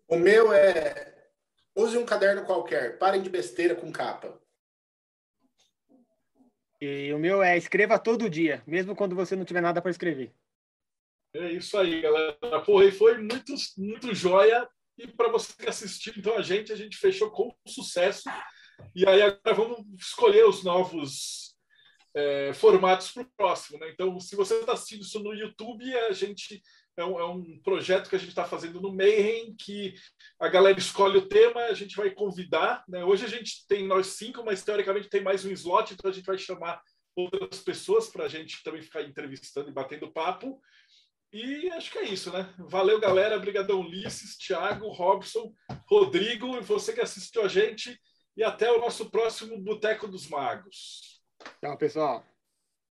[0.07, 1.29] O meu é:
[1.75, 4.39] use um caderno qualquer, parem de besteira com capa.
[6.79, 10.33] E o meu é: escreva todo dia, mesmo quando você não tiver nada para escrever.
[11.33, 12.35] É isso aí, galera.
[12.65, 14.67] Porra, e foi muito, muito joia.
[14.97, 18.29] E para você que assistiu então a gente, a gente fechou com sucesso.
[18.95, 21.55] E aí agora vamos escolher os novos
[22.13, 23.79] é, formatos para o próximo.
[23.79, 23.89] Né?
[23.89, 26.61] Então, se você está assistindo isso no YouTube, a gente
[26.97, 29.93] é um, é um projeto que a gente está fazendo no Mayhem, que
[30.39, 32.83] a galera escolhe o tema, a gente vai convidar.
[32.87, 33.03] Né?
[33.03, 36.25] Hoje a gente tem nós cinco, mas teoricamente tem mais um slot, então a gente
[36.25, 36.81] vai chamar
[37.15, 40.61] outras pessoas para a gente também ficar entrevistando e batendo papo.
[41.33, 42.53] E acho que é isso, né?
[42.59, 43.37] Valeu, galera.
[43.37, 45.53] Obrigadão, Ulisses, Thiago, Robson,
[45.89, 47.97] Rodrigo e você que assistiu a gente.
[48.35, 51.21] E até o nosso próximo Boteco dos Magos.
[51.59, 52.25] Tchau, pessoal.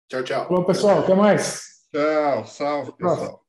[0.07, 0.47] Tchau, tchau.
[0.47, 0.99] Bom, pessoal.
[0.99, 1.63] Até mais.
[1.91, 2.45] Tchau.
[2.45, 3.48] Salve, pessoal.